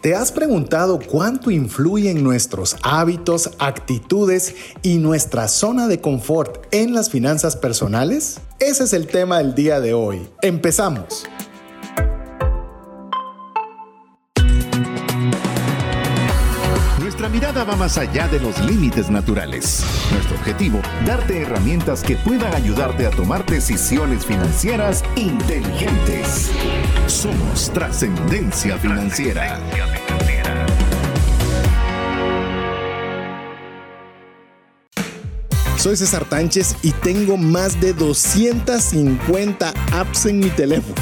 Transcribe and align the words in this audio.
¿Te 0.00 0.14
has 0.14 0.30
preguntado 0.30 1.00
cuánto 1.00 1.50
influyen 1.50 2.22
nuestros 2.22 2.76
hábitos, 2.82 3.50
actitudes 3.58 4.54
y 4.82 4.98
nuestra 4.98 5.48
zona 5.48 5.88
de 5.88 6.00
confort 6.00 6.66
en 6.70 6.94
las 6.94 7.10
finanzas 7.10 7.56
personales? 7.56 8.38
Ese 8.60 8.84
es 8.84 8.92
el 8.92 9.08
tema 9.08 9.38
del 9.38 9.56
día 9.56 9.80
de 9.80 9.94
hoy. 9.94 10.28
Empezamos. 10.40 11.24
Va 17.58 17.74
más 17.74 17.98
allá 17.98 18.28
de 18.28 18.38
los 18.38 18.56
límites 18.60 19.10
naturales. 19.10 19.84
Nuestro 20.12 20.36
objetivo, 20.36 20.80
darte 21.04 21.42
herramientas 21.42 22.04
que 22.04 22.14
puedan 22.14 22.54
ayudarte 22.54 23.04
a 23.04 23.10
tomar 23.10 23.44
decisiones 23.44 24.24
financieras 24.24 25.02
inteligentes. 25.16 26.50
Somos 27.08 27.70
trascendencia 27.74 28.78
financiera. 28.78 29.58
Soy 35.76 35.96
César 35.96 36.24
Tánchez 36.26 36.76
y 36.82 36.92
tengo 36.92 37.36
más 37.36 37.80
de 37.80 37.92
250 37.92 39.74
apps 39.92 40.26
en 40.26 40.38
mi 40.38 40.48
teléfono. 40.50 40.94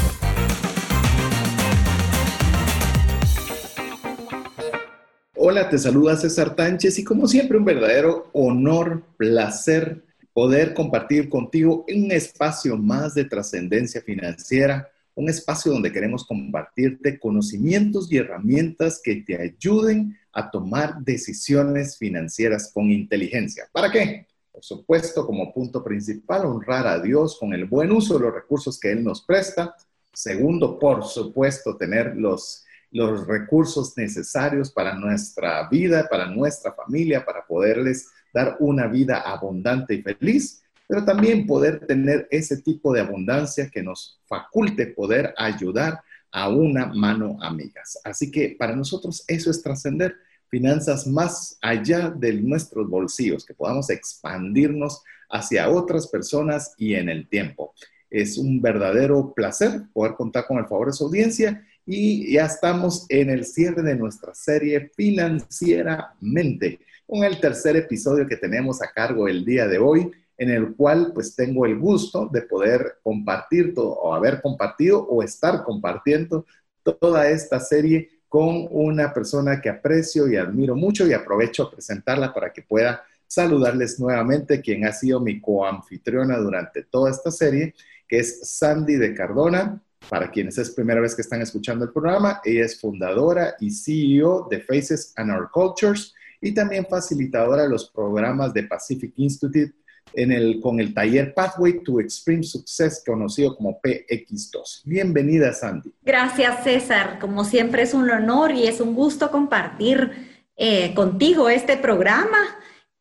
Hola, 5.48 5.70
te 5.70 5.78
saluda 5.78 6.16
César 6.16 6.56
Tánchez 6.56 6.98
y 6.98 7.04
como 7.04 7.28
siempre 7.28 7.56
un 7.56 7.64
verdadero 7.64 8.30
honor, 8.32 9.04
placer 9.16 10.02
poder 10.32 10.74
compartir 10.74 11.28
contigo 11.28 11.84
un 11.88 12.10
espacio 12.10 12.76
más 12.76 13.14
de 13.14 13.26
trascendencia 13.26 14.00
financiera, 14.00 14.90
un 15.14 15.28
espacio 15.28 15.70
donde 15.70 15.92
queremos 15.92 16.26
compartirte 16.26 17.20
conocimientos 17.20 18.10
y 18.10 18.16
herramientas 18.16 19.00
que 19.00 19.22
te 19.24 19.40
ayuden 19.40 20.18
a 20.32 20.50
tomar 20.50 20.96
decisiones 21.04 21.96
financieras 21.96 22.72
con 22.74 22.90
inteligencia. 22.90 23.68
¿Para 23.70 23.92
qué? 23.92 24.26
Por 24.50 24.64
supuesto, 24.64 25.24
como 25.24 25.54
punto 25.54 25.84
principal, 25.84 26.44
honrar 26.44 26.88
a 26.88 26.98
Dios 26.98 27.38
con 27.38 27.54
el 27.54 27.66
buen 27.66 27.92
uso 27.92 28.14
de 28.14 28.24
los 28.24 28.34
recursos 28.34 28.80
que 28.80 28.90
Él 28.90 29.04
nos 29.04 29.22
presta. 29.22 29.76
Segundo, 30.12 30.76
por 30.76 31.04
supuesto, 31.04 31.76
tener 31.76 32.16
los, 32.16 32.65
los 32.96 33.26
recursos 33.26 33.94
necesarios 33.98 34.70
para 34.70 34.94
nuestra 34.94 35.68
vida, 35.68 36.08
para 36.08 36.26
nuestra 36.26 36.72
familia, 36.72 37.26
para 37.26 37.46
poderles 37.46 38.08
dar 38.32 38.56
una 38.58 38.86
vida 38.86 39.20
abundante 39.20 39.94
y 39.94 40.02
feliz, 40.02 40.62
pero 40.88 41.04
también 41.04 41.46
poder 41.46 41.86
tener 41.86 42.26
ese 42.30 42.56
tipo 42.62 42.94
de 42.94 43.00
abundancia 43.00 43.68
que 43.68 43.82
nos 43.82 44.18
faculte 44.26 44.86
poder 44.86 45.34
ayudar 45.36 46.00
a 46.32 46.48
una 46.48 46.86
mano 46.86 47.36
amigas. 47.42 48.00
Así 48.02 48.30
que 48.30 48.56
para 48.58 48.74
nosotros 48.74 49.24
eso 49.28 49.50
es 49.50 49.62
trascender 49.62 50.16
finanzas 50.48 51.06
más 51.06 51.58
allá 51.60 52.08
de 52.08 52.32
nuestros 52.32 52.88
bolsillos, 52.88 53.44
que 53.44 53.52
podamos 53.52 53.90
expandirnos 53.90 55.02
hacia 55.28 55.68
otras 55.68 56.06
personas 56.06 56.72
y 56.78 56.94
en 56.94 57.10
el 57.10 57.28
tiempo. 57.28 57.74
Es 58.08 58.38
un 58.38 58.62
verdadero 58.62 59.34
placer 59.34 59.82
poder 59.92 60.14
contar 60.14 60.46
con 60.46 60.56
el 60.56 60.66
favor 60.66 60.86
de 60.86 60.92
su 60.94 61.04
audiencia 61.04 61.62
y 61.86 62.32
ya 62.32 62.46
estamos 62.46 63.06
en 63.08 63.30
el 63.30 63.46
cierre 63.46 63.82
de 63.82 63.94
nuestra 63.94 64.34
serie 64.34 64.90
financieramente, 64.96 66.80
con 67.06 67.22
el 67.22 67.40
tercer 67.40 67.76
episodio 67.76 68.26
que 68.26 68.36
tenemos 68.36 68.82
a 68.82 68.90
cargo 68.90 69.28
el 69.28 69.44
día 69.44 69.68
de 69.68 69.78
hoy, 69.78 70.10
en 70.36 70.50
el 70.50 70.74
cual 70.74 71.12
pues 71.14 71.34
tengo 71.36 71.64
el 71.64 71.78
gusto 71.78 72.28
de 72.30 72.42
poder 72.42 72.98
compartir 73.02 73.72
todo, 73.72 73.92
o 73.92 74.12
haber 74.12 74.42
compartido 74.42 75.02
o 75.06 75.22
estar 75.22 75.62
compartiendo 75.62 76.44
toda 76.82 77.30
esta 77.30 77.60
serie 77.60 78.10
con 78.28 78.66
una 78.70 79.14
persona 79.14 79.60
que 79.60 79.70
aprecio 79.70 80.28
y 80.28 80.36
admiro 80.36 80.74
mucho 80.74 81.06
y 81.06 81.12
aprovecho 81.12 81.62
a 81.62 81.70
presentarla 81.70 82.34
para 82.34 82.52
que 82.52 82.62
pueda 82.62 83.04
saludarles 83.26 83.98
nuevamente, 83.98 84.60
quien 84.60 84.84
ha 84.86 84.92
sido 84.92 85.20
mi 85.20 85.40
coanfitriona 85.40 86.36
durante 86.38 86.82
toda 86.82 87.10
esta 87.10 87.30
serie, 87.30 87.74
que 88.08 88.18
es 88.18 88.40
Sandy 88.48 88.96
de 88.96 89.14
Cardona. 89.14 89.82
Para 90.08 90.30
quienes 90.30 90.56
es 90.58 90.70
primera 90.70 91.00
vez 91.00 91.14
que 91.14 91.22
están 91.22 91.42
escuchando 91.42 91.84
el 91.84 91.92
programa, 91.92 92.40
ella 92.44 92.64
es 92.64 92.80
fundadora 92.80 93.56
y 93.58 93.70
CEO 93.70 94.46
de 94.48 94.60
Faces 94.60 95.12
and 95.16 95.32
Our 95.32 95.50
Cultures 95.50 96.14
y 96.40 96.54
también 96.54 96.86
facilitadora 96.88 97.62
de 97.62 97.68
los 97.68 97.90
programas 97.90 98.54
de 98.54 98.62
Pacific 98.64 99.12
Institute 99.16 99.74
en 100.14 100.32
el, 100.32 100.60
con 100.60 100.80
el 100.80 100.94
taller 100.94 101.34
Pathway 101.34 101.82
to 101.82 102.00
Extreme 102.00 102.44
Success, 102.44 103.02
conocido 103.04 103.56
como 103.56 103.80
PX2. 103.80 104.82
Bienvenida, 104.84 105.52
Sandy. 105.52 105.92
Gracias, 106.02 106.64
César. 106.64 107.18
Como 107.18 107.44
siempre 107.44 107.82
es 107.82 107.92
un 107.92 108.08
honor 108.08 108.52
y 108.52 108.66
es 108.66 108.80
un 108.80 108.94
gusto 108.94 109.30
compartir 109.30 110.10
eh, 110.56 110.94
contigo 110.94 111.48
este 111.48 111.76
programa. 111.76 112.38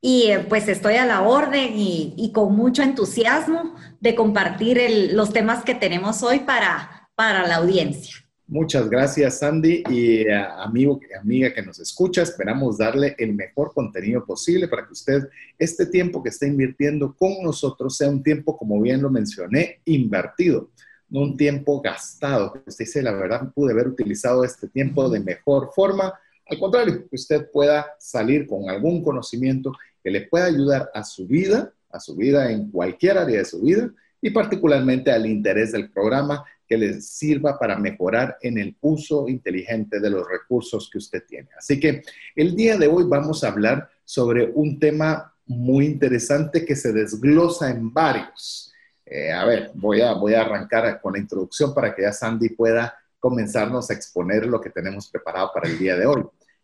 Y 0.01 0.29
eh, 0.29 0.45
pues 0.47 0.67
estoy 0.67 0.95
a 0.95 1.05
la 1.05 1.21
orden 1.21 1.73
y, 1.75 2.31
con 2.33 2.55
mucho 2.55 2.83
entusiasmo 2.83 3.75
de 4.01 4.13
compartir 4.13 4.79
los 5.13 5.33
temas 5.33 5.63
que 5.63 5.73
tenemos 5.73 6.21
hoy 6.21 6.39
para, 6.39 6.94
para 7.15 7.47
la 7.47 7.57
audiencia. 7.57 8.25
Muchas 8.47 8.87
gracias, 8.89 9.39
Sandy. 9.39 9.83
Y 9.89 10.21
eh, 10.21 10.35
amigo, 10.35 10.99
amiga 11.19 11.51
que 11.51 11.63
nos 11.63 11.79
escucha, 11.79 12.21
esperamos 12.21 12.77
darle 12.77 13.15
el 13.17 13.33
mejor 13.33 13.73
contenido 13.73 14.23
posible 14.23 14.67
para 14.67 14.85
que 14.85 14.93
usted 14.93 15.27
este 15.57 15.87
tiempo 15.87 16.21
que 16.21 16.29
está 16.29 16.45
invirtiendo 16.45 17.15
con 17.15 17.41
nosotros 17.41 17.97
sea 17.97 18.09
un 18.09 18.21
tiempo, 18.21 18.55
como 18.55 18.79
bien 18.79 19.01
lo 19.01 19.09
mencioné, 19.09 19.81
invertido, 19.85 20.69
no 21.09 21.21
un 21.21 21.37
tiempo 21.37 21.81
gastado. 21.81 22.53
Usted 22.67 22.85
dice, 22.85 23.01
la 23.01 23.13
verdad, 23.13 23.51
pude 23.51 23.73
haber 23.73 23.87
utilizado 23.87 24.43
este 24.43 24.67
tiempo 24.67 25.09
de 25.09 25.21
mejor 25.21 25.71
forma. 25.73 26.13
Al 26.47 26.59
contrario, 26.59 27.09
que 27.09 27.15
usted 27.15 27.49
pueda 27.51 27.95
salir 27.97 28.45
con 28.45 28.69
algún 28.69 29.03
conocimiento 29.03 29.71
que 30.03 30.11
le 30.11 30.21
pueda 30.21 30.45
ayudar 30.45 30.91
a 30.93 31.03
su 31.03 31.25
vida, 31.25 31.73
a 31.89 31.99
su 31.99 32.15
vida 32.15 32.51
en 32.51 32.69
cualquier 32.69 33.17
área 33.17 33.39
de 33.39 33.45
su 33.45 33.59
vida 33.59 33.89
y 34.21 34.29
particularmente 34.29 35.11
al 35.11 35.25
interés 35.25 35.71
del 35.71 35.89
programa 35.89 36.45
que 36.67 36.77
les 36.77 37.07
sirva 37.07 37.57
para 37.57 37.77
mejorar 37.77 38.37
en 38.41 38.57
el 38.57 38.75
uso 38.81 39.27
inteligente 39.27 39.99
de 39.99 40.09
los 40.09 40.27
recursos 40.27 40.89
que 40.91 40.97
usted 40.97 41.23
tiene. 41.27 41.49
Así 41.57 41.79
que 41.79 42.01
el 42.35 42.55
día 42.55 42.77
de 42.77 42.87
hoy 42.87 43.05
vamos 43.07 43.43
a 43.43 43.49
hablar 43.49 43.89
sobre 44.03 44.51
un 44.53 44.79
tema 44.79 45.33
muy 45.47 45.85
interesante 45.85 46.65
que 46.65 46.75
se 46.75 46.91
desglosa 46.91 47.69
en 47.69 47.93
varios. 47.93 48.73
Eh, 49.05 49.31
a 49.31 49.45
ver, 49.45 49.71
voy 49.75 50.01
a, 50.01 50.13
voy 50.13 50.33
a 50.33 50.41
arrancar 50.41 50.99
con 51.01 51.13
la 51.13 51.19
introducción 51.19 51.73
para 51.73 51.93
que 51.93 52.01
ya 52.01 52.11
Sandy 52.11 52.49
pueda 52.49 52.95
comenzarnos 53.19 53.89
a 53.89 53.93
exponer 53.93 54.45
lo 54.45 54.59
que 54.59 54.69
tenemos 54.69 55.09
preparado 55.09 55.51
para 55.53 55.69
el 55.69 55.77
día 55.77 55.95
de 55.95 56.05
hoy. 56.05 56.23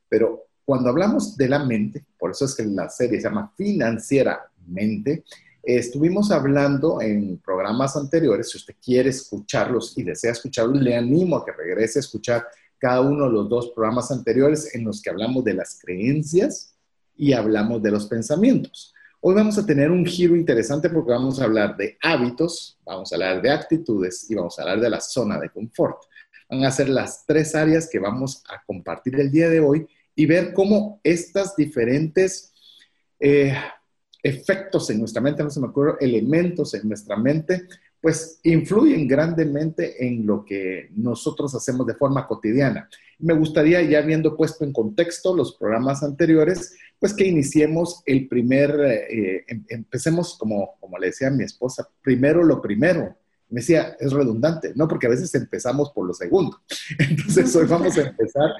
Pero 0.09 0.47
cuando 0.65 0.89
hablamos 0.89 1.37
de 1.37 1.49
la 1.49 1.59
mente, 1.63 2.05
por 2.17 2.31
eso 2.31 2.45
es 2.45 2.55
que 2.55 2.63
la 2.63 2.89
serie 2.89 3.19
se 3.19 3.27
llama 3.27 3.51
Financieramente, 3.55 5.23
Estuvimos 5.63 6.31
hablando 6.31 7.01
en 7.01 7.37
programas 7.37 7.95
anteriores, 7.95 8.49
si 8.49 8.57
usted 8.57 8.75
quiere 8.83 9.09
escucharlos 9.09 9.95
y 9.97 10.03
desea 10.03 10.31
escucharlos, 10.31 10.81
le 10.81 10.95
animo 10.95 11.37
a 11.37 11.45
que 11.45 11.51
regrese 11.51 11.99
a 11.99 12.01
escuchar 12.01 12.47
cada 12.79 13.01
uno 13.01 13.25
de 13.25 13.31
los 13.31 13.47
dos 13.47 13.69
programas 13.69 14.09
anteriores 14.09 14.73
en 14.73 14.83
los 14.85 15.01
que 15.01 15.11
hablamos 15.11 15.43
de 15.43 15.53
las 15.53 15.77
creencias 15.79 16.73
y 17.15 17.33
hablamos 17.33 17.83
de 17.83 17.91
los 17.91 18.07
pensamientos. 18.07 18.91
Hoy 19.19 19.35
vamos 19.35 19.55
a 19.59 19.65
tener 19.65 19.91
un 19.91 20.03
giro 20.03 20.35
interesante 20.35 20.89
porque 20.89 21.11
vamos 21.11 21.39
a 21.39 21.43
hablar 21.43 21.77
de 21.77 21.95
hábitos, 22.01 22.79
vamos 22.83 23.11
a 23.11 23.15
hablar 23.15 23.39
de 23.39 23.51
actitudes 23.51 24.25
y 24.31 24.33
vamos 24.33 24.57
a 24.57 24.63
hablar 24.63 24.79
de 24.79 24.89
la 24.89 24.99
zona 24.99 25.39
de 25.39 25.51
confort. 25.51 26.01
Van 26.49 26.65
a 26.65 26.71
ser 26.71 26.89
las 26.89 27.23
tres 27.27 27.53
áreas 27.53 27.87
que 27.87 27.99
vamos 27.99 28.43
a 28.49 28.63
compartir 28.65 29.19
el 29.19 29.29
día 29.29 29.47
de 29.47 29.59
hoy 29.59 29.85
y 30.15 30.25
ver 30.25 30.53
cómo 30.53 30.99
estas 31.03 31.55
diferentes 31.55 32.51
eh, 33.19 33.55
efectos 34.23 34.89
en 34.89 34.99
nuestra 34.99 35.21
mente, 35.21 35.43
no 35.43 35.49
se 35.49 35.59
me 35.59 35.67
ocurre, 35.67 35.95
elementos 35.99 36.73
en 36.73 36.87
nuestra 36.87 37.15
mente, 37.17 37.63
pues 37.99 38.39
influyen 38.43 39.07
grandemente 39.07 40.05
en 40.05 40.25
lo 40.25 40.43
que 40.43 40.89
nosotros 40.95 41.53
hacemos 41.53 41.85
de 41.85 41.93
forma 41.93 42.27
cotidiana. 42.27 42.89
Me 43.19 43.33
gustaría, 43.33 43.81
ya 43.83 43.99
habiendo 43.99 44.35
puesto 44.35 44.65
en 44.65 44.73
contexto 44.73 45.35
los 45.35 45.55
programas 45.55 46.01
anteriores, 46.01 46.75
pues 46.99 47.13
que 47.13 47.27
iniciemos 47.27 48.01
el 48.05 48.27
primer, 48.27 48.71
eh, 48.79 49.45
em, 49.47 49.63
empecemos 49.69 50.35
como, 50.37 50.75
como 50.79 50.97
le 50.97 51.07
decía 51.07 51.27
a 51.27 51.31
mi 51.31 51.43
esposa, 51.43 51.87
primero 52.01 52.43
lo 52.43 52.61
primero, 52.61 53.15
me 53.51 53.59
decía, 53.59 53.97
es 53.99 54.13
redundante, 54.13 54.71
¿no? 54.75 54.87
Porque 54.87 55.07
a 55.07 55.09
veces 55.09 55.33
empezamos 55.35 55.91
por 55.91 56.07
lo 56.07 56.13
segundo. 56.13 56.57
Entonces, 56.99 57.53
hoy 57.55 57.67
vamos 57.67 57.97
a 57.97 58.07
empezar 58.07 58.51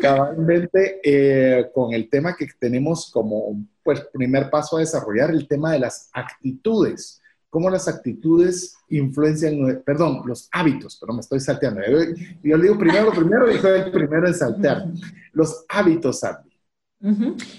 cabalmente 0.00 1.00
eh, 1.04 1.70
con 1.74 1.92
el 1.92 2.08
tema 2.08 2.34
que 2.34 2.46
tenemos 2.58 3.10
como 3.12 3.62
pues, 3.82 4.00
primer 4.12 4.48
paso 4.48 4.76
a 4.76 4.80
desarrollar, 4.80 5.30
el 5.30 5.46
tema 5.46 5.72
de 5.72 5.80
las 5.80 6.08
actitudes. 6.14 7.20
Cómo 7.50 7.70
las 7.70 7.88
actitudes 7.88 8.74
influencian, 8.88 9.82
perdón, 9.84 10.22
los 10.26 10.48
hábitos, 10.52 10.96
pero 11.00 11.12
me 11.12 11.20
estoy 11.20 11.40
salteando. 11.40 11.80
Yo, 11.86 11.98
yo 12.42 12.58
digo 12.58 12.78
primero 12.78 13.10
primero 13.10 13.50
y 13.50 13.56
el 13.56 13.90
primero 13.90 14.26
en 14.26 14.34
saltear. 14.34 14.86
Los 15.32 15.64
hábitos, 15.68 16.20
Sandy. 16.20 16.47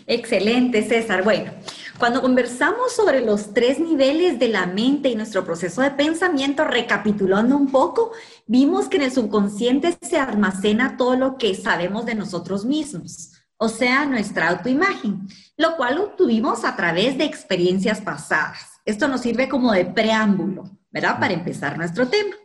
Excelente, 0.06 0.83
César. 0.83 1.24
Bueno, 1.24 1.51
cuando 1.97 2.21
conversamos 2.21 2.94
sobre 2.94 3.21
los 3.21 3.53
tres 3.53 3.80
niveles 3.80 4.38
de 4.38 4.50
la 4.50 4.65
mente 4.65 5.09
y 5.09 5.15
nuestro 5.15 5.45
proceso 5.45 5.81
de 5.81 5.91
pensamiento, 5.91 6.65
recapitulando 6.65 7.56
un 7.56 7.71
poco, 7.71 8.12
vimos 8.47 8.89
que 8.89 8.97
en 8.97 9.03
el 9.03 9.12
subconsciente 9.12 9.97
se 10.01 10.18
almacena 10.18 10.97
todo 10.97 11.15
lo 11.15 11.38
que 11.38 11.56
sabemos 11.56 12.06
de 12.06 12.15
nosotros 12.15 12.65
mismos, 12.65 13.31
o 13.57 13.69
sea, 13.69 14.06
nuestra 14.06 14.50
autoimagen, 14.50 15.27
lo 15.57 15.77
cual 15.77 16.00
obtuvimos 16.00 16.65
a 16.65 16.75
través 16.75 17.18
de 17.18 17.25
experiencias 17.25 18.01
pasadas. 18.01 18.80
Esto 18.85 19.07
nos 19.07 19.21
sirve 19.21 19.47
como 19.47 19.71
de 19.71 19.85
preámbulo, 19.85 20.69
¿verdad? 20.92 21.19
Para 21.19 21.33
empezar 21.33 21.77
nuestro 21.77 22.07
tema. 22.07 22.35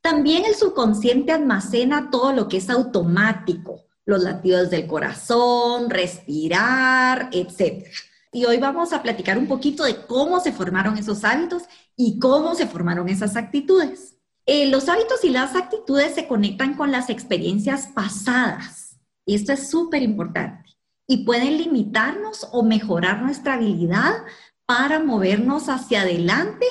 También 0.00 0.46
el 0.46 0.54
subconsciente 0.54 1.32
almacena 1.32 2.08
todo 2.10 2.32
lo 2.32 2.48
que 2.48 2.56
es 2.56 2.70
automático, 2.70 3.89
los 4.10 4.22
latidos 4.22 4.68
del 4.68 4.86
corazón, 4.86 5.88
respirar, 5.88 7.30
etc. 7.32 7.86
Y 8.32 8.44
hoy 8.44 8.58
vamos 8.58 8.92
a 8.92 9.02
platicar 9.02 9.38
un 9.38 9.46
poquito 9.46 9.84
de 9.84 10.04
cómo 10.06 10.40
se 10.40 10.52
formaron 10.52 10.98
esos 10.98 11.24
hábitos 11.24 11.62
y 11.96 12.18
cómo 12.18 12.54
se 12.54 12.66
formaron 12.66 13.08
esas 13.08 13.36
actitudes. 13.36 14.16
Eh, 14.46 14.66
los 14.66 14.88
hábitos 14.88 15.24
y 15.24 15.30
las 15.30 15.54
actitudes 15.56 16.14
se 16.14 16.26
conectan 16.26 16.74
con 16.74 16.92
las 16.92 17.08
experiencias 17.08 17.88
pasadas. 17.88 18.98
Y 19.24 19.34
esto 19.34 19.52
es 19.52 19.70
súper 19.70 20.02
importante. 20.02 20.76
Y 21.06 21.24
pueden 21.24 21.56
limitarnos 21.56 22.48
o 22.52 22.62
mejorar 22.62 23.22
nuestra 23.22 23.54
habilidad 23.54 24.24
para 24.66 25.00
movernos 25.00 25.68
hacia 25.68 26.02
adelante 26.02 26.66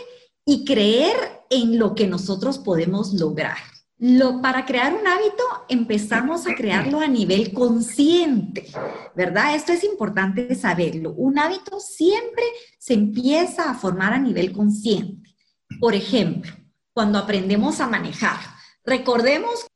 y 0.45 0.65
creer 0.65 1.15
en 1.49 1.77
lo 1.77 1.95
que 1.95 2.07
nosotros 2.07 2.57
podemos 2.57 3.13
lograr. 3.13 3.57
Lo, 4.01 4.41
para 4.41 4.65
crear 4.65 4.93
un 4.93 5.05
hábito 5.05 5.43
empezamos 5.67 6.47
a 6.47 6.55
crearlo 6.55 7.01
a 7.01 7.07
nivel 7.07 7.51
consciente, 7.51 8.65
¿verdad? 9.13 9.55
Esto 9.55 9.73
es 9.73 9.83
importante 9.83 10.55
saberlo. 10.55 11.11
Un 11.11 11.37
hábito 11.37 11.81
siempre 11.81 12.43
se 12.77 12.93
empieza 12.93 13.69
a 13.69 13.73
formar 13.73 14.13
a 14.13 14.17
nivel 14.17 14.53
consciente. 14.53 15.35
Por 15.81 15.95
ejemplo, 15.95 16.53
cuando 16.93 17.19
aprendemos 17.19 17.81
a 17.81 17.87
manejar, 17.87 18.39
recordemos 18.85 19.67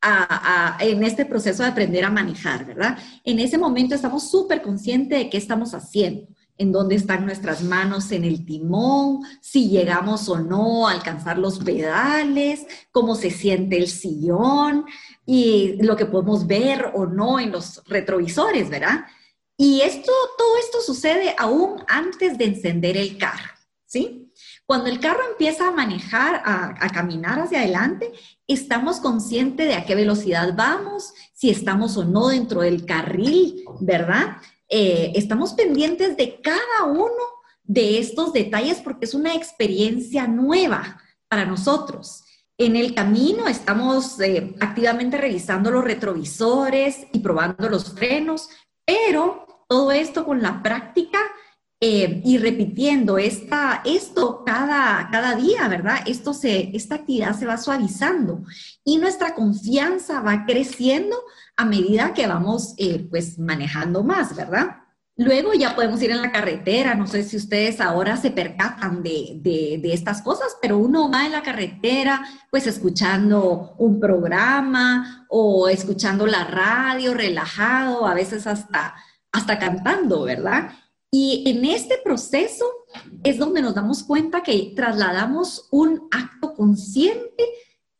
en 0.79 1.03
este 1.03 1.25
proceso 1.25 1.63
de 1.63 1.69
aprender 1.69 2.05
a 2.05 2.09
manejar, 2.09 2.65
¿verdad? 2.65 2.97
En 3.25 3.39
ese 3.39 3.57
momento 3.57 3.93
estamos 3.93 4.31
súper 4.31 4.61
conscientes 4.61 5.19
de 5.19 5.29
qué 5.29 5.37
estamos 5.37 5.73
haciendo 5.73 6.29
en 6.57 6.71
dónde 6.71 6.95
están 6.95 7.25
nuestras 7.25 7.63
manos 7.63 8.11
en 8.11 8.23
el 8.23 8.45
timón, 8.45 9.21
si 9.41 9.69
llegamos 9.69 10.29
o 10.29 10.39
no 10.39 10.87
a 10.87 10.91
alcanzar 10.91 11.37
los 11.37 11.59
pedales, 11.59 12.65
cómo 12.91 13.15
se 13.15 13.31
siente 13.31 13.77
el 13.77 13.87
sillón 13.87 14.85
y 15.25 15.81
lo 15.81 15.95
que 15.95 16.05
podemos 16.05 16.45
ver 16.45 16.91
o 16.93 17.05
no 17.05 17.39
en 17.39 17.51
los 17.51 17.83
retrovisores, 17.85 18.69
¿verdad? 18.69 19.05
Y 19.57 19.81
esto, 19.81 20.11
todo 20.37 20.57
esto 20.57 20.81
sucede 20.81 21.35
aún 21.37 21.83
antes 21.87 22.37
de 22.37 22.45
encender 22.45 22.97
el 22.97 23.17
carro, 23.17 23.51
¿sí? 23.85 24.31
Cuando 24.65 24.89
el 24.89 24.99
carro 24.99 25.19
empieza 25.29 25.67
a 25.67 25.71
manejar, 25.71 26.41
a, 26.45 26.75
a, 26.79 26.89
caminar 26.89 27.39
hacia 27.39 27.59
adelante, 27.59 28.11
estamos 28.47 28.99
conscientes 28.99 29.67
de 29.67 29.75
a 29.75 29.85
qué 29.85 29.93
velocidad 29.93 30.53
vamos, 30.55 31.13
si 31.33 31.49
estamos 31.49 31.97
o 31.97 32.05
no 32.05 32.29
dentro 32.29 32.61
del 32.61 32.85
carril, 32.85 33.63
¿verdad? 33.81 34.37
Eh, 34.75 35.11
estamos 35.13 35.53
pendientes 35.53 36.17
de 36.17 36.41
cada 36.41 36.85
uno 36.85 37.11
de 37.63 37.99
estos 37.99 38.33
detalles 38.33 38.81
porque 38.81 39.05
es 39.05 39.13
una 39.13 39.35
experiencia 39.35 40.25
nueva 40.25 40.99
para 41.27 41.45
nosotros. 41.45 42.23
En 42.57 42.75
el 42.75 42.95
camino 42.95 43.47
estamos 43.47 44.19
eh, 44.19 44.55
activamente 44.59 45.17
revisando 45.17 45.69
los 45.69 45.83
retrovisores 45.83 47.05
y 47.13 47.19
probando 47.19 47.69
los 47.69 47.93
frenos, 47.93 48.49
pero 48.83 49.45
todo 49.69 49.91
esto 49.91 50.25
con 50.25 50.41
la 50.41 50.63
práctica 50.63 51.19
eh, 51.85 52.21
y 52.23 52.37
repitiendo 52.37 53.17
esta, 53.17 53.81
esto 53.83 54.45
cada, 54.45 55.09
cada 55.11 55.35
día, 55.35 55.67
¿verdad? 55.67 55.97
Esto 56.05 56.33
se, 56.33 56.73
esta 56.73 56.95
actividad 56.95 57.37
se 57.37 57.45
va 57.45 57.57
suavizando 57.57 58.41
y 58.85 58.99
nuestra 58.99 59.35
confianza 59.35 60.21
va 60.21 60.45
creciendo 60.45 61.17
a 61.57 61.65
medida 61.65 62.13
que 62.13 62.25
vamos 62.25 62.73
eh, 62.77 63.05
pues 63.09 63.37
manejando 63.37 64.01
más, 64.01 64.33
¿verdad? 64.33 64.77
Luego 65.17 65.53
ya 65.55 65.75
podemos 65.75 66.01
ir 66.01 66.11
en 66.11 66.21
la 66.21 66.31
carretera, 66.31 66.95
no 66.95 67.05
sé 67.05 67.21
si 67.25 67.35
ustedes 67.35 67.81
ahora 67.81 68.15
se 68.15 68.31
percatan 68.31 69.03
de, 69.03 69.39
de, 69.41 69.77
de, 69.83 69.93
estas 69.93 70.21
cosas, 70.21 70.55
pero 70.61 70.77
uno 70.77 71.11
va 71.11 71.25
en 71.25 71.33
la 71.33 71.43
carretera 71.43 72.23
pues 72.49 72.65
escuchando 72.65 73.75
un 73.77 73.99
programa 73.99 75.25
o 75.27 75.67
escuchando 75.67 76.27
la 76.27 76.45
radio 76.45 77.13
relajado, 77.13 78.07
a 78.07 78.13
veces 78.13 78.47
hasta, 78.47 78.95
hasta 79.33 79.59
cantando, 79.59 80.23
¿verdad? 80.23 80.71
Y 81.15 81.43
en 81.45 81.63
este 81.63 81.99
proceso 82.03 82.65
es 83.23 83.37
donde 83.37 83.61
nos 83.61 83.75
damos 83.75 84.01
cuenta 84.01 84.41
que 84.41 84.73
trasladamos 84.75 85.67
un 85.69 86.07
acto 86.09 86.55
consciente 86.55 87.45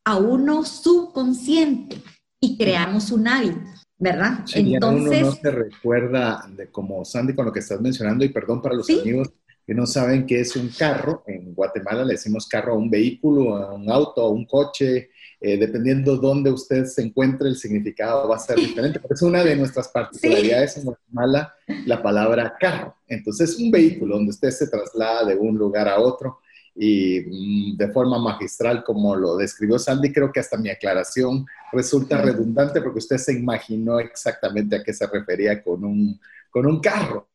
a 0.04 0.18
uno 0.18 0.66
subconsciente 0.66 2.02
y 2.40 2.58
creamos 2.58 3.12
un 3.12 3.28
hábito, 3.28 3.60
¿verdad? 4.00 4.44
Entonces, 4.56 5.22
uno 5.22 5.30
no 5.30 5.36
se 5.36 5.52
recuerda 5.52 6.50
de 6.58 6.72
como 6.72 7.06
Sandy 7.06 7.36
con 7.36 7.46
lo 7.46 7.54
que 7.54 7.60
estás 7.60 7.80
mencionando 7.80 8.26
y 8.26 8.30
perdón 8.30 8.64
para 8.64 8.74
los 8.74 8.90
amigos 8.90 9.30
que 9.64 9.76
no 9.76 9.86
saben 9.86 10.26
qué 10.26 10.40
es 10.40 10.56
un 10.56 10.70
carro. 10.70 11.24
En 11.28 11.54
Guatemala 11.54 12.04
le 12.04 12.14
decimos 12.14 12.48
carro 12.48 12.74
a 12.74 12.78
un 12.78 12.90
vehículo, 12.90 13.56
a 13.56 13.76
un 13.76 13.92
auto, 13.92 14.24
a 14.24 14.30
un 14.30 14.48
coche, 14.48 15.12
eh, 15.46 15.58
dependiendo 15.58 16.16
dónde 16.16 16.50
usted 16.50 16.86
se 16.86 17.02
encuentre, 17.02 17.50
el 17.50 17.58
significado 17.58 18.30
va 18.30 18.38
a 18.38 18.40
ser 18.40 18.56
diferente. 18.56 18.98
Porque 18.98 19.16
es 19.16 19.22
una 19.22 19.44
de 19.44 19.58
nuestras 19.58 19.90
particularidades 19.90 20.78
en 20.78 20.86
Guatemala, 20.86 21.54
la 21.86 22.02
palabra 22.02 22.56
carro. 22.58 22.96
Entonces, 23.10 23.60
un 23.60 23.70
vehículo 23.70 24.16
donde 24.16 24.30
usted 24.30 24.52
se 24.52 24.70
traslada 24.70 25.26
de 25.26 25.36
un 25.36 25.58
lugar 25.58 25.90
a 25.90 26.00
otro 26.00 26.40
y 26.74 27.20
mm, 27.20 27.76
de 27.76 27.90
forma 27.90 28.20
magistral, 28.20 28.86
como 28.86 29.18
lo 29.18 29.36
describió 29.36 29.78
Sandy, 29.78 30.14
creo 30.14 30.32
que 30.32 30.40
hasta 30.40 30.56
mi 30.56 30.70
aclaración 30.70 31.46
resulta 31.74 32.22
redundante 32.22 32.82
porque 32.82 33.00
usted 33.00 33.18
se 33.18 33.34
imaginó 33.34 34.00
exactamente 34.00 34.78
a 34.78 34.84
qué 34.84 34.94
se 34.94 35.06
refería 35.08 35.62
con 35.62 35.84
un, 35.84 36.18
con 36.50 36.66
un 36.66 36.80
carro. 36.80 37.28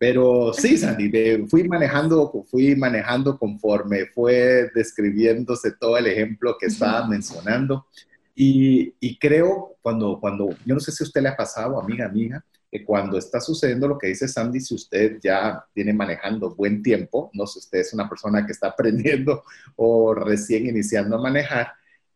Pero 0.00 0.54
sí, 0.54 0.78
Sandy, 0.78 1.46
fui 1.46 1.68
manejando, 1.68 2.32
fui 2.50 2.74
manejando 2.74 3.38
conforme 3.38 4.06
fue 4.06 4.70
describiéndose 4.74 5.72
todo 5.72 5.98
el 5.98 6.06
ejemplo 6.06 6.56
que 6.58 6.68
estaba 6.68 7.06
mencionando. 7.06 7.84
Y, 8.34 8.94
y, 8.98 9.18
creo, 9.18 9.76
cuando, 9.82 10.18
cuando, 10.18 10.56
yo 10.64 10.74
no 10.74 10.80
sé 10.80 10.90
si 10.90 11.04
a 11.04 11.06
usted 11.06 11.20
le 11.20 11.28
ha 11.28 11.36
pasado, 11.36 11.78
amiga, 11.78 12.06
amiga, 12.06 12.42
que 12.72 12.82
cuando 12.82 13.18
está 13.18 13.42
sucediendo 13.42 13.88
lo 13.88 13.98
que 13.98 14.06
dice 14.06 14.26
Sandy, 14.26 14.60
si 14.60 14.74
usted 14.74 15.18
ya 15.22 15.62
tiene 15.74 15.92
manejando 15.92 16.54
buen 16.54 16.82
tiempo, 16.82 17.30
no 17.34 17.46
sé 17.46 17.60
si 17.60 17.66
usted 17.66 17.80
es 17.80 17.92
una 17.92 18.08
persona 18.08 18.46
que 18.46 18.52
está 18.52 18.68
aprendiendo 18.68 19.42
o 19.76 20.14
recién 20.14 20.66
iniciando 20.66 21.16
a 21.16 21.22
manejar, 21.22 21.72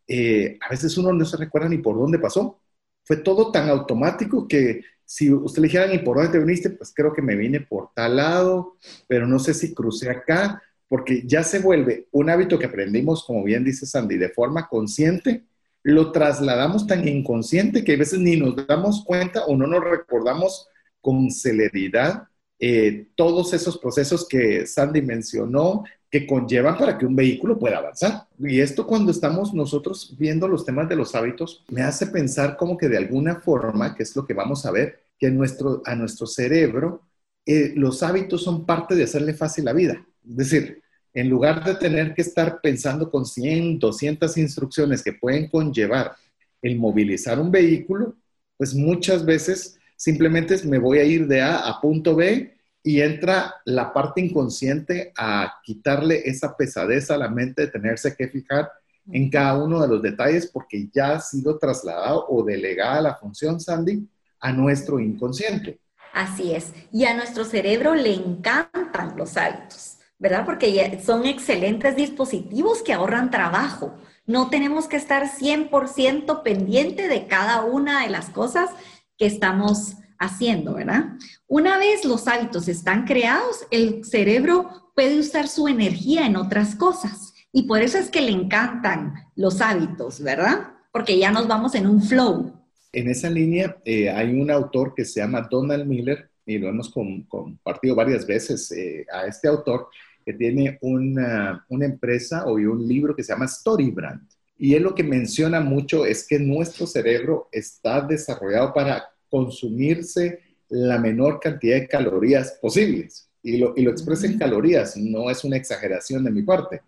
eh, 0.09 0.57
a 0.67 0.71
veces 0.71 0.97
uno 0.97 1.13
no 1.13 1.27
se 1.27 1.37
recuerda 1.37 1.69
ni 1.69 1.77
por 1.77 1.99
dónde 1.99 2.19
pasó. 2.19 2.59
Fue 3.05 3.19
todo 3.19 3.53
tan 3.53 3.69
automático 3.69 4.49
que 4.49 4.81
si 5.05 5.33
usted 5.33 5.62
le 5.62 5.69
dijera 5.69 5.87
ni 5.87 5.99
por 5.99 6.17
dónde 6.17 6.33
te 6.33 6.39
viniste, 6.39 6.71
pues 6.71 6.93
creo 6.95 7.12
que 7.12 7.23
me 7.23 7.37
vine 7.37 7.61
por 7.61 7.90
tal 7.95 8.17
lado, 8.17 8.76
pero 9.07 9.26
no 9.26 9.38
sé 9.38 9.55
si 9.55 9.75
crucé 9.75 10.11
acá, 10.11 10.62
porque 10.88 11.23
ya 11.26 11.43
se 11.43 11.59
vuelve 11.59 12.09
un 12.12 12.31
hábito 12.31 12.59
que 12.59 12.67
aprendimos, 12.67 13.25
como 13.25 13.43
bien 13.43 13.64
dice 13.64 13.87
Sandy, 13.87 14.17
de 14.17 14.28
forma 14.28 14.69
consciente, 14.69 15.45
lo 15.83 16.12
trasladamos 16.12 16.87
tan 16.87 17.07
inconsciente 17.07 17.85
que 17.85 17.95
a 17.95 17.99
veces 17.99 18.19
ni 18.19 18.37
nos 18.37 18.67
damos 18.67 19.05
cuenta 19.05 19.45
o 19.45 19.57
no 19.57 19.67
nos 19.67 19.85
recordamos 19.85 20.69
con 21.00 21.31
celeridad 21.31 22.28
eh, 22.59 23.09
todos 23.14 23.52
esos 23.52 23.76
procesos 23.76 24.26
que 24.26 24.67
Sandy 24.67 25.02
mencionó 25.02 25.85
que 26.11 26.26
conllevan 26.26 26.78
para 26.78 26.97
que 26.97 27.05
un 27.05 27.17
vehículo 27.17 27.59
pueda 27.59 27.78
avanzar. 27.78 28.28
Y 28.38 28.61
esto 28.61 28.87
cuando 28.87 29.11
estamos 29.11 29.52
nosotros 29.52 30.14
viendo 30.17 30.47
los 30.47 30.64
temas 30.64 30.88
de 30.88 30.97
los 30.97 31.14
hábitos, 31.14 31.64
me 31.69 31.83
hace 31.83 32.07
pensar 32.07 32.57
como 32.57 32.78
que 32.78 32.88
de 32.88 32.97
alguna 32.97 33.40
forma, 33.40 33.95
que 33.95 34.05
es 34.05 34.14
lo 34.14 34.25
que 34.25 34.33
vamos 34.33 34.64
a 34.64 34.71
ver, 34.71 35.00
que 35.25 35.31
nuestro, 35.31 35.81
a 35.87 35.95
nuestro 35.95 36.26
cerebro 36.26 37.00
eh, 37.47 37.73
los 37.76 38.02
hábitos 38.02 38.45
son 38.45 38.66
parte 38.66 38.95
de 38.95 39.04
hacerle 39.04 39.33
fácil 39.33 39.64
la 39.64 39.73
vida. 39.73 40.07
Es 40.28 40.37
decir, 40.37 40.83
en 41.14 41.31
lugar 41.31 41.64
de 41.64 41.76
tener 41.76 42.12
que 42.12 42.21
estar 42.21 42.61
pensando 42.61 43.11
con 43.11 43.25
100, 43.25 43.78
200 43.78 44.37
instrucciones 44.37 45.02
que 45.02 45.14
pueden 45.14 45.49
conllevar 45.49 46.14
el 46.61 46.76
movilizar 46.76 47.40
un 47.40 47.50
vehículo, 47.50 48.16
pues 48.59 48.75
muchas 48.75 49.25
veces 49.25 49.78
simplemente 49.97 50.59
me 50.66 50.76
voy 50.78 50.99
a 50.99 51.04
ir 51.04 51.26
de 51.26 51.40
A 51.40 51.71
a 51.71 51.81
punto 51.81 52.14
B 52.14 52.54
y 52.83 53.00
entra 53.00 53.54
la 53.64 53.95
parte 53.95 54.21
inconsciente 54.21 55.11
a 55.16 55.54
quitarle 55.64 56.21
esa 56.28 56.54
pesadez 56.54 57.11
a 57.11 57.16
la 57.16 57.31
mente 57.31 57.62
de 57.62 57.69
tenerse 57.69 58.14
que 58.14 58.28
fijar 58.28 58.71
en 59.11 59.31
cada 59.31 59.57
uno 59.57 59.81
de 59.81 59.88
los 59.88 60.02
detalles 60.02 60.50
porque 60.52 60.87
ya 60.93 61.14
ha 61.14 61.21
sido 61.21 61.59
trasladado 61.59 62.26
o 62.28 62.45
delegada 62.45 63.00
la 63.00 63.14
función, 63.14 63.59
Sandy, 63.59 64.07
a 64.45 64.53
nuestro 64.53 65.01
inconsciente. 65.01 65.81
Así 66.13 66.53
es. 66.53 66.75
Y 66.93 67.07
a 67.07 67.15
nuestro 67.15 67.45
cerebro 67.47 67.95
le 67.95 68.13
encantan 68.13 69.17
los 69.17 69.39
hábitos, 69.39 69.97
¿verdad? 70.19 70.45
Porque 70.45 71.01
son 71.03 71.25
excelentes 71.25 71.97
dispositivos 71.97 72.83
que 72.83 72.93
ahorran 72.93 73.31
trabajo. 73.31 73.95
No 74.27 74.51
tenemos 74.51 74.87
que 74.87 74.99
estar 74.99 75.27
100% 75.29 76.43
pendiente 76.43 77.09
de 77.09 77.27
cada 77.27 77.65
una 77.65 78.03
de 78.03 78.11
las 78.11 78.29
cosas 78.29 78.69
que 79.17 79.25
estamos 79.25 79.95
haciendo, 80.19 80.75
¿verdad? 80.75 81.07
Una 81.49 81.79
vez 81.79 82.05
los 82.05 82.29
hábitos 82.29 82.69
están 82.69 83.07
creados, 83.07 83.67
el 83.71 84.05
cerebro 84.05 84.93
puede 84.95 85.19
usar 85.19 85.49
su 85.49 85.69
energía 85.69 86.27
en 86.27 86.37
otras 86.37 86.75
cosas. 86.75 87.33
Y 87.51 87.63
por 87.63 87.81
eso 87.81 87.97
es 87.97 88.11
que 88.11 88.21
le 88.21 88.33
encantan 88.33 89.15
los 89.37 89.63
hábitos, 89.63 90.21
¿verdad? 90.21 90.75
Porque 90.93 91.19
ya 91.19 91.31
nos 91.31 91.49
vamos 91.49 91.75
en 91.75 91.87
un 91.87 92.03
flow. 92.03 92.63
En 92.95 93.09
esa 93.09 93.29
línea 93.29 93.77
eh, 93.85 94.09
hay 94.09 94.39
un 94.41 94.53
autor 94.53 94.95
que 94.95 95.05
se 95.05 95.19
llama 95.19 95.49
Donald 95.51 95.85
Miller 95.85 96.31
y 96.47 96.59
lo 96.59 96.69
hemos 96.69 96.91
compartido 96.91 97.97
varias 97.97 98.25
veces 98.25 98.71
eh, 98.71 99.05
a 99.13 99.27
este 99.27 99.49
autor 99.49 99.89
que 100.25 100.33
tiene 100.33 100.79
una, 100.81 101.67
una 101.69 101.87
empresa 101.87 102.45
o 102.47 102.53
un 102.53 102.87
libro 102.87 103.17
que 103.17 103.25
se 103.25 103.33
llama 103.33 103.49
Storybrand. 103.49 104.23
Y 104.57 104.75
él 104.75 104.85
lo 104.85 104.95
que 104.95 105.03
menciona 105.03 105.59
mucho 105.59 106.07
es 106.07 106.25
que 106.25 106.39
nuestro 106.39 106.87
cerebro 106.87 107.49
está 107.51 108.01
desarrollado 108.01 108.73
para 108.73 109.05
consumirse 109.29 110.39
la 110.69 110.97
menor 110.99 111.41
cantidad 111.41 111.75
de 111.75 111.89
calorías 111.89 112.53
posibles. 112.63 113.29
Y 113.43 113.57
lo, 113.57 113.75
y 113.77 113.83
lo 113.83 113.91
expresa 113.91 114.27
en 114.27 114.39
calorías, 114.39 114.97
no 114.97 115.31
es 115.31 115.43
una 115.43 115.57
exageración 115.57 116.23
de 116.23 116.31
mi 116.31 116.43
parte. 116.43 116.81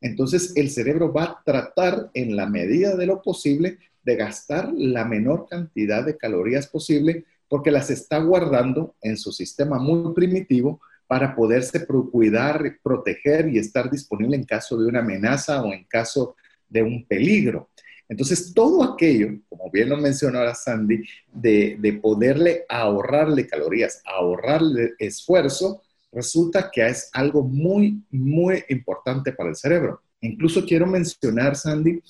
Entonces 0.00 0.52
el 0.56 0.70
cerebro 0.70 1.12
va 1.12 1.24
a 1.24 1.42
tratar 1.44 2.10
en 2.14 2.34
la 2.34 2.46
medida 2.46 2.96
de 2.96 3.06
lo 3.06 3.22
posible 3.22 3.78
de 4.04 4.16
gastar 4.16 4.72
la 4.72 5.04
menor 5.04 5.46
cantidad 5.48 6.04
de 6.04 6.16
calorías 6.16 6.66
posible 6.66 7.24
porque 7.48 7.70
las 7.70 7.90
está 7.90 8.18
guardando 8.18 8.94
en 9.02 9.16
su 9.16 9.32
sistema 9.32 9.78
muy 9.78 10.14
primitivo 10.14 10.80
para 11.06 11.34
poderse 11.34 11.86
cuidar, 11.86 12.78
proteger 12.82 13.48
y 13.48 13.58
estar 13.58 13.90
disponible 13.90 14.36
en 14.36 14.44
caso 14.44 14.78
de 14.78 14.86
una 14.86 15.00
amenaza 15.00 15.62
o 15.62 15.72
en 15.72 15.84
caso 15.84 16.36
de 16.68 16.82
un 16.82 17.04
peligro. 17.04 17.68
Entonces, 18.08 18.52
todo 18.54 18.82
aquello, 18.82 19.38
como 19.48 19.70
bien 19.70 19.90
lo 19.90 19.96
mencionó 19.96 20.38
ahora 20.38 20.54
Sandy, 20.54 21.02
de, 21.32 21.76
de 21.78 21.92
poderle 21.94 22.64
ahorrarle 22.68 23.46
calorías, 23.46 24.02
ahorrarle 24.06 24.94
esfuerzo, 24.98 25.82
resulta 26.10 26.70
que 26.70 26.86
es 26.86 27.10
algo 27.12 27.42
muy, 27.42 28.02
muy 28.10 28.64
importante 28.68 29.32
para 29.32 29.50
el 29.50 29.56
cerebro. 29.56 30.02
Incluso 30.20 30.64
quiero 30.64 30.86
mencionar, 30.86 31.56
Sandy, 31.56 32.02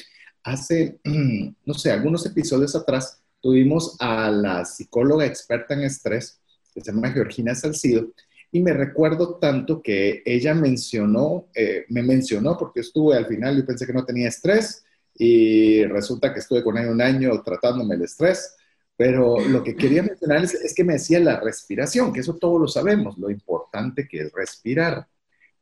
hace, 0.45 1.01
no 1.65 1.75
sé, 1.75 1.91
algunos 1.91 2.25
episodios 2.27 2.75
atrás 2.75 3.23
tuvimos 3.41 3.97
a 3.99 4.31
la 4.31 4.65
psicóloga 4.65 5.27
experta 5.27 5.75
en 5.75 5.83
estrés, 5.83 6.41
que 6.73 6.81
se 6.81 6.93
llama 6.93 7.11
Georgina 7.11 7.55
Salcido, 7.55 8.09
y 8.51 8.61
me 8.61 8.73
recuerdo 8.73 9.37
tanto 9.37 9.83
que 9.83 10.23
ella 10.25 10.55
mencionó, 10.55 11.49
eh, 11.55 11.87
me 11.89 12.03
mencionó 12.03 12.57
porque 12.59 12.81
estuve 12.81 13.17
al 13.17 13.27
final, 13.27 13.57
yo 13.57 13.67
pensé 13.67 13.87
que 13.87 13.95
no 13.95 14.05
tenía 14.05 14.29
estrés 14.29 14.85
y 15.15 15.85
resulta 15.85 16.33
que 16.33 16.41
estuve 16.41 16.63
con 16.63 16.77
ella 16.77 16.91
un 16.91 17.01
año 17.01 17.43
tratándome 17.43 17.95
el 17.95 18.03
estrés 18.03 18.57
pero 19.03 19.41
lo 19.41 19.65
que 19.65 19.75
quería 19.75 20.03
mencionar 20.03 20.45
es, 20.45 20.75
que 20.75 20.85
me 20.85 20.93
decía 20.93 21.19
la 21.19 21.41
respiración, 21.41 22.13
que 22.13 22.21
eso 22.21 22.37
todos 22.37 22.61
lo 22.61 22.69
sabemos, 22.69 23.19
lo 23.19 23.31
importante 23.31 24.07
que 24.07 24.21
es 24.21 24.33
respirar. 24.33 25.09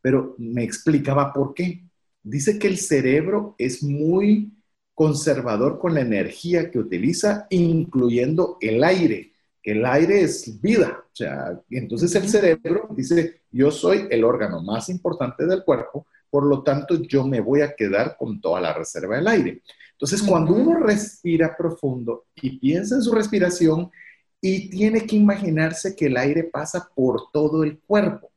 Pero 0.02 0.34
me 0.36 0.62
explicaba 0.62 1.32
por 1.32 1.54
qué. 1.54 1.84
Dice 2.22 2.58
que 2.58 2.66
el 2.66 2.76
cerebro 2.76 3.54
es 3.56 3.82
muy 3.82 4.52
conservador 4.94 5.78
con 5.78 5.94
la 5.94 6.00
energía 6.00 6.70
que 6.70 6.78
utiliza, 6.78 7.46
incluyendo 7.50 8.58
el 8.60 8.84
aire, 8.84 9.32
que 9.62 9.72
el 9.72 9.84
aire 9.86 10.22
es 10.22 10.60
vida. 10.60 11.04
O 11.04 11.16
sea, 11.16 11.60
entonces 11.70 12.14
el 12.14 12.28
cerebro 12.28 12.88
dice, 12.90 13.42
yo 13.50 13.70
soy 13.70 14.06
el 14.10 14.24
órgano 14.24 14.62
más 14.62 14.88
importante 14.88 15.46
del 15.46 15.64
cuerpo, 15.64 16.06
por 16.28 16.44
lo 16.44 16.62
tanto 16.62 17.02
yo 17.02 17.26
me 17.26 17.40
voy 17.40 17.62
a 17.62 17.74
quedar 17.74 18.16
con 18.16 18.40
toda 18.40 18.60
la 18.60 18.72
reserva 18.72 19.16
del 19.16 19.28
aire. 19.28 19.62
Entonces, 19.92 20.22
cuando 20.22 20.54
uno 20.54 20.78
respira 20.78 21.54
profundo 21.56 22.26
y 22.34 22.58
piensa 22.58 22.94
en 22.94 23.02
su 23.02 23.12
respiración 23.12 23.90
y 24.40 24.70
tiene 24.70 25.06
que 25.06 25.16
imaginarse 25.16 25.94
que 25.94 26.06
el 26.06 26.16
aire 26.16 26.44
pasa 26.44 26.88
por 26.94 27.30
todo 27.32 27.62
el 27.64 27.78
cuerpo. 27.80 28.30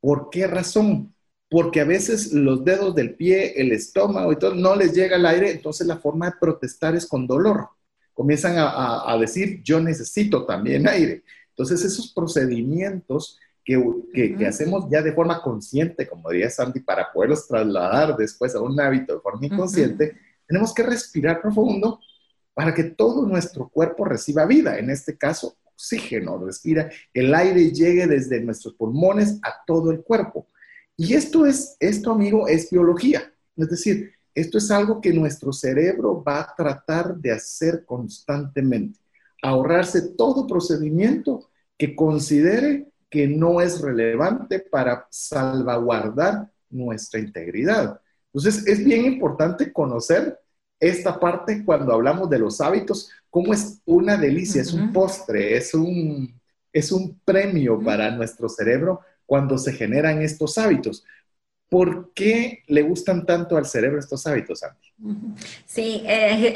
¿Por 0.00 0.30
qué 0.30 0.46
razón? 0.46 1.14
Porque 1.50 1.80
a 1.80 1.84
veces 1.84 2.32
los 2.32 2.64
dedos 2.64 2.94
del 2.94 3.14
pie, 3.16 3.60
el 3.60 3.72
estómago 3.72 4.32
y 4.32 4.36
todo, 4.36 4.54
no 4.54 4.76
les 4.76 4.94
llega 4.94 5.16
el 5.16 5.26
aire, 5.26 5.50
entonces 5.50 5.86
la 5.86 5.98
forma 5.98 6.26
de 6.26 6.36
protestar 6.40 6.94
es 6.94 7.06
con 7.06 7.26
dolor. 7.26 7.68
Comienzan 8.14 8.54
a, 8.56 9.16
decir, 9.18 9.60
yo 9.62 9.80
necesito 9.80 10.46
también 10.46 10.86
aire. 10.86 11.24
Entonces, 11.48 11.84
esos 11.84 12.12
procedimientos 12.12 13.38
que, 13.64 13.82
que, 14.14 14.46
hacemos 14.46 14.88
ya 14.90 15.02
de 15.02 15.12
forma 15.12 15.42
consciente, 15.42 16.06
como 16.06 16.30
diría 16.30 16.50
Sandy, 16.50 16.80
para 16.80 17.12
poderlos 17.12 17.48
trasladar 17.48 18.16
después 18.16 18.54
a 18.54 18.60
un 18.60 18.78
hábito 18.80 19.14
de 19.14 19.20
forma 19.20 19.46
inconsciente, 19.46 20.16
tenemos 20.46 20.72
que 20.72 20.82
respirar 20.82 21.40
profundo 21.40 22.00
para 22.54 22.74
que 22.74 22.84
todo 22.84 23.26
nuestro 23.26 23.68
cuerpo 23.68 24.04
reciba 24.04 24.46
vida, 24.46 24.78
en 24.78 24.90
este 24.90 25.16
caso 25.16 25.56
oxígeno, 25.80 26.44
respira, 26.44 26.90
el 27.14 27.34
aire 27.34 27.72
llegue 27.72 28.06
desde 28.06 28.40
nuestros 28.40 28.74
pulmones 28.74 29.38
a 29.42 29.64
todo 29.66 29.90
el 29.90 30.02
cuerpo. 30.02 30.46
Y 31.02 31.14
esto 31.14 31.46
es, 31.46 31.78
esto 31.80 32.12
amigo, 32.12 32.46
es 32.46 32.68
biología. 32.68 33.32
Es 33.56 33.70
decir, 33.70 34.12
esto 34.34 34.58
es 34.58 34.70
algo 34.70 35.00
que 35.00 35.14
nuestro 35.14 35.50
cerebro 35.50 36.22
va 36.22 36.42
a 36.42 36.54
tratar 36.54 37.16
de 37.16 37.32
hacer 37.32 37.86
constantemente, 37.86 39.00
ahorrarse 39.42 40.10
todo 40.10 40.46
procedimiento 40.46 41.48
que 41.78 41.96
considere 41.96 42.92
que 43.08 43.26
no 43.26 43.62
es 43.62 43.80
relevante 43.80 44.60
para 44.60 45.06
salvaguardar 45.08 46.50
nuestra 46.68 47.18
integridad. 47.18 47.98
Entonces, 48.26 48.66
es 48.66 48.84
bien 48.84 49.06
importante 49.06 49.72
conocer 49.72 50.38
esta 50.78 51.18
parte 51.18 51.64
cuando 51.64 51.94
hablamos 51.94 52.28
de 52.28 52.40
los 52.40 52.60
hábitos, 52.60 53.10
cómo 53.30 53.54
es 53.54 53.80
una 53.86 54.18
delicia, 54.18 54.60
es 54.60 54.74
un 54.74 54.92
postre, 54.92 55.56
es 55.56 55.72
un, 55.72 56.38
es 56.70 56.92
un 56.92 57.18
premio 57.24 57.80
para 57.80 58.10
nuestro 58.10 58.50
cerebro 58.50 59.00
cuando 59.30 59.58
se 59.58 59.72
generan 59.72 60.22
estos 60.22 60.58
hábitos. 60.58 61.04
¿Por 61.68 62.12
qué 62.14 62.64
le 62.66 62.82
gustan 62.82 63.24
tanto 63.24 63.56
al 63.56 63.64
cerebro 63.64 64.00
estos 64.00 64.26
hábitos, 64.26 64.60
Andy? 64.64 65.24
Sí, 65.64 66.02
eh, 66.04 66.52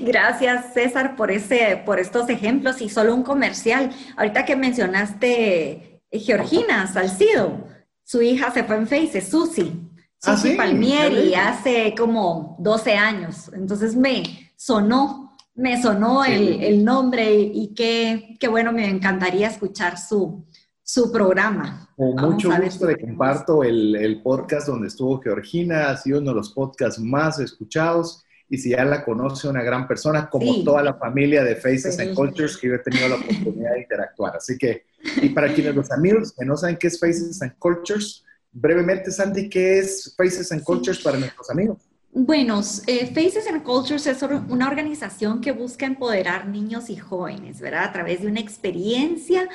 gracias 0.00 0.74
César 0.74 1.14
por, 1.14 1.30
ese, 1.30 1.80
por 1.86 2.00
estos 2.00 2.28
ejemplos 2.28 2.82
y 2.82 2.88
solo 2.88 3.14
un 3.14 3.22
comercial. 3.22 3.92
Ahorita 4.16 4.44
que 4.44 4.56
mencionaste 4.56 6.00
eh, 6.10 6.18
Georgina 6.18 6.92
Salcido, 6.92 7.68
su 8.02 8.20
hija 8.20 8.50
se 8.50 8.64
fue 8.64 8.74
en 8.74 8.88
Face, 8.88 9.20
Susi. 9.20 9.80
Ah, 10.24 10.36
Susi 10.36 10.56
Palmieri 10.56 11.36
hace 11.36 11.94
como 11.96 12.56
12 12.58 12.94
años. 12.94 13.48
Entonces 13.54 13.94
me 13.94 14.50
sonó, 14.56 15.36
me 15.54 15.80
sonó 15.80 16.24
el, 16.24 16.84
nombre 16.84 17.32
y 17.32 17.74
qué, 17.76 18.36
qué, 18.40 18.48
bueno, 18.48 18.72
me 18.72 18.88
encantaría 18.88 19.46
escuchar 19.46 19.96
su, 20.00 20.47
su 20.88 21.12
programa. 21.12 21.86
Con 21.96 22.14
mucho 22.14 22.50
gusto 22.62 22.86
de 22.86 22.96
comparto 22.98 23.62
el, 23.62 23.94
el, 23.94 24.22
podcast 24.22 24.68
donde 24.68 24.88
estuvo 24.88 25.20
Georgina, 25.20 25.90
ha 25.90 25.96
sido 25.98 26.18
uno 26.18 26.30
de 26.30 26.36
los 26.36 26.54
podcasts 26.54 26.98
más 26.98 27.38
escuchados. 27.40 28.24
Y 28.48 28.56
si 28.56 28.70
ya 28.70 28.86
la 28.86 29.04
conoce 29.04 29.48
una 29.48 29.62
gran 29.62 29.86
persona, 29.86 30.30
como 30.30 30.64
toda 30.64 30.82
la 30.82 30.94
familia 30.94 31.44
de 31.44 31.56
Faces 31.56 31.98
and 31.98 32.14
Cultures, 32.14 32.56
que 32.56 32.68
yo 32.68 32.74
he 32.76 32.78
tenido 32.78 33.06
la 33.06 33.16
oportunidad 33.16 33.72
de 33.74 33.82
interactuar. 33.82 34.36
Así 34.36 34.56
que, 34.56 34.86
y 35.20 35.28
para 35.28 35.52
quienes 35.52 35.74
los 35.74 35.90
amigos 35.90 36.32
que 36.32 36.46
no 36.46 36.56
saben 36.56 36.78
qué 36.78 36.86
es 36.86 36.98
Faces 36.98 37.42
and 37.42 37.58
Cultures, 37.58 38.24
brevemente, 38.50 39.10
Sandy, 39.10 39.50
¿qué 39.50 39.80
es 39.80 40.14
Faces 40.16 40.50
and 40.52 40.62
Cultures 40.62 41.00
para 41.00 41.18
nuestros 41.18 41.50
amigos? 41.50 41.82
Bueno, 42.10 42.62
eh, 42.86 43.06
Faces 43.14 43.46
and 43.46 43.62
Cultures 43.62 44.06
es 44.06 44.22
una 44.22 44.66
organización 44.66 45.42
que 45.42 45.52
busca 45.52 45.84
empoderar 45.84 46.48
niños 46.48 46.88
y 46.88 46.96
jóvenes, 46.96 47.60
¿verdad? 47.60 47.84
A 47.84 47.92
través 47.92 48.22
de 48.22 48.28
una 48.28 48.40
experiencia 48.40 49.46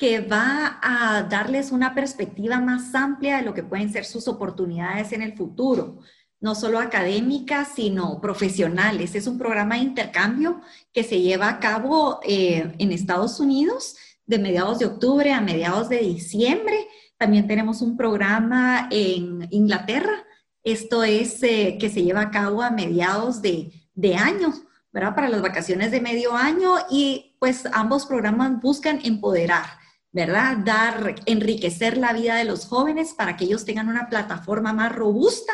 que 0.00 0.20
va 0.20 0.80
a 0.82 1.22
darles 1.22 1.70
una 1.70 1.94
perspectiva 1.94 2.58
más 2.58 2.92
amplia 2.94 3.36
de 3.36 3.42
lo 3.44 3.54
que 3.54 3.62
pueden 3.62 3.92
ser 3.92 4.04
sus 4.04 4.26
oportunidades 4.26 5.12
en 5.12 5.22
el 5.22 5.36
futuro, 5.36 6.00
no 6.40 6.56
solo 6.56 6.80
académicas, 6.80 7.68
sino 7.76 8.20
profesionales. 8.20 9.14
Es 9.14 9.28
un 9.28 9.38
programa 9.38 9.76
de 9.76 9.82
intercambio 9.82 10.60
que 10.92 11.04
se 11.04 11.20
lleva 11.20 11.48
a 11.48 11.60
cabo 11.60 12.18
eh, 12.24 12.74
en 12.78 12.90
Estados 12.90 13.38
Unidos 13.38 13.94
de 14.26 14.38
mediados 14.38 14.80
de 14.80 14.86
octubre 14.86 15.32
a 15.32 15.40
mediados 15.40 15.88
de 15.88 15.98
diciembre 15.98 16.88
también 17.20 17.46
tenemos 17.46 17.82
un 17.82 17.98
programa 17.98 18.88
en 18.90 19.46
Inglaterra. 19.50 20.24
Esto 20.64 21.04
es 21.04 21.42
eh, 21.42 21.76
que 21.78 21.90
se 21.90 22.02
lleva 22.02 22.22
a 22.22 22.30
cabo 22.30 22.62
a 22.62 22.70
mediados 22.70 23.42
de, 23.42 23.70
de 23.92 24.16
año, 24.16 24.54
¿verdad? 24.90 25.14
Para 25.14 25.28
las 25.28 25.42
vacaciones 25.42 25.90
de 25.90 26.00
medio 26.00 26.34
año 26.34 26.76
y 26.88 27.36
pues 27.38 27.66
ambos 27.74 28.06
programas 28.06 28.58
buscan 28.62 29.00
empoderar, 29.04 29.66
¿verdad? 30.12 30.58
Dar, 30.64 31.14
enriquecer 31.26 31.96
la 31.96 32.12
vida 32.12 32.36
de 32.36 32.44
los 32.44 32.66
jóvenes 32.66 33.14
para 33.14 33.36
que 33.36 33.44
ellos 33.44 33.64
tengan 33.64 33.88
una 33.88 34.08
plataforma 34.08 34.72
más 34.72 34.94
robusta 34.94 35.52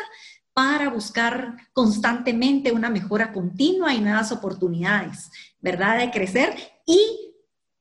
para 0.53 0.89
buscar 0.89 1.55
constantemente 1.71 2.71
una 2.71 2.89
mejora 2.89 3.31
continua 3.31 3.93
y 3.93 4.01
nuevas 4.01 4.31
oportunidades, 4.31 5.29
¿verdad? 5.59 5.99
De 5.99 6.09
crecer 6.09 6.55
y 6.85 7.27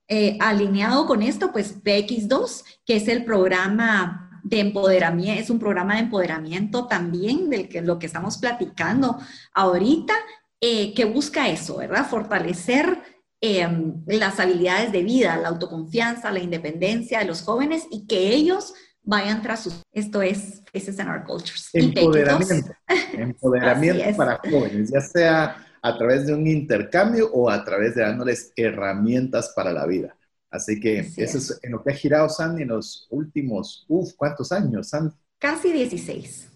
eh, 0.08 0.36
alineado 0.40 1.06
con 1.06 1.22
esto, 1.22 1.52
pues 1.52 1.82
PX2, 1.82 2.64
que 2.84 2.96
es 2.96 3.08
el 3.08 3.24
programa 3.24 4.40
de 4.44 4.60
empoderamiento, 4.60 5.40
es 5.40 5.50
un 5.50 5.58
programa 5.58 5.94
de 5.94 6.02
empoderamiento 6.02 6.86
también 6.86 7.50
del 7.50 7.68
que 7.68 7.80
lo 7.80 7.98
que 7.98 8.06
estamos 8.06 8.38
platicando 8.38 9.18
ahorita, 9.54 10.14
eh, 10.60 10.94
que 10.94 11.06
busca 11.06 11.48
eso, 11.48 11.78
¿verdad? 11.78 12.06
Fortalecer 12.06 13.02
em, 13.40 14.02
las 14.06 14.40
habilidades 14.40 14.92
de 14.92 15.02
vida, 15.02 15.36
la 15.36 15.48
autoconfianza, 15.48 16.30
la 16.30 16.40
independencia 16.40 17.18
de 17.18 17.26
los 17.26 17.42
jóvenes 17.42 17.86
y 17.90 18.06
que 18.06 18.34
ellos 18.34 18.74
vayan 19.02 19.42
tras 19.42 19.62
sus... 19.62 19.82
Esto 19.92 20.20
es 20.22 20.62
Faces 20.72 20.98
in 20.98 21.08
Our 21.08 21.24
Cultures. 21.24 21.70
Empoderamiento. 21.72 22.72
Empoderamiento 23.12 24.16
para 24.16 24.40
jóvenes, 24.50 24.90
ya 24.90 25.00
sea 25.00 25.66
a 25.80 25.96
través 25.96 26.26
de 26.26 26.34
un 26.34 26.46
intercambio 26.46 27.30
o 27.32 27.48
a 27.48 27.64
través 27.64 27.94
de 27.94 28.02
dándoles 28.02 28.52
herramientas 28.56 29.52
para 29.54 29.72
la 29.72 29.86
vida. 29.86 30.16
Así 30.50 30.80
que 30.80 31.00
eso 31.16 31.38
es. 31.38 31.58
en 31.62 31.72
lo 31.72 31.82
que 31.82 31.92
ha 31.92 31.94
girado 31.94 32.28
Sandy 32.28 32.62
en 32.62 32.68
los 32.68 33.06
últimos, 33.10 33.84
uff, 33.88 34.12
¿cuántos 34.16 34.50
años, 34.52 34.88
Sandy? 34.88 35.14
Casi 35.38 35.72
16. 35.72 36.48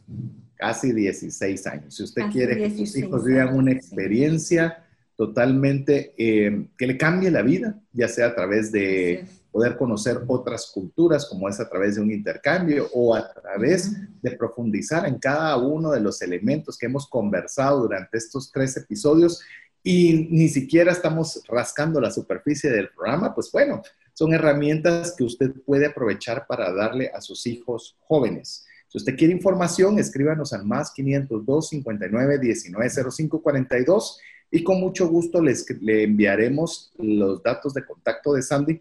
Casi 0.57 0.93
16 0.93 1.67
años. 1.67 1.95
Si 1.95 2.03
usted 2.03 2.23
quiere 2.33 2.57
que 2.57 2.77
sus 2.77 2.97
hijos 2.97 3.25
vivan 3.25 3.55
una 3.55 3.73
experiencia 3.73 4.85
totalmente 5.21 6.15
eh, 6.17 6.65
que 6.79 6.87
le 6.87 6.97
cambie 6.97 7.31
la 7.31 7.43
vida, 7.43 7.79
ya 7.93 8.09
sea 8.09 8.29
a 8.29 8.35
través 8.35 8.73
de 8.73 9.27
poder 9.53 9.77
conocer 9.77 10.23
otras 10.27 10.71
culturas, 10.73 11.27
como 11.27 11.47
es 11.47 11.61
a 11.61 11.69
través 11.69 11.97
de 11.97 12.01
un 12.01 12.11
intercambio 12.11 12.89
o 12.95 13.15
a 13.15 13.31
través 13.31 13.93
de 14.23 14.31
profundizar 14.31 15.07
en 15.07 15.19
cada 15.19 15.59
uno 15.59 15.91
de 15.91 16.01
los 16.01 16.23
elementos 16.23 16.79
que 16.79 16.87
hemos 16.87 17.07
conversado 17.07 17.83
durante 17.83 18.17
estos 18.17 18.51
tres 18.51 18.75
episodios 18.79 19.43
y 19.83 20.27
ni 20.31 20.49
siquiera 20.49 20.91
estamos 20.91 21.43
rascando 21.47 22.01
la 22.01 22.11
superficie 22.11 22.71
del 22.71 22.89
programa, 22.89 23.35
pues 23.35 23.53
bueno, 23.53 23.83
son 24.15 24.33
herramientas 24.33 25.15
que 25.19 25.25
usted 25.25 25.53
puede 25.67 25.85
aprovechar 25.85 26.47
para 26.47 26.73
darle 26.73 27.11
a 27.13 27.21
sus 27.21 27.47
hijos 27.47 27.95
jóvenes. 28.01 28.65
Si 28.89 28.97
usted 28.97 29.17
quiere 29.17 29.35
información, 29.35 29.99
escríbanos 29.99 30.55
al 30.55 30.65
más 30.65 30.93
502 30.93 31.69
59 31.69 32.39
19 32.39 32.91
05 33.11 33.43
42 33.43 34.19
y 34.51 34.65
con 34.65 34.81
mucho 34.81 35.09
gusto 35.09 35.43
les, 35.43 35.65
le 35.81 36.05
enviaremos 36.05 36.93
los 36.99 37.43
datos 37.43 37.75
de 37.75 37.85
contacto 37.85 38.35
de 38.35 38.43
Sandy 38.43 38.81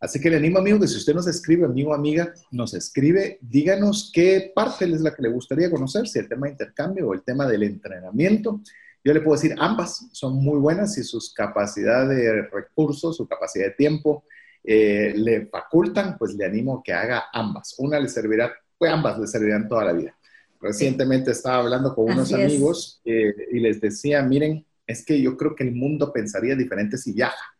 Así 0.00 0.18
que 0.18 0.30
le 0.30 0.36
animo, 0.36 0.58
amigo, 0.58 0.80
que 0.80 0.88
si 0.88 0.96
usted 0.96 1.14
nos 1.14 1.26
escribe, 1.26 1.66
amigo 1.66 1.92
amiga, 1.92 2.32
nos 2.50 2.72
escribe, 2.72 3.38
díganos 3.42 4.10
qué 4.14 4.50
parte 4.54 4.86
es 4.86 5.02
la 5.02 5.14
que 5.14 5.22
le 5.22 5.28
gustaría 5.28 5.70
conocer, 5.70 6.08
si 6.08 6.18
el 6.18 6.26
tema 6.26 6.46
de 6.46 6.52
intercambio 6.52 7.08
o 7.08 7.12
el 7.12 7.22
tema 7.22 7.46
del 7.46 7.64
entrenamiento. 7.64 8.62
Yo 9.04 9.12
le 9.12 9.20
puedo 9.20 9.38
decir, 9.38 9.54
ambas 9.58 10.08
son 10.12 10.36
muy 10.36 10.58
buenas 10.58 10.96
y 10.96 11.04
sus 11.04 11.34
capacidades 11.34 12.16
de 12.16 12.42
recursos, 12.44 13.18
su 13.18 13.28
capacidad 13.28 13.66
de 13.66 13.72
tiempo 13.72 14.24
eh, 14.64 15.12
le 15.14 15.46
facultan, 15.46 16.16
pues 16.16 16.34
le 16.34 16.46
animo 16.46 16.78
a 16.78 16.82
que 16.82 16.94
haga 16.94 17.24
ambas. 17.30 17.74
Una 17.78 18.00
le 18.00 18.08
servirá, 18.08 18.54
pues 18.78 18.90
ambas 18.90 19.18
le 19.18 19.26
servirán 19.26 19.68
toda 19.68 19.84
la 19.84 19.92
vida. 19.92 20.16
Recientemente 20.62 21.30
estaba 21.30 21.58
hablando 21.58 21.94
con 21.94 22.10
unos 22.10 22.32
amigos 22.32 23.02
eh, 23.04 23.34
y 23.52 23.60
les 23.60 23.82
decía, 23.82 24.22
miren, 24.22 24.64
es 24.90 25.04
que 25.04 25.20
yo 25.20 25.36
creo 25.36 25.54
que 25.54 25.64
el 25.64 25.72
mundo 25.72 26.12
pensaría 26.12 26.56
diferente 26.56 26.98
si 26.98 27.12
viaja. 27.12 27.54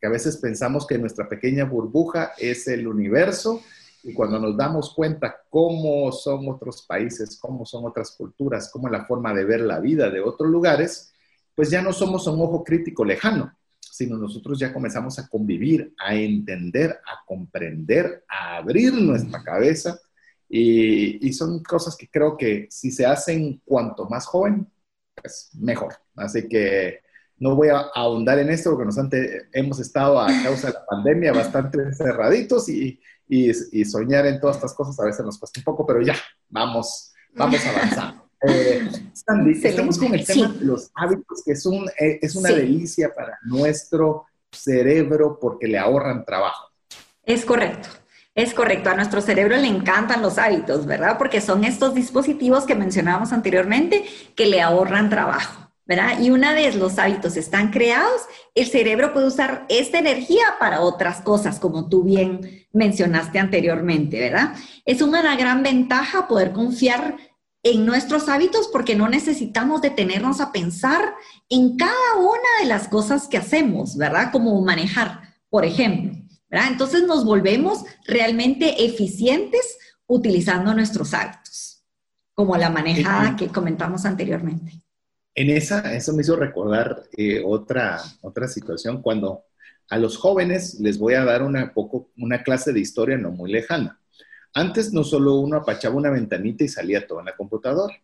Que 0.00 0.06
a 0.06 0.10
veces 0.10 0.36
pensamos 0.36 0.86
que 0.86 0.98
nuestra 0.98 1.28
pequeña 1.28 1.64
burbuja 1.64 2.32
es 2.38 2.68
el 2.68 2.86
universo 2.86 3.62
y 4.02 4.12
cuando 4.12 4.38
nos 4.38 4.56
damos 4.56 4.94
cuenta 4.94 5.42
cómo 5.48 6.12
son 6.12 6.48
otros 6.48 6.82
países, 6.86 7.38
cómo 7.40 7.64
son 7.64 7.86
otras 7.86 8.12
culturas, 8.12 8.70
cómo 8.70 8.88
es 8.88 8.92
la 8.92 9.06
forma 9.06 9.32
de 9.34 9.44
ver 9.44 9.60
la 9.60 9.80
vida 9.80 10.10
de 10.10 10.20
otros 10.20 10.50
lugares, 10.50 11.12
pues 11.54 11.70
ya 11.70 11.82
no 11.82 11.92
somos 11.92 12.26
un 12.26 12.40
ojo 12.40 12.62
crítico 12.62 13.04
lejano, 13.04 13.52
sino 13.80 14.18
nosotros 14.18 14.58
ya 14.58 14.72
comenzamos 14.72 15.18
a 15.18 15.26
convivir, 15.26 15.94
a 15.98 16.14
entender, 16.14 16.90
a 16.90 17.24
comprender, 17.26 18.24
a 18.28 18.58
abrir 18.58 18.92
nuestra 18.92 19.42
cabeza. 19.42 19.98
Y, 20.48 21.26
y 21.26 21.32
son 21.32 21.62
cosas 21.62 21.96
que 21.96 22.08
creo 22.08 22.36
que 22.36 22.68
si 22.70 22.90
se 22.90 23.04
hacen 23.04 23.60
cuanto 23.64 24.08
más 24.08 24.26
joven, 24.26 24.68
pues 25.20 25.50
mejor. 25.54 25.94
Así 26.16 26.48
que 26.48 27.00
no 27.38 27.54
voy 27.54 27.68
a 27.68 27.86
ahondar 27.94 28.38
en 28.38 28.50
esto 28.50 28.70
porque 28.70 28.86
nos 28.86 28.96
hemos 29.52 29.78
estado 29.80 30.20
a 30.20 30.26
causa 30.42 30.68
de 30.68 30.72
la 30.74 30.86
pandemia 30.86 31.32
bastante 31.32 31.78
encerraditos 31.82 32.68
y, 32.68 33.00
y, 33.28 33.84
soñar 33.84 34.26
en 34.26 34.40
todas 34.40 34.56
estas 34.56 34.74
cosas 34.74 34.98
a 34.98 35.04
veces 35.04 35.24
nos 35.24 35.38
cuesta 35.38 35.60
un 35.60 35.64
poco, 35.64 35.86
pero 35.86 36.02
ya, 36.02 36.16
vamos, 36.48 37.12
vamos 37.34 37.60
avanzando. 37.66 38.28
Eh, 38.40 38.88
Sandy, 39.12 39.60
estamos 39.62 39.98
con 39.98 40.14
el 40.14 40.24
tema 40.24 40.48
de 40.48 40.64
los 40.64 40.90
hábitos, 40.94 41.42
que 41.44 41.52
es, 41.52 41.66
un, 41.66 41.88
eh, 41.98 42.18
es 42.22 42.36
una 42.36 42.50
delicia 42.50 43.12
para 43.12 43.38
nuestro 43.42 44.26
cerebro 44.50 45.38
porque 45.40 45.66
le 45.66 45.78
ahorran 45.78 46.24
trabajo. 46.24 46.68
Es 47.24 47.44
correcto. 47.44 47.88
Es 48.38 48.54
correcto, 48.54 48.88
a 48.88 48.94
nuestro 48.94 49.20
cerebro 49.20 49.56
le 49.56 49.66
encantan 49.66 50.22
los 50.22 50.38
hábitos, 50.38 50.86
¿verdad? 50.86 51.18
Porque 51.18 51.40
son 51.40 51.64
estos 51.64 51.92
dispositivos 51.92 52.66
que 52.66 52.76
mencionábamos 52.76 53.32
anteriormente 53.32 54.04
que 54.36 54.46
le 54.46 54.62
ahorran 54.62 55.10
trabajo. 55.10 55.72
¿verdad? 55.84 56.20
Y 56.20 56.30
una 56.30 56.52
vez 56.52 56.76
los 56.76 57.00
hábitos 57.00 57.36
están 57.36 57.72
creados, 57.72 58.20
el 58.54 58.68
cerebro 58.68 59.12
puede 59.12 59.26
usar 59.26 59.66
esta 59.68 59.98
energía 59.98 60.44
para 60.60 60.82
otras 60.82 61.20
cosas, 61.22 61.58
como 61.58 61.88
tú 61.88 62.04
bien 62.04 62.64
mencionaste 62.72 63.40
anteriormente, 63.40 64.20
¿verdad? 64.20 64.54
Es 64.84 65.02
una 65.02 65.34
gran 65.34 65.64
ventaja 65.64 66.28
poder 66.28 66.52
confiar 66.52 67.16
en 67.64 67.86
nuestros 67.86 68.28
hábitos 68.28 68.68
porque 68.68 68.94
no 68.94 69.08
necesitamos 69.08 69.82
detenernos 69.82 70.40
a 70.40 70.52
pensar 70.52 71.12
en 71.48 71.76
cada 71.76 72.14
una 72.20 72.60
de 72.60 72.66
las 72.66 72.86
cosas 72.86 73.26
que 73.26 73.38
hacemos, 73.38 73.96
¿verdad? 73.96 74.30
Como 74.30 74.60
manejar, 74.62 75.22
por 75.50 75.64
ejemplo, 75.64 76.27
¿verdad? 76.50 76.68
Entonces 76.70 77.04
nos 77.04 77.24
volvemos 77.24 77.84
realmente 78.06 78.84
eficientes 78.84 79.78
utilizando 80.06 80.74
nuestros 80.74 81.14
hábitos, 81.14 81.84
como 82.34 82.56
la 82.56 82.70
manejada 82.70 83.36
que 83.36 83.48
comentamos 83.48 84.04
anteriormente. 84.04 84.72
En 85.34 85.50
esa, 85.50 85.94
eso 85.94 86.12
me 86.14 86.22
hizo 86.22 86.34
recordar 86.36 87.04
eh, 87.16 87.42
otra, 87.44 88.02
otra 88.22 88.48
situación 88.48 89.02
cuando 89.02 89.44
a 89.90 89.98
los 89.98 90.16
jóvenes 90.16 90.80
les 90.80 90.98
voy 90.98 91.14
a 91.14 91.24
dar 91.24 91.42
una, 91.42 91.72
poco, 91.72 92.10
una 92.16 92.42
clase 92.42 92.72
de 92.72 92.80
historia 92.80 93.16
no 93.16 93.30
muy 93.30 93.50
lejana. 93.50 94.00
Antes 94.54 94.92
no 94.92 95.04
solo 95.04 95.36
uno 95.36 95.58
apachaba 95.58 95.94
una 95.94 96.10
ventanita 96.10 96.64
y 96.64 96.68
salía 96.68 97.06
todo 97.06 97.20
en 97.20 97.26
la 97.26 97.36
computadora. 97.36 97.94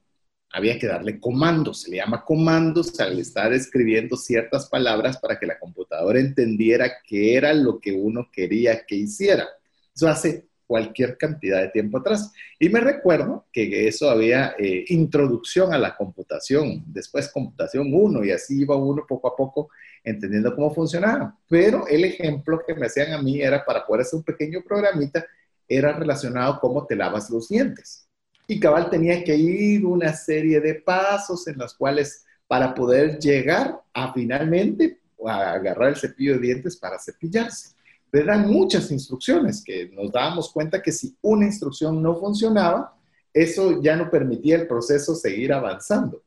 Había 0.54 0.78
que 0.78 0.86
darle 0.86 1.18
comandos, 1.18 1.82
se 1.82 1.90
le 1.90 1.96
llama 1.96 2.24
comandos 2.24 2.98
al 3.00 3.18
estar 3.18 3.52
escribiendo 3.52 4.16
ciertas 4.16 4.68
palabras 4.68 5.18
para 5.18 5.38
que 5.38 5.46
la 5.46 5.58
computadora 5.58 6.20
entendiera 6.20 6.92
qué 7.04 7.36
era 7.36 7.52
lo 7.52 7.80
que 7.80 7.92
uno 7.92 8.28
quería 8.32 8.86
que 8.86 8.94
hiciera. 8.94 9.48
Eso 9.92 10.08
hace 10.08 10.46
cualquier 10.66 11.16
cantidad 11.18 11.60
de 11.60 11.68
tiempo 11.68 11.98
atrás. 11.98 12.32
Y 12.58 12.68
me 12.68 12.80
recuerdo 12.80 13.46
que 13.52 13.86
eso 13.88 14.08
había 14.10 14.54
eh, 14.58 14.84
introducción 14.88 15.74
a 15.74 15.78
la 15.78 15.96
computación, 15.96 16.84
después 16.86 17.30
computación 17.32 17.92
1 17.92 18.24
y 18.24 18.30
así 18.30 18.62
iba 18.62 18.76
uno 18.76 19.04
poco 19.06 19.28
a 19.28 19.36
poco 19.36 19.70
entendiendo 20.02 20.54
cómo 20.54 20.72
funcionaba. 20.72 21.36
Pero 21.48 21.86
el 21.88 22.04
ejemplo 22.04 22.60
que 22.66 22.74
me 22.74 22.86
hacían 22.86 23.12
a 23.12 23.22
mí 23.22 23.40
era 23.40 23.64
para 23.64 23.84
poder 23.84 24.02
hacer 24.02 24.18
un 24.18 24.24
pequeño 24.24 24.62
programita, 24.66 25.26
era 25.66 25.92
relacionado 25.92 26.60
cómo 26.60 26.86
te 26.86 26.94
lavas 26.96 27.30
los 27.30 27.48
dientes. 27.48 28.03
Y 28.46 28.60
cabal 28.60 28.90
tenía 28.90 29.24
que 29.24 29.36
ir 29.36 29.86
una 29.86 30.12
serie 30.12 30.60
de 30.60 30.74
pasos 30.74 31.46
en 31.48 31.58
los 31.58 31.74
cuales 31.74 32.24
para 32.46 32.74
poder 32.74 33.18
llegar 33.18 33.80
a 33.92 34.12
finalmente 34.12 35.00
a 35.26 35.52
agarrar 35.52 35.90
el 35.90 35.96
cepillo 35.96 36.34
de 36.34 36.40
dientes 36.40 36.76
para 36.76 36.98
cepillarse 36.98 37.74
le 38.14 38.22
dan 38.22 38.48
muchas 38.48 38.92
instrucciones 38.92 39.60
que 39.64 39.88
nos 39.88 40.12
dábamos 40.12 40.52
cuenta 40.52 40.80
que 40.80 40.92
si 40.92 41.16
una 41.20 41.46
instrucción 41.46 42.00
no 42.00 42.14
funcionaba, 42.14 42.96
eso 43.32 43.82
ya 43.82 43.96
no 43.96 44.08
permitía 44.08 44.54
el 44.54 44.68
proceso 44.68 45.16
seguir 45.16 45.52
avanzando. 45.52 46.22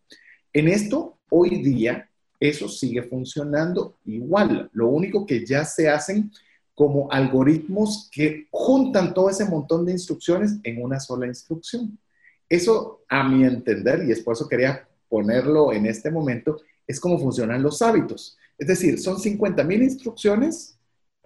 En 0.51 0.67
esto, 0.67 1.17
hoy 1.29 1.63
día, 1.63 2.09
eso 2.41 2.67
sigue 2.67 3.03
funcionando 3.03 3.95
igual. 4.03 4.69
Lo 4.73 4.89
único 4.89 5.25
que 5.25 5.45
ya 5.45 5.63
se 5.63 5.87
hacen 5.87 6.29
como 6.75 7.09
algoritmos 7.09 8.09
que 8.11 8.47
juntan 8.51 9.13
todo 9.13 9.29
ese 9.29 9.45
montón 9.45 9.85
de 9.85 9.93
instrucciones 9.93 10.57
en 10.63 10.83
una 10.83 10.99
sola 10.99 11.25
instrucción. 11.25 11.97
Eso, 12.49 13.01
a 13.09 13.27
mi 13.27 13.43
entender, 13.43 14.03
y 14.07 14.11
es 14.11 14.21
por 14.21 14.33
eso 14.33 14.47
quería 14.47 14.87
ponerlo 15.09 15.73
en 15.73 15.85
este 15.85 16.11
momento, 16.11 16.61
es 16.85 16.99
cómo 16.99 17.19
funcionan 17.19 17.63
los 17.63 17.81
hábitos. 17.81 18.37
Es 18.57 18.67
decir, 18.67 18.99
son 18.99 19.19
50 19.19 19.63
mil 19.63 19.83
instrucciones 19.83 20.77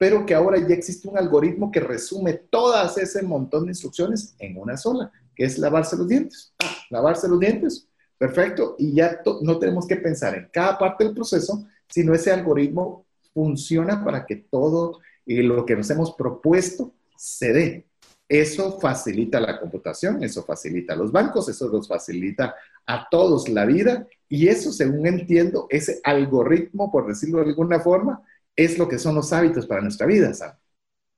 pero 0.01 0.25
que 0.25 0.34
ahora 0.34 0.57
ya 0.57 0.73
existe 0.73 1.07
un 1.07 1.15
algoritmo 1.15 1.71
que 1.71 1.79
resume 1.79 2.34
todas 2.34 2.97
ese 2.97 3.21
montón 3.21 3.65
de 3.65 3.69
instrucciones 3.69 4.34
en 4.39 4.57
una 4.57 4.75
sola, 4.75 5.12
que 5.36 5.43
es 5.43 5.60
lavarse 5.60 5.95
los 5.95 6.07
dientes. 6.07 6.55
Lavarse 6.89 7.27
los 7.27 7.39
dientes, 7.39 7.88
perfecto, 8.17 8.75
y 8.79 8.95
ya 8.95 9.21
no 9.43 9.60
tenemos 9.60 9.86
que 9.86 9.97
pensar 9.97 10.36
en 10.36 10.49
cada 10.51 10.79
parte 10.79 11.03
del 11.03 11.13
proceso, 11.13 11.67
sino 11.88 12.15
ese 12.15 12.31
algoritmo 12.31 13.05
funciona 13.31 14.03
para 14.03 14.25
que 14.25 14.38
todo 14.38 15.01
lo 15.27 15.65
que 15.67 15.75
nos 15.75 15.88
hemos 15.91 16.15
propuesto 16.15 16.95
se 17.15 17.53
dé. 17.53 17.86
Eso 18.31 18.79
facilita 18.79 19.41
la 19.41 19.59
computación, 19.59 20.23
eso 20.23 20.43
facilita 20.43 20.95
los 20.95 21.11
bancos, 21.11 21.49
eso 21.49 21.69
nos 21.69 21.85
facilita 21.85 22.55
a 22.85 23.09
todos 23.11 23.49
la 23.49 23.65
vida 23.65 24.07
y 24.29 24.47
eso, 24.47 24.71
según 24.71 25.05
entiendo, 25.05 25.67
ese 25.69 25.99
algoritmo, 26.01 26.89
por 26.89 27.07
decirlo 27.07 27.39
de 27.39 27.49
alguna 27.49 27.81
forma, 27.81 28.21
es 28.55 28.77
lo 28.77 28.87
que 28.87 28.99
son 28.99 29.15
los 29.15 29.33
hábitos 29.33 29.67
para 29.67 29.81
nuestra 29.81 30.07
vida, 30.07 30.33
¿sabes? 30.33 30.55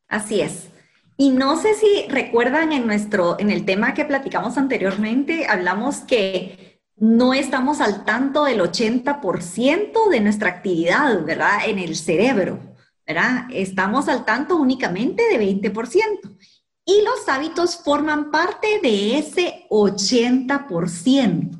Así 0.07 0.41
es. 0.41 0.69
Y 1.15 1.29
no 1.29 1.55
sé 1.61 1.75
si 1.75 2.07
recuerdan 2.09 2.71
en 2.71 2.87
nuestro, 2.87 3.39
en 3.39 3.51
el 3.51 3.63
tema 3.63 3.93
que 3.93 4.05
platicamos 4.05 4.57
anteriormente, 4.57 5.45
hablamos 5.45 5.97
que 5.97 6.81
no 6.97 7.35
estamos 7.35 7.79
al 7.79 8.05
tanto 8.05 8.45
del 8.45 8.59
80% 8.59 10.09
de 10.09 10.19
nuestra 10.19 10.49
actividad, 10.49 11.23
¿verdad? 11.23 11.59
En 11.67 11.77
el 11.77 11.95
cerebro, 11.95 12.57
¿verdad? 13.05 13.45
Estamos 13.51 14.09
al 14.09 14.25
tanto 14.25 14.55
únicamente 14.55 15.21
de 15.29 15.37
20%. 15.37 16.37
Y 16.85 17.01
los 17.01 17.27
hábitos 17.27 17.77
forman 17.77 18.29
parte 18.31 18.79
de 18.81 19.17
ese 19.17 19.65
80% 19.69 21.59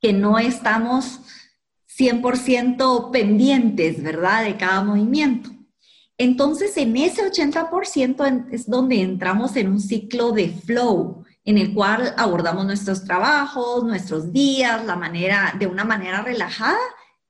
que 0.00 0.12
no 0.12 0.38
estamos 0.38 1.20
100% 1.98 3.10
pendientes, 3.10 4.02
¿verdad? 4.02 4.44
De 4.44 4.56
cada 4.56 4.82
movimiento. 4.82 5.50
Entonces, 6.18 6.76
en 6.76 6.96
ese 6.96 7.22
80% 7.22 8.48
es 8.50 8.68
donde 8.68 9.00
entramos 9.00 9.56
en 9.56 9.68
un 9.68 9.80
ciclo 9.80 10.32
de 10.32 10.48
flow, 10.48 11.24
en 11.44 11.58
el 11.58 11.74
cual 11.74 12.14
abordamos 12.16 12.64
nuestros 12.64 13.04
trabajos, 13.04 13.84
nuestros 13.84 14.32
días, 14.32 14.84
la 14.84 14.96
manera, 14.96 15.54
de 15.58 15.66
una 15.66 15.84
manera 15.84 16.22
relajada 16.22 16.78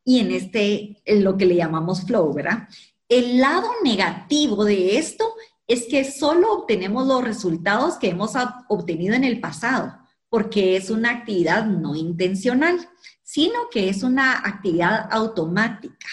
y 0.04 0.20
en 0.20 0.32
este, 0.32 1.00
en 1.04 1.24
lo 1.24 1.36
que 1.36 1.46
le 1.46 1.56
llamamos 1.56 2.02
flow, 2.04 2.32
¿verdad? 2.32 2.68
El 3.08 3.40
lado 3.40 3.68
negativo 3.82 4.64
de 4.64 4.98
esto 4.98 5.34
es 5.72 5.86
que 5.86 6.04
solo 6.04 6.52
obtenemos 6.52 7.06
los 7.06 7.24
resultados 7.24 7.96
que 7.96 8.10
hemos 8.10 8.32
obtenido 8.68 9.14
en 9.14 9.24
el 9.24 9.40
pasado, 9.40 9.98
porque 10.28 10.76
es 10.76 10.90
una 10.90 11.10
actividad 11.10 11.64
no 11.64 11.94
intencional, 11.94 12.88
sino 13.22 13.70
que 13.70 13.88
es 13.88 14.02
una 14.02 14.38
actividad 14.38 15.08
automática. 15.10 16.08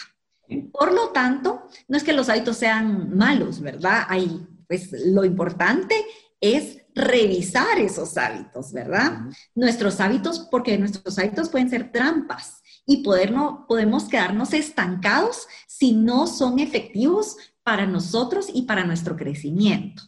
Por 0.72 0.94
lo 0.94 1.10
tanto, 1.10 1.68
no 1.90 1.98
es 1.98 2.04
que 2.04 2.14
los 2.14 2.30
hábitos 2.30 2.56
sean 2.56 3.16
malos, 3.18 3.60
¿verdad? 3.60 4.06
Hay, 4.08 4.48
pues 4.66 4.92
lo 5.08 5.26
importante 5.26 5.96
es 6.40 6.78
revisar 6.96 7.80
esos 7.80 8.18
hábitos, 8.18 8.72
¿verdad? 8.72 9.24
Nuestros 9.56 10.00
hábitos, 10.00 10.48
porque 10.50 10.78
nuestros 10.78 11.20
hábitos 11.20 11.50
pueden 11.50 11.70
ser 11.70 11.92
trampas 11.92 12.62
y 12.86 13.04
podemos 13.04 14.08
quedarnos 14.10 14.54
estancados 14.54 15.48
si 15.68 15.92
no 15.92 16.28
son 16.28 16.60
efectivos 16.60 17.36
para 17.70 17.86
nosotros 17.86 18.48
y 18.52 18.64
para 18.64 18.84
nuestro 18.84 19.16
crecimiento. 19.16 20.02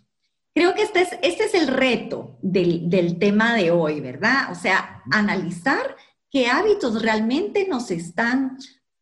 Creo 0.52 0.74
que 0.74 0.82
este 0.82 1.02
es, 1.02 1.10
este 1.22 1.44
es 1.44 1.54
el 1.54 1.68
reto 1.68 2.40
del, 2.42 2.90
del 2.90 3.20
tema 3.20 3.54
de 3.54 3.70
hoy, 3.70 4.02
¿verdad? 4.02 4.52
O 4.52 4.56
sea, 4.56 5.04
analizar 5.12 5.96
qué 6.32 6.48
hábitos 6.48 7.04
realmente 7.04 7.68
nos 7.70 7.92
están 7.92 8.58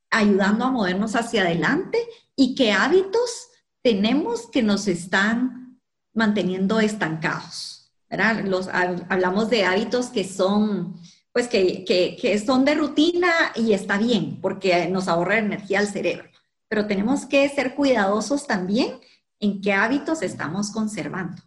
ayudando 0.10 0.66
a 0.66 0.72
movernos 0.72 1.16
hacia 1.16 1.44
adelante 1.44 2.00
y 2.36 2.54
qué 2.54 2.74
hábitos 2.74 3.48
tenemos 3.82 4.48
que 4.52 4.62
nos 4.62 4.90
están 4.90 5.80
manteniendo 6.14 6.82
estancados. 6.82 7.94
Hablamos 8.10 9.50
de 9.50 9.64
hábitos 9.64 10.08
que 10.08 10.26
son, 10.26 11.00
pues 11.32 11.48
que, 11.48 11.86
que, 11.86 12.40
son 12.46 12.66
de 12.66 12.76
rutina 12.76 13.32
y 13.56 13.72
está 13.72 13.98
bien, 13.98 14.42
porque 14.42 14.90
nos 14.90 15.08
ahorra 15.08 15.38
energía 15.38 15.80
al 15.80 15.88
cerebro. 15.88 16.30
Pero 16.70 16.88
tenemos 16.88 17.26
que 17.26 17.48
ser 17.50 17.76
cuidadosos 17.76 18.48
también 18.48 19.00
en 19.40 19.62
qué 19.62 19.74
hábitos 19.74 20.22
estamos 20.22 20.72
conservando. 20.72 21.42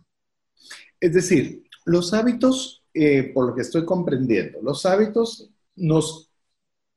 Es 1.00 1.14
decir, 1.14 1.64
los 1.85 2.12
hábitos, 2.12 2.85
eh, 2.92 3.32
por 3.32 3.46
lo 3.46 3.54
que 3.54 3.62
estoy 3.62 3.85
comprendiendo, 3.85 4.61
los 4.62 4.85
hábitos 4.85 5.50
nos 5.74 6.32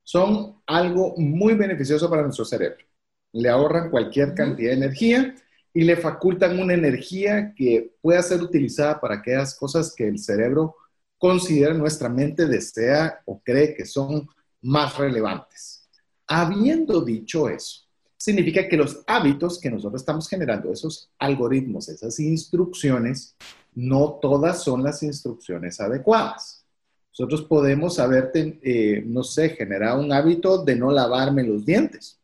son 0.04 0.62
algo 0.68 1.16
muy 1.18 1.56
beneficioso 1.56 2.10
para 2.10 2.22
nuestro 2.22 2.46
cerebro. 2.46 2.86
Le 3.34 3.50
ahorran 3.50 3.90
cualquier 3.90 4.34
cantidad 4.36 4.70
de 4.70 4.78
energía 4.78 5.36
y 5.74 5.84
le 5.84 5.98
facultan 5.98 6.60
una 6.60 6.74
energía 6.76 7.54
que 7.56 7.96
pueda 8.02 8.22
ser 8.22 8.42
utilizada 8.42 9.02
para 9.02 9.16
aquellas 9.16 9.56
cosas 9.56 9.94
que 9.94 10.08
el 10.08 10.20
cerebro 10.20 10.76
considera, 11.18 11.74
nuestra 11.74 12.08
mente 12.08 12.46
desea 12.46 13.22
o 13.26 13.42
cree 13.42 13.74
que 13.74 13.86
son 13.86 14.28
más 14.62 14.98
relevantes. 14.98 15.90
Habiendo 16.28 17.02
dicho 17.02 17.50
eso, 17.50 17.85
significa 18.26 18.68
que 18.68 18.78
los 18.78 19.04
hábitos 19.08 19.60
que 19.60 19.70
nosotros 19.70 20.02
estamos 20.02 20.28
generando, 20.28 20.72
esos 20.72 21.12
algoritmos, 21.20 21.90
esas 21.90 22.20
instrucciones, 22.20 23.36
no 23.76 24.20
todas 24.22 24.64
son 24.64 24.84
las 24.84 25.04
instrucciones 25.04 25.80
adecuadas. 25.80 26.66
Nosotros 27.12 27.44
podemos 27.44 28.00
haber, 28.00 28.32
eh, 28.34 29.04
no 29.06 29.24
sé, 29.24 29.50
generado 29.50 30.02
un 30.02 30.12
hábito 30.12 30.64
de 30.64 30.76
no 30.76 30.92
lavarme 30.92 31.44
los 31.44 31.66
dientes 31.66 32.20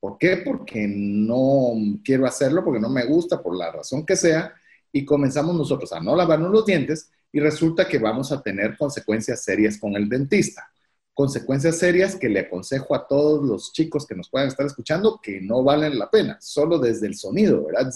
¿Por 0.00 0.18
qué? 0.18 0.36
Porque 0.36 0.86
no 0.88 1.72
quiero 2.04 2.26
hacerlo, 2.26 2.62
porque 2.64 2.78
no 2.78 2.88
me 2.88 3.04
gusta, 3.06 3.42
por 3.42 3.56
la 3.56 3.72
razón 3.72 4.06
que 4.06 4.14
sea, 4.14 4.54
y 4.92 5.04
comenzamos 5.04 5.56
nosotros 5.56 5.92
a 5.92 6.00
no 6.00 6.14
lavarnos 6.14 6.52
los 6.52 6.64
dientes 6.64 7.10
y 7.32 7.40
resulta 7.40 7.88
que 7.88 7.98
vamos 7.98 8.30
a 8.30 8.40
tener 8.40 8.76
consecuencias 8.76 9.42
serias 9.42 9.78
con 9.78 9.96
el 9.96 10.08
dentista. 10.08 10.70
Consecuencias 11.16 11.78
serias 11.78 12.14
que 12.14 12.28
le 12.28 12.40
aconsejo 12.40 12.94
a 12.94 13.06
todos 13.08 13.42
los 13.42 13.72
chicos 13.72 14.06
que 14.06 14.14
nos 14.14 14.28
puedan 14.28 14.48
estar 14.48 14.66
escuchando 14.66 15.18
que 15.22 15.40
no 15.40 15.64
valen 15.64 15.98
la 15.98 16.10
pena, 16.10 16.36
solo 16.42 16.78
desde 16.78 17.06
el 17.06 17.14
sonido, 17.14 17.64
¿verdad? 17.64 17.90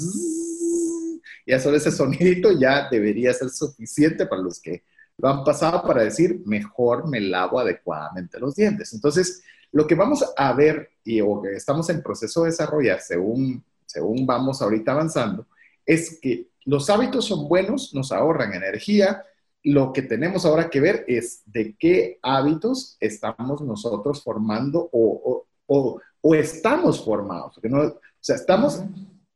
Ya 1.47 1.61
solo 1.61 1.77
ese 1.77 1.93
sonidito 1.93 2.51
ya 2.51 2.89
debería 2.91 3.35
ser 3.35 3.51
suficiente 3.51 4.25
para 4.25 4.41
los 4.41 4.59
que 4.59 4.85
lo 5.19 5.29
han 5.29 5.45
pasado 5.45 5.83
para 5.83 6.03
decir, 6.03 6.41
mejor 6.47 7.09
me 7.09 7.21
lavo 7.21 7.61
adecuadamente 7.61 8.41
los 8.41 8.57
dientes. 8.57 8.95
Entonces, 8.95 9.43
lo 9.71 9.87
que 9.87 9.95
vamos 9.95 10.25
a 10.35 10.53
ver 10.55 10.89
y 11.05 11.21
o 11.21 11.43
que 11.43 11.53
estamos 11.57 11.91
en 11.91 12.03
proceso 12.03 12.45
de 12.45 12.53
desarrollar 12.53 13.01
según, 13.03 13.63
según 13.85 14.25
vamos 14.25 14.63
ahorita 14.63 14.93
avanzando, 14.93 15.47
es 15.85 16.19
que 16.23 16.49
los 16.65 16.89
hábitos 16.89 17.27
son 17.27 17.47
buenos, 17.49 17.93
nos 17.93 18.13
ahorran 18.13 18.55
energía. 18.55 19.27
Lo 19.63 19.93
que 19.93 20.03
tenemos 20.03 20.47
ahora 20.47 20.71
que 20.71 20.81
ver 20.81 21.05
es 21.07 21.43
de 21.47 21.77
qué 21.79 22.19
hábitos 22.23 22.97
estamos 23.01 23.61
nosotros 23.61 24.23
formando 24.23 24.89
o, 24.93 25.47
o, 25.67 26.01
o, 26.21 26.35
estamos 26.35 27.05
formados. 27.05 27.59
no, 27.63 27.83
o 27.83 28.01
sea, 28.21 28.37
estamos, 28.37 28.83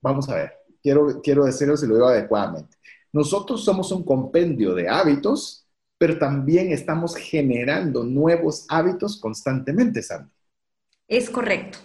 vamos 0.01 0.29
a 0.29 0.37
ver, 0.37 0.53
quiero, 0.83 1.21
quiero 1.23 1.45
decirlo 1.45 1.77
si 1.77 1.87
lo 1.87 1.95
digo 1.95 2.09
adecuadamente. 2.09 2.77
Nosotros 3.13 3.65
somos 3.65 3.93
un 3.93 4.03
compendio 4.03 4.75
de 4.75 4.89
hábitos 4.89 5.65
pero 5.99 6.19
también 6.19 6.73
estamos 6.73 7.17
generando 7.17 8.05
nuevos 8.05 8.67
hábitos 8.69 9.19
constantemente, 9.19 10.03
Sandy. 10.03 10.31
Es 11.09 11.31
correcto. 11.31 11.79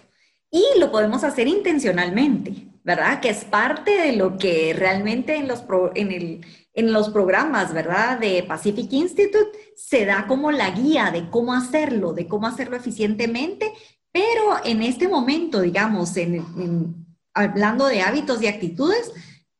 Y 0.50 0.62
lo 0.78 0.90
podemos 0.90 1.22
hacer 1.22 1.46
intencionalmente, 1.46 2.66
¿verdad? 2.84 3.20
Que 3.20 3.30
es 3.30 3.44
parte 3.44 3.90
de 3.90 4.12
lo 4.16 4.38
que 4.38 4.74
realmente 4.76 5.36
en 5.36 5.48
los, 5.48 5.64
en, 5.94 6.40
en 6.72 6.92
los 6.92 7.10
programas, 7.10 7.72
¿verdad? 7.72 8.18
De 8.18 8.42
Pacific 8.42 8.92
Institute 8.92 9.50
se 9.76 10.04
da 10.06 10.26
como 10.26 10.50
la 10.50 10.70
guía 10.70 11.10
de 11.10 11.28
cómo 11.30 11.52
hacerlo, 11.52 12.12
de 12.12 12.26
cómo 12.26 12.46
hacerlo 12.46 12.76
eficientemente, 12.76 13.72
pero 14.12 14.56
en 14.64 14.82
este 14.82 15.08
momento, 15.08 15.60
digamos, 15.60 16.16
en, 16.16 17.06
hablando 17.34 17.86
de 17.86 18.02
hábitos 18.02 18.42
y 18.42 18.46
actitudes, 18.46 19.12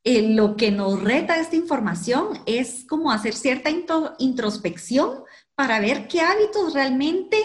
eh, 0.03 0.35
lo 0.35 0.57
que 0.57 0.71
nos 0.71 1.03
reta 1.03 1.39
esta 1.39 1.57
información 1.57 2.41
es 2.47 2.85
como 2.89 3.13
hacer 3.13 3.35
cierta 3.35 3.71
introspección 4.19 5.25
para 5.55 5.79
ver 5.79 6.09
qué 6.09 6.23
hábitos 6.23 6.73
realmente 6.73 7.37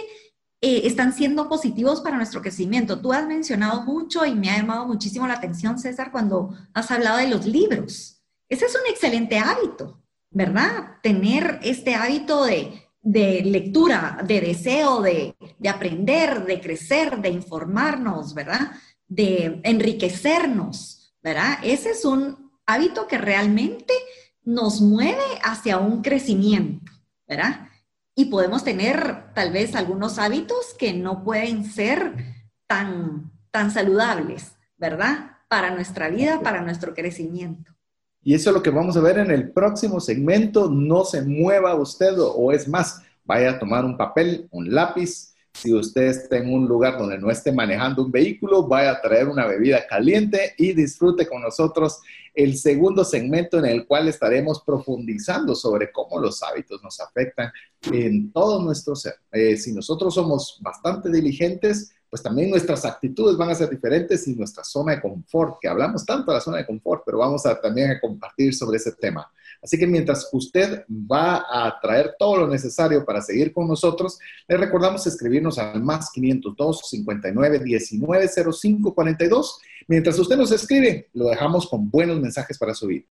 eh, 0.68 0.88
están 0.88 1.14
siendo 1.14 1.48
positivos 1.48 2.02
para 2.02 2.18
nuestro 2.18 2.42
crecimiento. 2.42 3.00
Tú 3.00 3.14
has 3.14 3.28
mencionado 3.28 3.84
mucho 3.84 4.26
y 4.26 4.34
me 4.34 4.50
ha 4.50 4.58
llamado 4.58 4.88
muchísimo 4.88 5.28
la 5.28 5.36
atención, 5.36 5.78
César, 5.78 6.12
cuando 6.12 6.58
has 6.74 6.90
hablado 6.90 7.18
de 7.18 7.28
los 7.28 7.46
libros. 7.46 8.24
Ese 8.50 8.66
es 8.66 8.74
un 8.74 8.90
excelente 8.90 9.38
hábito, 9.38 10.02
¿verdad? 10.32 10.98
Tener 11.04 11.60
este 11.62 11.94
hábito 11.94 12.46
de, 12.46 12.82
lectura, 13.04 14.24
de 14.26 14.42
deseo 14.42 15.04
de, 15.04 15.36
de 15.60 15.70
aprender, 15.70 16.46
de 16.46 16.60
crecer, 16.60 17.22
de 17.22 17.30
informarnos, 17.30 18.34
¿verdad? 18.34 18.72
De 19.08 19.62
enriquecernos, 19.64 21.16
¿verdad? 21.22 21.60
Ese 21.62 21.92
es 21.92 22.06
un 22.06 22.52
hábito 22.66 23.06
que 23.06 23.20
realmente 23.20 23.94
nos 24.44 24.82
mueve 24.82 25.22
hacia 25.44 25.78
un 25.78 26.02
crecimiento, 26.02 26.92
¿verdad? 27.28 27.68
Y 28.16 28.26
podemos 28.26 28.64
tener 28.64 29.34
tal 29.34 29.52
vez 29.52 29.76
algunos 29.76 30.18
hábitos 30.18 30.74
que 30.80 30.94
no 30.94 31.24
pueden 31.24 31.66
ser 31.66 32.14
tan, 32.66 33.32
tan 33.52 33.72
saludables, 33.72 34.54
¿verdad? 34.78 35.32
Para 35.50 35.72
nuestra 35.72 36.10
vida, 36.10 36.40
para 36.42 36.62
nuestro 36.62 36.94
crecimiento. 36.94 37.74
Y 38.22 38.34
eso 38.34 38.50
es 38.50 38.56
lo 38.56 38.64
que 38.64 38.72
vamos 38.72 38.98
a 38.98 39.02
ver 39.02 39.20
en 39.20 39.30
el 39.30 39.52
próximo 39.52 40.00
segmento. 40.00 40.70
No 40.72 41.04
se 41.04 41.22
mueva 41.22 41.76
usted 41.76 42.16
o 42.18 42.52
es 42.52 42.68
más, 42.68 43.04
vaya 43.24 43.52
a 43.52 43.60
tomar 43.60 43.86
un 43.86 43.98
papel, 43.98 44.48
un 44.50 44.74
lápiz 44.74 45.35
si 45.56 45.74
usted 45.74 46.04
está 46.08 46.38
en 46.38 46.54
un 46.54 46.68
lugar 46.68 46.98
donde 46.98 47.18
no 47.18 47.32
esté 47.32 47.52
manejando 47.52 48.04
un 48.04 48.12
vehículo, 48.12 48.68
vaya 48.68 48.92
a 48.92 49.02
traer 49.02 49.28
una 49.28 49.48
bebida 49.48 49.88
caliente 49.88 50.54
y 50.58 50.74
disfrute 50.74 51.26
con 51.26 51.42
nosotros 51.42 52.02
el 52.34 52.58
segundo 52.58 53.06
segmento 53.06 53.58
en 53.60 53.66
el 53.66 53.88
cual 53.88 54.10
estaremos 54.10 54.62
profundizando 54.62 55.56
sobre 55.56 55.92
cómo 55.94 56.20
los 56.20 56.44
hábitos 56.44 56.84
nos 56.84 57.00
afectan 57.00 57.52
en 57.90 58.34
todo 58.34 58.62
nuestro 58.62 58.96
ser. 58.96 59.16
Eh, 59.32 59.56
si 59.56 59.72
nosotros 59.72 60.14
somos 60.14 60.60
bastante 60.62 61.10
diligentes, 61.10 61.94
pues 62.10 62.22
también 62.22 62.50
nuestras 62.50 62.84
actitudes 62.84 63.38
van 63.38 63.50
a 63.50 63.56
ser 63.56 63.70
diferentes 63.70 64.28
y 64.28 64.36
nuestra 64.36 64.64
zona 64.66 64.96
de 64.96 65.02
confort, 65.02 65.58
que 65.62 65.70
hablamos 65.70 66.06
tanto 66.06 66.32
de 66.32 66.38
la 66.38 66.42
zona 66.42 66.58
de 66.58 66.66
confort, 66.66 67.04
pero 67.06 67.20
vamos 67.20 67.46
a 67.46 67.60
también 67.60 67.92
a 67.92 68.00
compartir 68.02 68.54
sobre 68.54 68.78
ese 68.78 68.92
tema. 68.92 69.32
Así 69.66 69.80
que 69.80 69.88
mientras 69.88 70.30
usted 70.32 70.86
va 70.90 71.44
a 71.50 71.80
traer 71.82 72.14
todo 72.20 72.38
lo 72.38 72.48
necesario 72.48 73.04
para 73.04 73.20
seguir 73.20 73.52
con 73.52 73.68
nosotros, 73.68 74.20
le 74.48 74.58
recordamos 74.58 75.08
escribirnos 75.08 75.58
al 75.58 75.82
más 75.82 76.12
502 76.12 76.82
59 76.88 77.60
19 77.64 78.30
05 78.54 78.94
42. 78.94 79.60
Mientras 79.88 80.20
usted 80.20 80.38
nos 80.38 80.52
escribe, 80.52 81.10
lo 81.14 81.30
dejamos 81.30 81.68
con 81.68 81.90
buenos 81.90 82.20
mensajes 82.22 82.60
para 82.60 82.76
subir. 82.76 83.08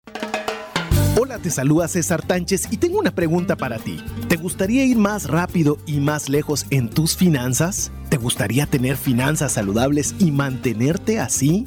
Hola, 1.21 1.39
te 1.39 1.51
saluda 1.51 1.89
César 1.89 2.25
Tánchez 2.25 2.69
y 2.71 2.77
tengo 2.77 3.01
una 3.01 3.13
pregunta 3.17 3.57
para 3.57 3.81
ti. 3.81 4.01
¿Te 4.29 4.37
gustaría 4.37 4.85
ir 4.85 4.97
más 4.97 5.27
rápido 5.27 5.79
y 5.87 5.99
más 5.99 6.29
lejos 6.29 6.67
en 6.71 6.89
tus 6.89 7.17
finanzas? 7.17 7.91
¿Te 8.11 8.17
gustaría 8.17 8.67
tener 8.67 8.97
finanzas 8.97 9.53
saludables 9.53 10.15
y 10.21 10.31
mantenerte 10.31 11.19
así? 11.19 11.67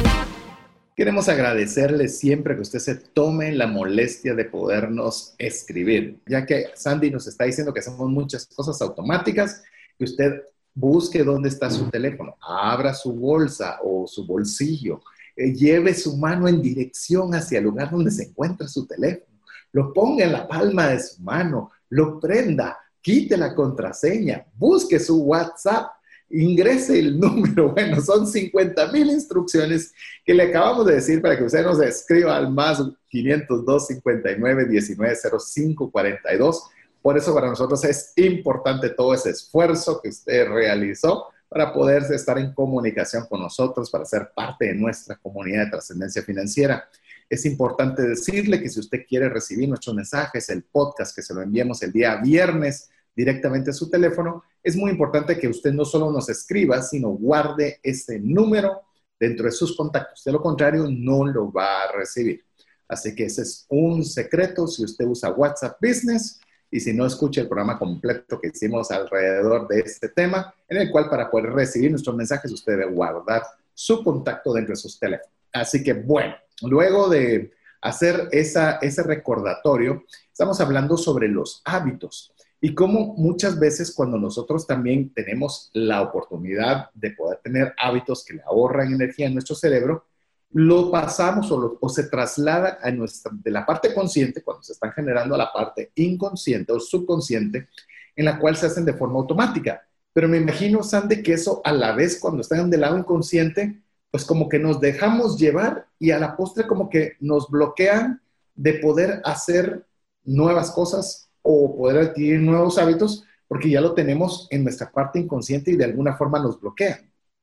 Queremos 0.95 1.29
agradecerle 1.29 2.09
siempre 2.09 2.55
que 2.55 2.61
usted 2.61 2.79
se 2.79 2.95
tome 2.95 3.53
la 3.53 3.65
molestia 3.65 4.35
de 4.35 4.43
podernos 4.43 5.33
escribir, 5.37 6.19
ya 6.27 6.45
que 6.45 6.65
Sandy 6.75 7.09
nos 7.09 7.27
está 7.27 7.45
diciendo 7.45 7.73
que 7.73 7.79
hacemos 7.79 8.09
muchas 8.09 8.45
cosas 8.45 8.81
automáticas, 8.81 9.63
que 9.97 10.03
usted 10.03 10.43
busque 10.73 11.23
dónde 11.23 11.47
está 11.47 11.69
su 11.69 11.89
teléfono, 11.89 12.35
abra 12.41 12.93
su 12.93 13.13
bolsa 13.13 13.79
o 13.83 14.05
su 14.05 14.25
bolsillo, 14.25 15.01
eh, 15.35 15.53
lleve 15.53 15.93
su 15.93 16.17
mano 16.17 16.47
en 16.49 16.61
dirección 16.61 17.33
hacia 17.35 17.59
el 17.59 17.65
lugar 17.65 17.89
donde 17.89 18.11
se 18.11 18.23
encuentra 18.23 18.67
su 18.67 18.85
teléfono, 18.85 19.39
lo 19.71 19.93
ponga 19.93 20.25
en 20.25 20.33
la 20.33 20.45
palma 20.45 20.89
de 20.89 20.99
su 20.99 21.21
mano, 21.21 21.71
lo 21.89 22.19
prenda, 22.19 22.77
quite 23.01 23.37
la 23.37 23.55
contraseña, 23.55 24.45
busque 24.57 24.99
su 24.99 25.23
WhatsApp 25.23 25.91
ingrese 26.33 26.99
el 26.99 27.19
número. 27.19 27.71
Bueno, 27.73 28.01
son 28.01 28.27
50 28.27 28.91
mil 28.91 29.09
instrucciones 29.09 29.93
que 30.25 30.33
le 30.33 30.43
acabamos 30.43 30.85
de 30.85 30.95
decir 30.95 31.21
para 31.21 31.37
que 31.37 31.43
usted 31.43 31.63
nos 31.63 31.81
escriba 31.81 32.35
al 32.35 32.51
más 32.51 32.81
502 33.09 33.87
59 33.87 34.65
19 34.65 35.15
05 35.15 35.91
42. 35.91 36.63
Por 37.01 37.17
eso 37.17 37.33
para 37.33 37.47
nosotros 37.47 37.83
es 37.83 38.13
importante 38.15 38.89
todo 38.89 39.13
ese 39.13 39.31
esfuerzo 39.31 39.99
que 40.01 40.09
usted 40.09 40.47
realizó 40.47 41.27
para 41.49 41.73
poder 41.73 42.03
estar 42.13 42.37
en 42.37 42.53
comunicación 42.53 43.25
con 43.25 43.41
nosotros, 43.41 43.89
para 43.89 44.05
ser 44.05 44.31
parte 44.33 44.67
de 44.67 44.75
nuestra 44.75 45.17
comunidad 45.17 45.65
de 45.65 45.71
trascendencia 45.71 46.21
financiera. 46.21 46.87
Es 47.29 47.45
importante 47.45 48.03
decirle 48.03 48.61
que 48.61 48.69
si 48.69 48.79
usted 48.79 49.05
quiere 49.07 49.27
recibir 49.29 49.67
nuestros 49.67 49.95
mensajes, 49.95 50.49
el 50.49 50.63
podcast 50.63 51.15
que 51.15 51.21
se 51.21 51.33
lo 51.33 51.41
enviamos 51.41 51.81
el 51.81 51.91
día 51.91 52.15
viernes, 52.17 52.89
directamente 53.15 53.71
a 53.71 53.73
su 53.73 53.89
teléfono, 53.89 54.43
es 54.63 54.75
muy 54.75 54.91
importante 54.91 55.37
que 55.37 55.47
usted 55.47 55.73
no 55.73 55.85
solo 55.85 56.11
nos 56.11 56.29
escriba, 56.29 56.81
sino 56.81 57.09
guarde 57.09 57.79
ese 57.83 58.19
número 58.19 58.81
dentro 59.19 59.45
de 59.45 59.51
sus 59.51 59.75
contactos. 59.75 60.23
De 60.23 60.31
lo 60.31 60.41
contrario, 60.41 60.87
no 60.89 61.25
lo 61.25 61.51
va 61.51 61.83
a 61.83 61.91
recibir. 61.91 62.43
Así 62.87 63.15
que 63.15 63.25
ese 63.25 63.43
es 63.43 63.65
un 63.69 64.03
secreto 64.03 64.67
si 64.67 64.83
usted 64.83 65.05
usa 65.05 65.31
WhatsApp 65.31 65.77
Business 65.81 66.39
y 66.69 66.79
si 66.79 66.93
no 66.93 67.05
escucha 67.05 67.41
el 67.41 67.47
programa 67.47 67.77
completo 67.77 68.39
que 68.39 68.49
hicimos 68.49 68.91
alrededor 68.91 69.67
de 69.67 69.79
este 69.79 70.09
tema, 70.09 70.53
en 70.67 70.77
el 70.77 70.91
cual 70.91 71.09
para 71.09 71.29
poder 71.29 71.51
recibir 71.51 71.91
nuestros 71.91 72.15
mensajes 72.15 72.51
usted 72.51 72.73
debe 72.73 72.91
guardar 72.91 73.43
su 73.73 74.03
contacto 74.03 74.53
dentro 74.53 74.73
de 74.73 74.77
sus 74.77 74.99
teléfonos. 74.99 75.33
Así 75.53 75.83
que 75.83 75.93
bueno, 75.93 76.35
luego 76.63 77.09
de 77.09 77.51
hacer 77.81 78.29
esa, 78.31 78.73
ese 78.81 79.03
recordatorio, 79.03 80.03
estamos 80.31 80.59
hablando 80.61 80.97
sobre 80.97 81.27
los 81.27 81.61
hábitos. 81.65 82.33
Y 82.63 82.75
cómo 82.75 83.15
muchas 83.17 83.59
veces 83.59 83.91
cuando 83.91 84.19
nosotros 84.19 84.67
también 84.67 85.11
tenemos 85.13 85.71
la 85.73 86.03
oportunidad 86.03 86.91
de 86.93 87.09
poder 87.11 87.39
tener 87.43 87.73
hábitos 87.75 88.23
que 88.23 88.35
le 88.35 88.43
ahorran 88.43 88.93
energía 88.93 89.25
en 89.25 89.33
nuestro 89.33 89.55
cerebro, 89.55 90.05
lo 90.53 90.91
pasamos 90.91 91.51
o, 91.51 91.89
se 91.89 92.03
traslada 92.03 92.77
a 92.83 92.91
de 92.91 93.51
la 93.51 93.65
parte 93.65 93.93
consciente, 93.95 94.43
cuando 94.43 94.61
se 94.61 94.73
están 94.73 94.91
generando 94.91 95.33
a 95.33 95.39
la 95.39 95.51
parte 95.51 95.91
inconsciente 95.95 96.71
o 96.71 96.79
subconsciente, 96.79 97.67
en 98.15 98.25
la 98.25 98.37
cual 98.37 98.55
se 98.55 98.67
hacen 98.67 98.85
de 98.85 98.93
forma 98.93 99.19
automática. 99.19 99.81
Pero 100.13 100.27
me 100.27 100.37
imagino, 100.37 100.83
Sandy, 100.83 101.23
que 101.23 101.33
eso 101.33 101.61
a 101.63 101.71
la 101.71 101.93
vez 101.93 102.19
cuando 102.19 102.41
están 102.41 102.69
del 102.69 102.81
lado 102.81 102.97
inconsciente, 102.97 103.81
pues 104.11 104.23
como 104.23 104.49
que 104.49 104.59
nos 104.59 104.79
dejamos 104.79 105.39
llevar 105.39 105.87
y 105.97 106.11
a 106.11 106.19
la 106.19 106.35
postre 106.35 106.67
como 106.67 106.89
que 106.89 107.13
nos 107.21 107.49
bloquean 107.49 108.21
de 108.53 108.73
poder 108.75 109.21
hacer 109.23 109.87
nuevas 110.25 110.71
cosas 110.71 111.30
o 111.41 111.75
poder 111.75 112.09
adquirir 112.09 112.39
nuevos 112.39 112.77
hábitos 112.77 113.25
porque 113.47 113.69
ya 113.69 113.81
lo 113.81 113.93
tenemos 113.93 114.47
en 114.49 114.63
nuestra 114.63 114.89
parte 114.91 115.19
inconsciente 115.19 115.71
y 115.71 115.75
de 115.75 115.83
alguna 115.83 116.15
forma 116.15 116.39
nos 116.39 116.59
bloquea. 116.59 117.01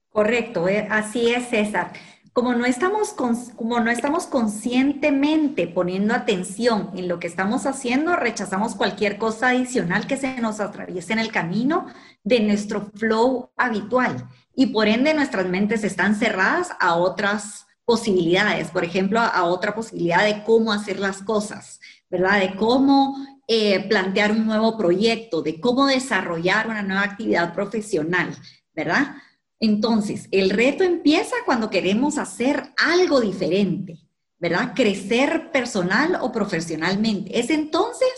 Correcto, 0.09 0.67
eh, 0.67 0.89
así 0.91 1.35
es 1.35 1.49
César. 1.49 1.93
Como 2.33 2.55
no, 2.55 2.65
estamos 2.65 3.15
como 3.57 3.81
no 3.81 3.91
estamos 3.91 4.27
conscientemente 4.27 5.67
poniendo 5.67 6.15
atención 6.15 6.91
en 6.95 7.09
lo 7.09 7.19
que 7.19 7.27
estamos 7.27 7.67
haciendo, 7.67 8.17
rechazamos 8.17 8.75
cualquier 8.75 9.19
cosa 9.19 9.49
adicional 9.49 10.07
que 10.07 10.17
se 10.17 10.41
nos 10.41 10.61
atraviese 10.61 11.13
en 11.13 11.19
el 11.19 11.33
camino 11.33 11.87
de 12.25 12.41
nuestro 12.41 12.91
flow 12.95 13.51
habitual. 13.57 14.29
Y 14.55 14.69
por 14.69 14.89
ende 14.89 15.15
nuestras 15.15 15.47
mentes 15.47 15.85
están 15.85 16.15
cerradas 16.15 16.71
a 16.81 16.95
otras 16.95 17.67
posibilidades, 17.85 18.71
por 18.71 18.85
ejemplo, 18.85 19.19
a 19.21 19.45
otra 19.45 19.75
posibilidad 19.75 20.25
de 20.25 20.43
cómo 20.45 20.73
hacer 20.73 21.01
las 21.01 21.23
cosas, 21.23 21.81
¿verdad? 22.09 22.41
De 22.41 22.55
cómo 22.55 23.17
eh, 23.51 23.89
plantear 23.89 24.33
un 24.33 24.45
nuevo 24.45 24.77
proyecto, 24.77 25.41
de 25.41 25.59
cómo 25.59 25.87
desarrollar 25.87 26.69
una 26.69 26.83
nueva 26.83 27.03
actividad 27.03 27.55
profesional, 27.55 28.37
¿verdad? 28.75 29.17
Entonces, 29.59 30.29
el 30.31 30.51
reto 30.51 30.85
empieza 30.85 31.35
cuando 31.47 31.71
queremos 31.71 32.19
hacer 32.19 32.75
algo 32.77 33.23
diferente, 33.23 33.99
¿verdad? 34.39 34.75
Crecer 34.75 35.51
personal 35.51 36.19
o 36.21 36.31
profesionalmente. 36.31 37.41
Es 37.41 37.49
entonces 37.49 38.09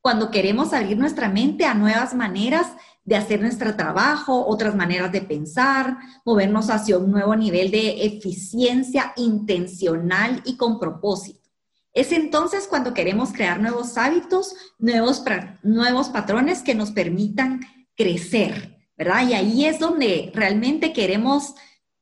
cuando 0.00 0.30
queremos 0.30 0.72
abrir 0.72 0.96
nuestra 0.96 1.28
mente 1.28 1.64
a 1.64 1.74
nuevas 1.74 2.14
maneras 2.14 2.68
de 3.04 3.16
hacer 3.16 3.40
nuestro 3.40 3.74
trabajo, 3.74 4.46
otras 4.46 4.76
maneras 4.76 5.10
de 5.10 5.20
pensar, 5.20 5.96
movernos 6.24 6.70
hacia 6.70 6.96
un 6.96 7.10
nuevo 7.10 7.34
nivel 7.34 7.72
de 7.72 8.06
eficiencia 8.06 9.12
intencional 9.16 10.42
y 10.44 10.56
con 10.56 10.78
propósito. 10.78 11.45
Es 11.96 12.12
entonces 12.12 12.66
cuando 12.68 12.92
queremos 12.92 13.32
crear 13.32 13.58
nuevos 13.58 13.96
hábitos, 13.96 14.54
nuevos, 14.78 15.24
nuevos 15.62 16.10
patrones 16.10 16.60
que 16.60 16.74
nos 16.74 16.90
permitan 16.90 17.60
crecer, 17.96 18.76
¿verdad? 18.98 19.26
Y 19.26 19.32
ahí 19.32 19.64
es 19.64 19.78
donde 19.78 20.30
realmente 20.34 20.92
queremos 20.92 21.54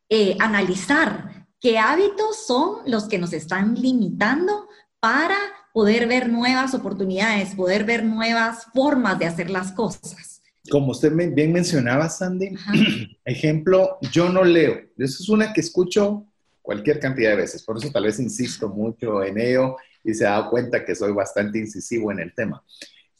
eh, 0.08 0.36
analizar 0.40 1.46
qué 1.60 1.78
hábitos 1.78 2.44
son 2.44 2.78
los 2.86 3.04
que 3.04 3.18
nos 3.18 3.32
están 3.32 3.76
limitando 3.76 4.66
para 4.98 5.36
poder 5.72 6.08
ver 6.08 6.28
nuevas 6.28 6.74
oportunidades, 6.74 7.54
poder 7.54 7.84
ver 7.84 8.04
nuevas 8.04 8.66
formas 8.74 9.16
de 9.20 9.26
hacer 9.26 9.48
las 9.48 9.70
cosas. 9.70 10.42
Como 10.70 10.90
usted 10.90 11.12
bien 11.32 11.52
mencionaba, 11.52 12.08
Sandy, 12.08 12.56
ejemplo, 13.24 13.98
yo 14.10 14.28
no 14.28 14.42
leo. 14.42 14.74
Eso 14.98 15.22
es 15.22 15.28
una 15.28 15.52
que 15.52 15.60
escucho 15.60 16.26
cualquier 16.64 16.98
cantidad 16.98 17.30
de 17.30 17.36
veces. 17.36 17.62
Por 17.62 17.76
eso 17.76 17.90
tal 17.92 18.04
vez 18.04 18.18
insisto 18.18 18.70
mucho 18.70 19.22
en 19.22 19.38
ello 19.38 19.76
y 20.02 20.14
se 20.14 20.26
ha 20.26 20.30
dado 20.30 20.50
cuenta 20.50 20.82
que 20.82 20.94
soy 20.94 21.12
bastante 21.12 21.58
incisivo 21.58 22.10
en 22.10 22.20
el 22.20 22.34
tema. 22.34 22.64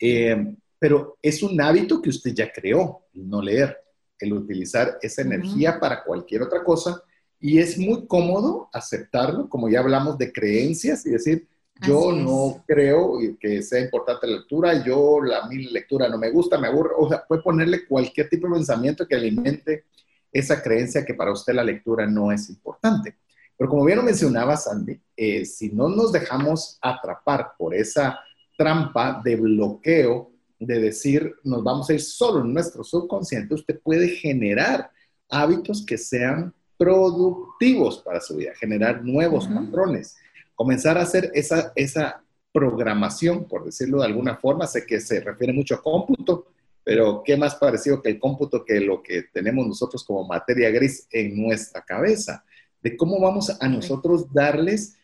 Eh, 0.00 0.57
pero 0.78 1.18
es 1.20 1.42
un 1.42 1.61
hábito 1.61 2.00
que 2.00 2.09
usted 2.09 2.33
ya 2.33 2.50
creó, 2.50 3.02
el 3.12 3.28
no 3.28 3.42
leer, 3.42 3.78
el 4.18 4.33
utilizar 4.33 4.98
esa 5.02 5.20
energía 5.20 5.78
para 5.78 6.02
cualquier 6.02 6.40
otra 6.40 6.64
cosa. 6.64 7.02
Y 7.38 7.59
es 7.59 7.76
muy 7.76 8.07
cómodo 8.07 8.70
aceptarlo, 8.72 9.46
como 9.50 9.68
ya 9.68 9.80
hablamos 9.80 10.16
de 10.16 10.33
creencias 10.33 11.04
y 11.04 11.11
decir, 11.11 11.46
yo 11.87 12.12
no 12.12 12.64
creo 12.66 13.18
que 13.38 13.61
sea 13.61 13.80
importante 13.80 14.26
la 14.26 14.37
lectura, 14.37 14.83
yo 14.83 15.20
la 15.22 15.46
mi 15.48 15.64
lectura 15.64 16.09
no 16.09 16.16
me 16.16 16.30
gusta, 16.30 16.59
me 16.59 16.68
aburre, 16.68 16.92
o 16.96 17.11
sea, 17.11 17.24
puede 17.26 17.42
ponerle 17.42 17.87
cualquier 17.87 18.30
tipo 18.30 18.46
de 18.46 18.54
pensamiento 18.54 19.07
que 19.07 19.16
alimente 19.16 19.85
esa 20.33 20.62
creencia 20.62 21.04
que 21.04 21.14
para 21.14 21.33
usted 21.33 21.52
la 21.52 21.64
lectura 21.64 22.07
no 22.07 22.33
es 22.33 22.48
importante. 22.48 23.16
Pero 23.56 23.70
como 23.70 23.84
bien 23.84 23.98
lo 23.98 24.04
mencionaba 24.04 24.56
Sandy, 24.56 25.00
eh, 25.16 25.44
si 25.44 25.70
no 25.70 25.88
nos 25.88 26.12
dejamos 26.12 26.78
atrapar 26.80 27.52
por 27.56 27.74
esa 27.74 28.18
trampa 28.56 29.20
de 29.24 29.36
bloqueo, 29.36 30.30
de 30.58 30.80
decir 30.80 31.34
nos 31.44 31.62
vamos 31.62 31.88
a 31.90 31.94
ir 31.94 32.00
solo 32.00 32.40
en 32.40 32.52
nuestro 32.52 32.82
subconsciente, 32.84 33.54
usted 33.54 33.80
puede 33.80 34.08
generar 34.08 34.90
hábitos 35.28 35.84
que 35.84 35.98
sean 35.98 36.54
productivos 36.76 37.98
para 37.98 38.20
su 38.20 38.36
vida, 38.36 38.52
generar 38.58 39.04
nuevos 39.04 39.46
patrones, 39.46 40.16
comenzar 40.54 40.98
a 40.98 41.02
hacer 41.02 41.30
esa, 41.34 41.72
esa 41.76 42.22
programación, 42.52 43.44
por 43.44 43.64
decirlo 43.64 43.98
de 44.00 44.06
alguna 44.06 44.36
forma, 44.36 44.66
sé 44.66 44.86
que 44.86 45.00
se 45.00 45.20
refiere 45.20 45.52
mucho 45.52 45.74
a 45.74 45.82
cómputo, 45.82 46.46
pero 46.84 47.22
¿qué 47.24 47.36
más 47.36 47.54
parecido 47.54 48.02
que 48.02 48.10
el 48.10 48.18
cómputo 48.18 48.64
que 48.64 48.80
lo 48.80 49.02
que 49.02 49.24
tenemos 49.32 49.66
nosotros 49.66 50.04
como 50.04 50.26
materia 50.26 50.70
gris 50.70 51.06
en 51.10 51.40
nuestra 51.40 51.82
cabeza? 51.82 52.44
De 52.85 52.97
cómo 52.97 53.18
vamos 53.18 53.51
a 53.61 53.68
nosotros 53.68 54.33
darles 54.33 54.94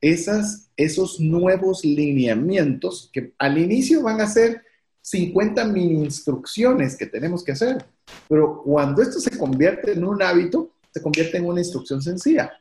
esas, 0.00 0.70
esos 0.76 1.18
nuevos 1.18 1.84
lineamientos 1.84 3.10
que 3.12 3.32
al 3.38 3.58
inicio 3.58 4.02
van 4.02 4.20
a 4.20 4.28
ser 4.28 4.62
50 5.02 5.64
mini 5.64 6.04
instrucciones 6.04 6.96
que 6.96 7.06
tenemos 7.06 7.42
que 7.42 7.52
hacer, 7.52 7.84
pero 8.28 8.62
cuando 8.62 9.02
esto 9.02 9.18
se 9.18 9.36
convierte 9.36 9.92
en 9.92 10.04
un 10.04 10.22
hábito, 10.22 10.70
se 10.92 11.02
convierte 11.02 11.38
en 11.38 11.46
una 11.46 11.60
instrucción 11.60 12.02
sencilla. 12.02 12.52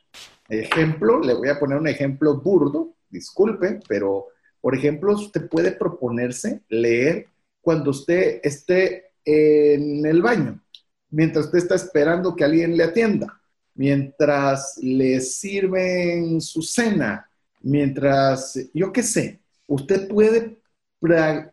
Ejemplo, 0.48 1.20
le 1.20 1.34
voy 1.34 1.50
a 1.50 1.60
poner 1.60 1.78
un 1.78 1.88
ejemplo 1.88 2.39
burdo, 2.39 2.96
disculpe, 3.10 3.80
pero 3.88 4.28
por 4.62 4.76
ejemplo, 4.76 5.13
usted 5.13 5.48
puede 5.48 5.72
proponerse 5.72 6.62
leer 6.70 7.28
cuando 7.62 7.92
usted 7.92 8.39
esté 8.44 9.12
en 9.26 10.06
el 10.06 10.22
baño, 10.22 10.62
mientras 11.10 11.46
usted 11.46 11.60
está 11.60 11.76
esperando 11.76 12.36
que 12.36 12.44
alguien 12.44 12.76
le 12.76 12.84
atienda, 12.84 13.38
mientras 13.75 14.77
le 14.82 15.19
sirven 15.21 16.41
su 16.41 16.62
cena, 16.62 17.29
mientras, 17.62 18.60
yo 18.73 18.91
qué 18.91 19.03
sé, 19.03 19.39
usted 19.67 20.08
puede 20.08 20.60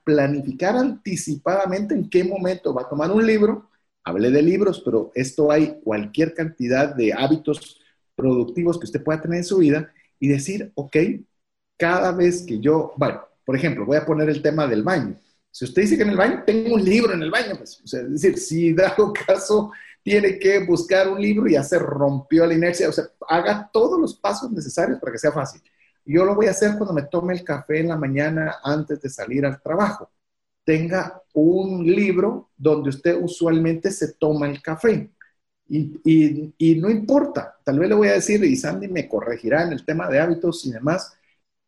planificar 0.04 0.76
anticipadamente 0.76 1.94
en 1.94 2.08
qué 2.10 2.24
momento 2.24 2.74
va 2.74 2.82
a 2.82 2.88
tomar 2.88 3.10
un 3.10 3.26
libro. 3.26 3.70
Hablé 4.04 4.30
de 4.30 4.42
libros, 4.42 4.80
pero 4.84 5.12
esto 5.14 5.50
hay 5.50 5.80
cualquier 5.82 6.34
cantidad 6.34 6.94
de 6.94 7.12
hábitos 7.12 7.80
productivos 8.14 8.78
que 8.78 8.86
usted 8.86 9.02
pueda 9.02 9.20
tener 9.20 9.38
en 9.38 9.44
su 9.44 9.58
vida 9.58 9.92
y 10.18 10.28
decir, 10.28 10.72
ok, 10.74 10.96
cada 11.76 12.12
vez 12.12 12.42
que 12.42 12.58
yo, 12.58 12.92
bueno, 12.96 13.20
por 13.44 13.54
ejemplo, 13.54 13.84
voy 13.84 13.96
a 13.96 14.06
poner 14.06 14.28
el 14.28 14.42
tema 14.42 14.66
del 14.66 14.82
baño. 14.82 15.18
Si 15.50 15.64
usted 15.64 15.82
dice 15.82 15.96
que 15.96 16.02
en 16.02 16.10
el 16.10 16.16
baño, 16.16 16.42
tengo 16.44 16.74
un 16.74 16.84
libro 16.84 17.12
en 17.12 17.22
el 17.22 17.30
baño, 17.30 17.56
pues, 17.56 17.80
es 17.84 18.10
decir, 18.10 18.38
si 18.38 18.72
dado 18.72 19.12
caso 19.26 19.72
tiene 20.06 20.38
que 20.38 20.60
buscar 20.60 21.08
un 21.08 21.20
libro 21.20 21.48
y 21.48 21.54
ya 21.54 21.64
se 21.64 21.80
rompió 21.80 22.46
la 22.46 22.54
inercia, 22.54 22.88
o 22.88 22.92
sea, 22.92 23.06
haga 23.28 23.68
todos 23.72 24.00
los 24.00 24.14
pasos 24.14 24.52
necesarios 24.52 25.00
para 25.00 25.10
que 25.10 25.18
sea 25.18 25.32
fácil. 25.32 25.60
Yo 26.04 26.24
lo 26.24 26.36
voy 26.36 26.46
a 26.46 26.52
hacer 26.52 26.76
cuando 26.76 26.94
me 26.94 27.02
tome 27.02 27.34
el 27.34 27.42
café 27.42 27.80
en 27.80 27.88
la 27.88 27.96
mañana 27.96 28.58
antes 28.62 29.02
de 29.02 29.08
salir 29.10 29.44
al 29.44 29.60
trabajo. 29.60 30.08
Tenga 30.62 31.20
un 31.34 31.84
libro 31.84 32.50
donde 32.56 32.90
usted 32.90 33.20
usualmente 33.20 33.90
se 33.90 34.12
toma 34.12 34.48
el 34.48 34.62
café. 34.62 35.10
Y, 35.68 36.54
y, 36.56 36.76
no 36.76 36.88
importa, 36.88 37.56
tal 37.64 37.80
vez 37.80 37.88
le 37.88 37.96
voy 37.96 38.06
a 38.06 38.12
decir, 38.12 38.44
y 38.44 38.54
Sandy 38.54 38.86
me 38.86 39.08
corregirá 39.08 39.64
en 39.64 39.72
el 39.72 39.84
tema 39.84 40.08
de 40.08 40.20
hábitos 40.20 40.64
y 40.66 40.70
demás, 40.70 41.16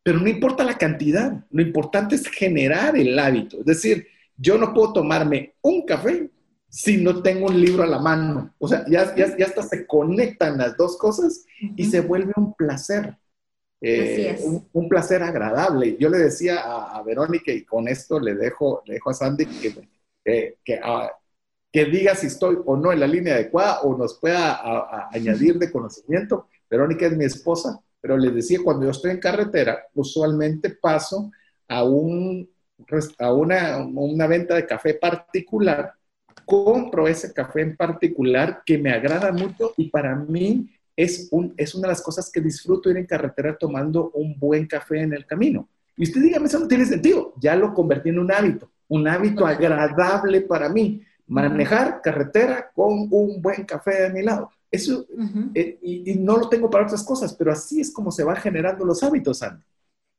pero 0.01 0.17
no 0.17 0.29
importa 0.29 0.63
la 0.63 0.77
cantidad, 0.77 1.43
lo 1.51 1.61
importante 1.61 2.15
es 2.15 2.25
generar 2.29 2.95
el 2.95 3.19
hábito. 3.19 3.59
Es 3.59 3.65
decir, 3.65 4.07
yo 4.37 4.57
no 4.57 4.73
puedo 4.73 4.93
tomarme 4.93 5.55
un 5.61 5.85
café 5.85 6.29
si 6.69 6.97
no 6.97 7.21
tengo 7.21 7.47
un 7.47 7.59
libro 7.59 7.83
a 7.83 7.87
la 7.87 7.99
mano. 7.99 8.53
O 8.59 8.67
sea, 8.67 8.85
ya, 8.87 9.15
ya, 9.15 9.35
ya 9.35 9.45
hasta 9.45 9.63
se 9.63 9.85
conectan 9.87 10.57
las 10.57 10.77
dos 10.77 10.97
cosas 10.97 11.45
y 11.75 11.85
se 11.85 12.01
vuelve 12.01 12.33
un 12.35 12.53
placer. 12.53 13.17
Eh, 13.81 14.37
un, 14.73 14.89
placer 14.89 15.23
agradable. 15.23 15.95
Yo 15.97 16.09
le 16.09 16.17
decía 16.17 16.59
a, 16.59 17.01
Verónica, 17.01 17.51
y 17.51 17.63
con 17.63 17.87
esto 17.87 18.19
le 18.19 18.35
dejo, 18.35 18.83
le 18.85 18.95
dejo 18.95 19.09
a 19.09 19.13
Sandy 19.13 19.45
que, 19.45 20.57
que, 20.65 20.79
ah, 20.83 21.09
que, 21.71 21.85
diga 21.85 22.13
si 22.13 22.27
estoy 22.27 22.57
o 22.65 22.75
no 22.75 22.91
en 22.91 22.99
la 22.99 23.07
línea 23.07 23.35
adecuada 23.35 23.81
o 23.81 23.97
nos 23.97 24.19
pueda 24.19 25.09
añadir 25.11 25.57
de 25.57 25.71
conocimiento. 25.71 26.47
Verónica 26.69 27.07
es 27.07 27.15
mi 27.15 27.25
esposa, 27.25 27.81
pero 28.01 28.17
les 28.17 28.35
decía, 28.35 28.59
cuando 28.63 28.85
yo 28.85 28.91
estoy 28.91 29.11
en 29.11 29.19
carretera, 29.19 29.87
usualmente 29.93 30.71
paso 30.71 31.31
a, 31.69 31.83
un, 31.83 32.49
a 33.17 33.33
una, 33.33 33.77
una 33.77 34.27
venta 34.27 34.55
de 34.55 34.67
café 34.67 34.95
particular, 34.95 35.93
compro 36.49 37.07
ese 37.07 37.31
café 37.31 37.61
en 37.61 37.75
particular 37.75 38.63
que 38.65 38.79
me 38.79 38.91
agrada 38.91 39.31
mucho 39.31 39.75
y 39.77 39.89
para 39.89 40.15
mí 40.15 40.67
es, 40.95 41.27
un, 41.29 41.53
es 41.55 41.75
una 41.75 41.87
de 41.87 41.93
las 41.93 42.01
cosas 42.01 42.31
que 42.31 42.41
disfruto 42.41 42.89
ir 42.89 42.97
en 42.97 43.05
carretera 43.05 43.55
tomando 43.55 44.09
un 44.15 44.37
buen 44.37 44.65
café 44.65 45.01
en 45.01 45.13
el 45.13 45.27
camino. 45.27 45.69
Y 45.95 46.03
usted 46.03 46.21
dígame, 46.21 46.47
eso 46.47 46.59
no 46.59 46.67
tiene 46.67 46.87
sentido. 46.87 47.33
Ya 47.39 47.55
lo 47.55 47.71
convertí 47.71 48.09
en 48.09 48.17
un 48.17 48.31
hábito, 48.31 48.71
un 48.87 49.07
hábito 49.07 49.45
agradable 49.45 50.41
para 50.41 50.69
mí. 50.69 51.03
Manejar 51.27 52.01
carretera 52.01 52.71
con 52.73 53.07
un 53.11 53.39
buen 53.39 53.63
café 53.63 54.01
de 54.01 54.09
mi 54.09 54.23
lado. 54.23 54.49
Eso, 54.71 55.05
eh, 55.53 55.77
y, 55.83 56.15
no 56.15 56.37
lo 56.37 56.49
tengo 56.49 56.67
para 56.67 56.85
otras 56.85 57.03
cosas, 57.03 57.33
pero 57.35 57.51
así 57.51 57.79
es 57.79 57.93
como 57.93 58.11
se 58.11 58.23
van 58.23 58.37
generando 58.37 58.83
los 58.85 59.03
hábitos, 59.03 59.43
Andy. 59.43 59.63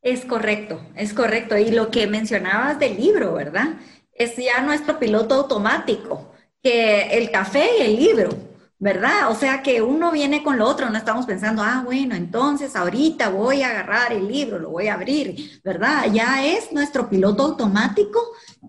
Es 0.00 0.24
correcto, 0.24 0.80
es 0.94 1.12
correcto. 1.12 1.58
Y 1.58 1.72
lo 1.72 1.90
que 1.90 2.06
mencionabas 2.06 2.78
del 2.78 2.96
libro, 2.96 3.34
¿verdad? 3.34 3.74
Es 4.20 4.37
ya 4.37 4.61
nuestro 4.62 4.98
piloto 4.98 5.35
automático, 5.35 6.33
que 6.62 7.18
el 7.18 7.30
café 7.30 7.78
y 7.78 7.83
el 7.83 7.96
libro 7.96 8.50
¿verdad? 8.80 9.30
O 9.30 9.35
sea 9.35 9.62
que 9.62 9.83
uno 9.83 10.11
viene 10.11 10.42
con 10.42 10.56
lo 10.56 10.66
otro, 10.66 10.88
no 10.88 10.96
estamos 10.96 11.26
pensando, 11.26 11.62
ah, 11.62 11.83
bueno, 11.85 12.14
entonces 12.14 12.74
ahorita 12.74 13.28
voy 13.28 13.62
a 13.62 13.68
agarrar 13.68 14.11
el 14.14 14.26
libro, 14.26 14.59
lo 14.59 14.70
voy 14.70 14.88
a 14.88 14.94
abrir, 14.94 15.61
¿verdad? 15.62 16.11
Ya 16.11 16.46
es 16.46 16.72
nuestro 16.72 17.11
piloto 17.11 17.42
automático 17.42 18.18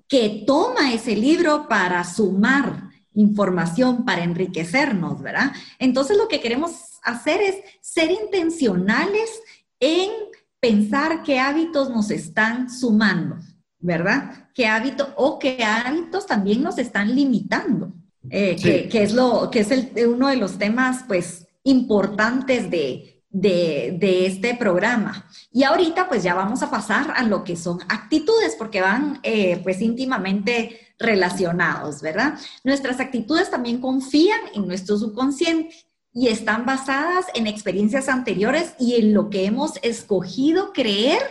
que 0.09 0.43
toma 0.45 0.91
ese 0.93 1.15
libro 1.15 1.65
para 1.69 2.03
sumar 2.03 2.89
información, 3.13 4.03
para 4.03 4.23
enriquecernos, 4.23 5.21
¿verdad? 5.21 5.53
Entonces 5.79 6.17
lo 6.17 6.27
que 6.27 6.41
queremos 6.41 6.71
hacer 7.03 7.41
es 7.41 7.55
ser 7.79 8.11
intencionales 8.11 9.41
en 9.79 10.11
pensar 10.59 11.23
qué 11.23 11.39
hábitos 11.39 11.89
nos 11.89 12.11
están 12.11 12.69
sumando, 12.69 13.37
¿verdad? 13.81 14.49
¿Qué 14.53 14.67
hábitos 14.67 15.09
o 15.15 15.39
qué 15.39 15.63
hábitos 15.63 16.25
también 16.25 16.63
nos 16.63 16.77
están 16.77 17.15
limitando? 17.15 17.91
Eh, 18.29 18.87
que, 18.89 19.03
es, 19.03 19.13
lo, 19.13 19.49
que 19.49 19.61
es 19.61 19.71
el, 19.71 19.91
uno 20.07 20.27
de 20.27 20.37
los 20.37 20.57
temas 20.57 21.03
pues 21.07 21.47
importantes 21.63 22.69
de, 22.69 23.21
de, 23.31 24.25
este 24.25 24.55
programa. 24.55 25.25
Y 25.51 25.63
ahorita 25.63 26.07
pues 26.07 26.23
ya 26.23 26.33
vamos 26.33 26.61
a 26.61 26.69
pasar 26.69 27.13
a 27.15 27.23
lo 27.23 27.43
que 27.43 27.55
son 27.55 27.79
actitudes, 27.89 28.55
porque 28.57 28.81
van 28.81 29.19
eh, 29.23 29.59
pues 29.63 29.81
íntimamente 29.81 30.93
relacionados, 30.99 32.01
¿verdad? 32.01 32.35
Nuestras 32.63 32.99
actitudes 32.99 33.49
también 33.49 33.81
confían 33.81 34.39
en 34.53 34.67
nuestro 34.67 34.97
subconsciente 34.97 35.75
y 36.13 36.27
están 36.27 36.65
basadas 36.65 37.25
en 37.33 37.47
experiencias 37.47 38.09
anteriores 38.09 38.75
y 38.79 38.95
en 38.95 39.13
lo 39.13 39.29
que 39.29 39.45
hemos 39.45 39.73
escogido 39.81 40.73
creer 40.73 41.21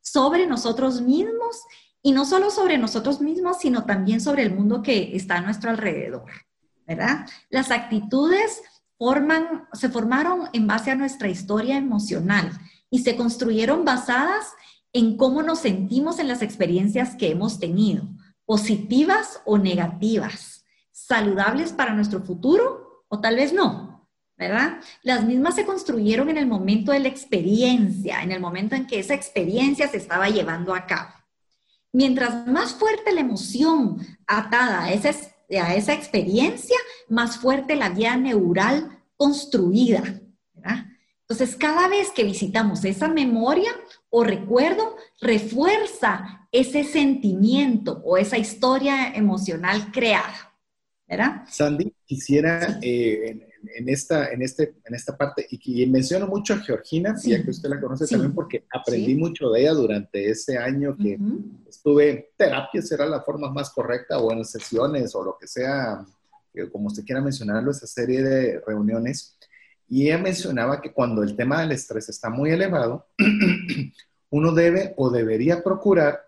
sobre 0.00 0.46
nosotros 0.46 1.02
mismos 1.02 1.62
y 2.02 2.12
no 2.12 2.24
solo 2.24 2.50
sobre 2.50 2.78
nosotros 2.78 3.20
mismos, 3.20 3.58
sino 3.58 3.84
también 3.84 4.20
sobre 4.20 4.42
el 4.42 4.54
mundo 4.54 4.82
que 4.82 5.14
está 5.16 5.36
a 5.36 5.40
nuestro 5.42 5.70
alrededor, 5.70 6.30
¿verdad? 6.86 7.26
Las 7.50 7.70
actitudes 7.70 8.62
se 9.72 9.88
formaron 9.88 10.48
en 10.52 10.66
base 10.66 10.90
a 10.90 10.94
nuestra 10.94 11.28
historia 11.28 11.76
emocional 11.76 12.50
y 12.90 13.00
se 13.00 13.16
construyeron 13.16 13.84
basadas 13.84 14.52
en 14.92 15.16
cómo 15.16 15.42
nos 15.42 15.60
sentimos 15.60 16.18
en 16.18 16.28
las 16.28 16.42
experiencias 16.42 17.14
que 17.14 17.30
hemos 17.30 17.60
tenido, 17.60 18.08
positivas 18.44 19.40
o 19.44 19.58
negativas, 19.58 20.64
saludables 20.90 21.72
para 21.72 21.94
nuestro 21.94 22.20
futuro 22.20 23.04
o 23.08 23.20
tal 23.20 23.36
vez 23.36 23.52
no, 23.52 24.08
¿verdad? 24.36 24.80
Las 25.02 25.24
mismas 25.24 25.54
se 25.54 25.64
construyeron 25.64 26.28
en 26.28 26.38
el 26.38 26.46
momento 26.46 26.92
de 26.92 27.00
la 27.00 27.08
experiencia, 27.08 28.22
en 28.22 28.32
el 28.32 28.40
momento 28.40 28.74
en 28.74 28.86
que 28.86 28.98
esa 28.98 29.14
experiencia 29.14 29.86
se 29.88 29.98
estaba 29.98 30.28
llevando 30.28 30.74
a 30.74 30.86
cabo. 30.86 31.19
Mientras 31.92 32.46
más 32.46 32.72
fuerte 32.72 33.12
la 33.12 33.20
emoción 33.20 33.98
atada 34.26 34.84
a 34.84 34.92
esa, 34.92 35.10
a 35.50 35.74
esa 35.74 35.92
experiencia, 35.92 36.76
más 37.08 37.38
fuerte 37.38 37.74
la 37.74 37.90
vía 37.90 38.16
neural 38.16 39.02
construida. 39.16 40.20
Entonces, 41.30 41.56
cada 41.56 41.86
vez 41.88 42.10
que 42.10 42.24
visitamos 42.24 42.84
esa 42.84 43.06
memoria 43.06 43.70
o 44.08 44.24
recuerdo, 44.24 44.96
refuerza 45.20 46.48
ese 46.50 46.82
sentimiento 46.82 48.02
o 48.04 48.16
esa 48.16 48.36
historia 48.36 49.12
emocional 49.14 49.92
creada. 49.92 50.50
¿verdad? 51.10 51.42
Sandy, 51.48 51.92
quisiera 52.06 52.78
eh, 52.82 53.49
en, 53.74 53.88
esta, 53.88 54.30
en, 54.30 54.42
este, 54.42 54.74
en 54.84 54.94
esta 54.94 55.16
parte, 55.16 55.46
y, 55.50 55.86
menciono 55.86 56.26
mucho 56.26 56.54
a 56.54 56.58
Georgina, 56.58 57.14
ya 57.22 57.42
que 57.42 57.50
usted 57.50 57.68
la 57.68 57.80
conoce 57.80 58.06
también, 58.06 58.34
porque 58.34 58.64
aprendí 58.72 59.14
mucho 59.14 59.50
de 59.50 59.62
ella 59.62 59.72
durante 59.72 60.30
ese 60.30 60.58
año 60.58 60.96
que 60.96 61.18
estuve 61.68 62.10
en 62.10 62.24
terapia, 62.36 62.82
será 62.82 63.06
la 63.06 63.22
forma 63.22 63.50
más 63.50 63.70
correcta, 63.70 64.18
o 64.18 64.32
en 64.32 64.44
sesiones, 64.44 65.14
o 65.14 65.24
lo 65.24 65.36
que 65.38 65.46
sea, 65.46 66.04
como 66.72 66.88
usted 66.88 67.04
quiera 67.04 67.20
mencionarlo, 67.20 67.70
esa 67.70 67.86
serie 67.86 68.22
de 68.22 68.60
reuniones, 68.66 69.36
y 69.88 70.06
ella 70.06 70.18
mencionaba 70.18 70.80
que 70.80 70.92
cuando 70.92 71.22
el 71.22 71.36
tema 71.36 71.60
del 71.60 71.72
estrés 71.72 72.08
está 72.08 72.30
muy 72.30 72.50
elevado, 72.50 73.06
uno 74.30 74.52
debe 74.52 74.94
o 74.96 75.10
debería 75.10 75.62
procurar, 75.62 76.20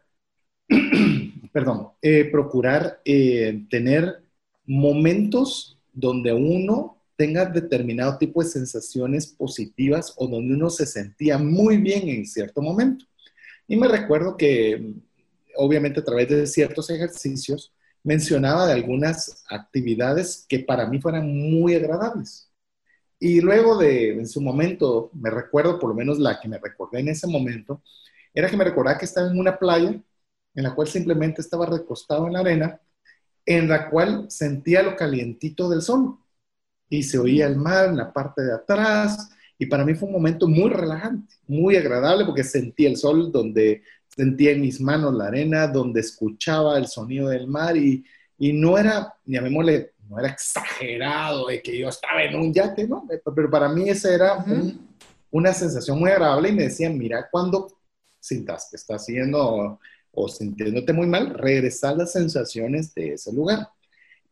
perdón, 1.53 1.91
eh, 2.03 2.25
procurar 2.25 3.01
eh, 3.05 3.65
tener 3.71 4.23
momentos 4.67 5.79
donde 5.93 6.33
uno 6.33 7.02
tenga 7.23 7.45
determinado 7.45 8.19
tipo 8.19 8.43
de 8.43 8.49
sensaciones 8.49 9.29
positivas 9.29 10.13
o 10.17 10.27
donde 10.27 10.55
uno 10.55 10.69
se 10.71 10.85
sentía 10.87 11.39
muy 11.39 11.77
bien 11.77 12.09
en 12.09 12.27
cierto 12.27 12.61
momento. 12.61 13.05
Y 13.69 13.77
me 13.77 13.87
recuerdo 13.87 14.37
que, 14.37 14.93
obviamente 15.55 16.01
a 16.01 16.05
través 16.05 16.29
de 16.29 16.49
ciertos 16.49 16.91
ejercicios, 16.91 17.73
mencionaba 18.03 18.67
de 18.67 18.73
algunas 18.73 19.45
actividades 19.49 20.45
que 20.49 20.59
para 20.59 20.89
mí 20.89 21.01
fueran 21.01 21.29
muy 21.33 21.77
agradables. 21.77 22.51
Y 23.21 23.41
luego 23.41 23.79
de, 23.79 24.15
en 24.15 24.27
su 24.27 24.41
momento, 24.41 25.13
me 25.15 25.31
recuerdo, 25.31 25.79
por 25.79 25.91
lo 25.91 25.95
menos 25.95 26.19
la 26.19 26.41
que 26.41 26.49
me 26.49 26.59
recordé 26.59 26.99
en 26.99 27.09
ese 27.09 27.29
momento, 27.29 27.85
era 28.35 28.51
que 28.51 28.57
me 28.57 28.65
recordaba 28.65 28.99
que 28.99 29.05
estaba 29.05 29.31
en 29.31 29.39
una 29.39 29.61
playa 29.61 29.91
en 30.57 30.63
la 30.65 30.75
cual 30.75 30.89
simplemente 30.89 31.41
estaba 31.41 31.67
recostado 31.67 32.27
en 32.27 32.33
la 32.33 32.41
arena, 32.41 32.81
en 33.47 33.69
la 33.69 33.91
cual 33.91 34.29
sentía 34.29 34.83
lo 34.83 34.97
calientito 34.97 35.71
del 35.71 35.83
sol 35.83 36.19
y 36.93 37.03
se 37.03 37.19
oía 37.19 37.47
el 37.47 37.57
mar 37.57 37.89
en 37.89 37.97
la 37.97 38.13
parte 38.13 38.43
de 38.43 38.53
atrás. 38.53 39.31
Y 39.59 39.65
para 39.65 39.83
mí 39.83 39.95
fue 39.95 40.09
un 40.09 40.15
momento 40.15 40.47
muy 40.47 40.69
relajante, 40.69 41.35
muy 41.47 41.77
agradable, 41.77 42.27
porque 42.27 42.45
sentía 42.45 42.91
el 42.91 42.99
sol 42.99 43.33
donde 43.33 43.83
sentía 44.09 44.51
en 44.51 44.61
mis 44.61 44.79
manos 44.79 45.15
la 45.15 45.29
arena, 45.29 45.67
donde 45.69 46.01
escuchaba 46.01 46.77
el 46.77 46.87
sonido 46.87 47.31
del 47.31 47.47
mar 47.47 47.79
y, 47.79 48.05
y 48.39 48.53
no 48.53 48.77
era, 48.77 49.15
llamémosle, 49.25 49.93
no 50.07 50.19
era 50.19 50.29
exagerado 50.29 51.47
de 51.47 51.63
que 51.63 51.79
yo 51.79 51.89
estaba 51.89 52.23
en 52.25 52.37
un 52.37 52.53
yate, 52.53 52.87
¿no? 52.87 53.09
Pero 53.35 53.51
para 53.51 53.71
mí 53.71 53.89
esa 53.89 54.15
era 54.15 54.45
una 55.31 55.55
sensación 55.55 55.99
muy 55.99 56.11
agradable 56.11 56.51
y 56.51 56.53
me 56.53 56.65
decían, 56.65 56.99
mira, 56.99 57.27
cuando 57.31 57.69
sintas 58.21 58.69
que 58.71 58.77
estás 58.77 59.01
haciendo 59.01 59.79
o, 60.11 60.29
sintiéndote 60.29 60.93
muy 60.93 61.07
mal, 61.07 61.33
regresar 61.33 61.97
las 61.97 62.13
sensaciones 62.13 62.95
de 62.95 63.15
ese 63.15 63.33
lugar. 63.33 63.71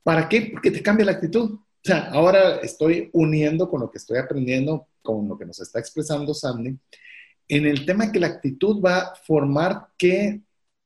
¿Para 0.03 0.29
qué? 0.29 0.51
Porque 0.53 0.71
te 0.71 0.83
cambia 0.83 1.07
la 1.07 1.13
actitud. 1.13 1.59
O 1.83 1.89
sea, 1.89 2.11
ahora 2.11 2.57
estoy 2.57 3.09
uniendo 3.15 3.69
con 3.69 3.81
lo 3.81 3.91
que 3.91 3.99
estoy 3.99 4.19
aprendiendo, 4.19 4.89
con 5.03 5.27
lo 5.29 5.39
que 5.39 5.47
nos 5.47 5.61
está 5.61 5.79
expresando 5.79 6.35
Sandy, 6.35 6.79
en 7.49 7.67
el 7.67 7.87
tema 7.87 8.13
que 8.13 8.21
la 8.21 8.29
actitud 8.29 8.83
va 8.83 8.99
a 8.99 9.15
formar 9.15 9.89
qué 9.97 10.43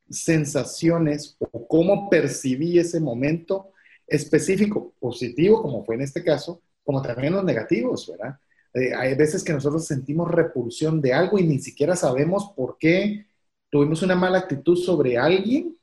sensaciones 0.09 1.37
o 1.39 1.67
cómo 1.67 2.09
percibí 2.09 2.79
ese 2.79 2.99
momento 2.99 3.71
específico, 4.07 4.93
positivo, 4.99 5.61
como 5.61 5.83
fue 5.83 5.95
en 5.95 6.01
este 6.01 6.23
caso, 6.23 6.61
como 6.83 7.01
también 7.01 7.33
los 7.33 7.43
negativos, 7.43 8.07
¿verdad? 8.09 8.39
Eh, 8.73 8.93
hay 8.93 9.15
veces 9.15 9.43
que 9.43 9.53
nosotros 9.53 9.85
sentimos 9.85 10.31
repulsión 10.31 11.01
de 11.01 11.13
algo 11.13 11.39
y 11.39 11.43
ni 11.43 11.59
siquiera 11.59 11.95
sabemos 11.95 12.51
por 12.55 12.77
qué 12.77 13.25
tuvimos 13.69 14.01
una 14.03 14.15
mala 14.15 14.39
actitud 14.39 14.77
sobre 14.77 15.17
alguien, 15.17 15.77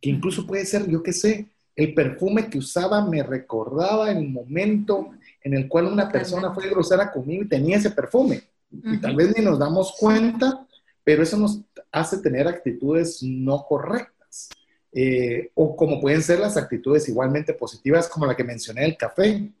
que 0.00 0.10
incluso 0.10 0.46
puede 0.46 0.64
ser, 0.66 0.88
yo 0.88 1.02
qué 1.02 1.12
sé, 1.12 1.50
el 1.76 1.92
perfume 1.92 2.48
que 2.48 2.58
usaba 2.58 3.04
me 3.04 3.22
recordaba 3.22 4.10
el 4.10 4.26
momento 4.28 5.10
en 5.44 5.54
el 5.54 5.68
cual 5.68 5.86
una 5.86 6.10
persona 6.10 6.52
fue 6.52 6.70
grosera 6.70 7.12
conmigo 7.12 7.44
y 7.44 7.48
tenía 7.48 7.76
ese 7.76 7.90
perfume. 7.90 8.42
Y 8.70 8.98
tal 8.98 9.14
vez 9.14 9.36
ni 9.36 9.44
nos 9.44 9.58
damos 9.58 9.94
cuenta, 9.98 10.66
pero 11.04 11.22
eso 11.22 11.36
nos 11.36 11.60
hace 11.92 12.18
tener 12.18 12.48
actitudes 12.48 13.22
no 13.22 13.64
correctas. 13.68 14.48
Eh, 14.92 15.50
o 15.54 15.76
como 15.76 16.00
pueden 16.00 16.22
ser 16.22 16.40
las 16.40 16.56
actitudes 16.56 17.08
igualmente 17.08 17.52
positivas, 17.52 18.08
como 18.08 18.26
la 18.26 18.34
que 18.34 18.42
mencioné, 18.42 18.86
el 18.86 18.96
café, 18.96 19.26
en 19.26 19.52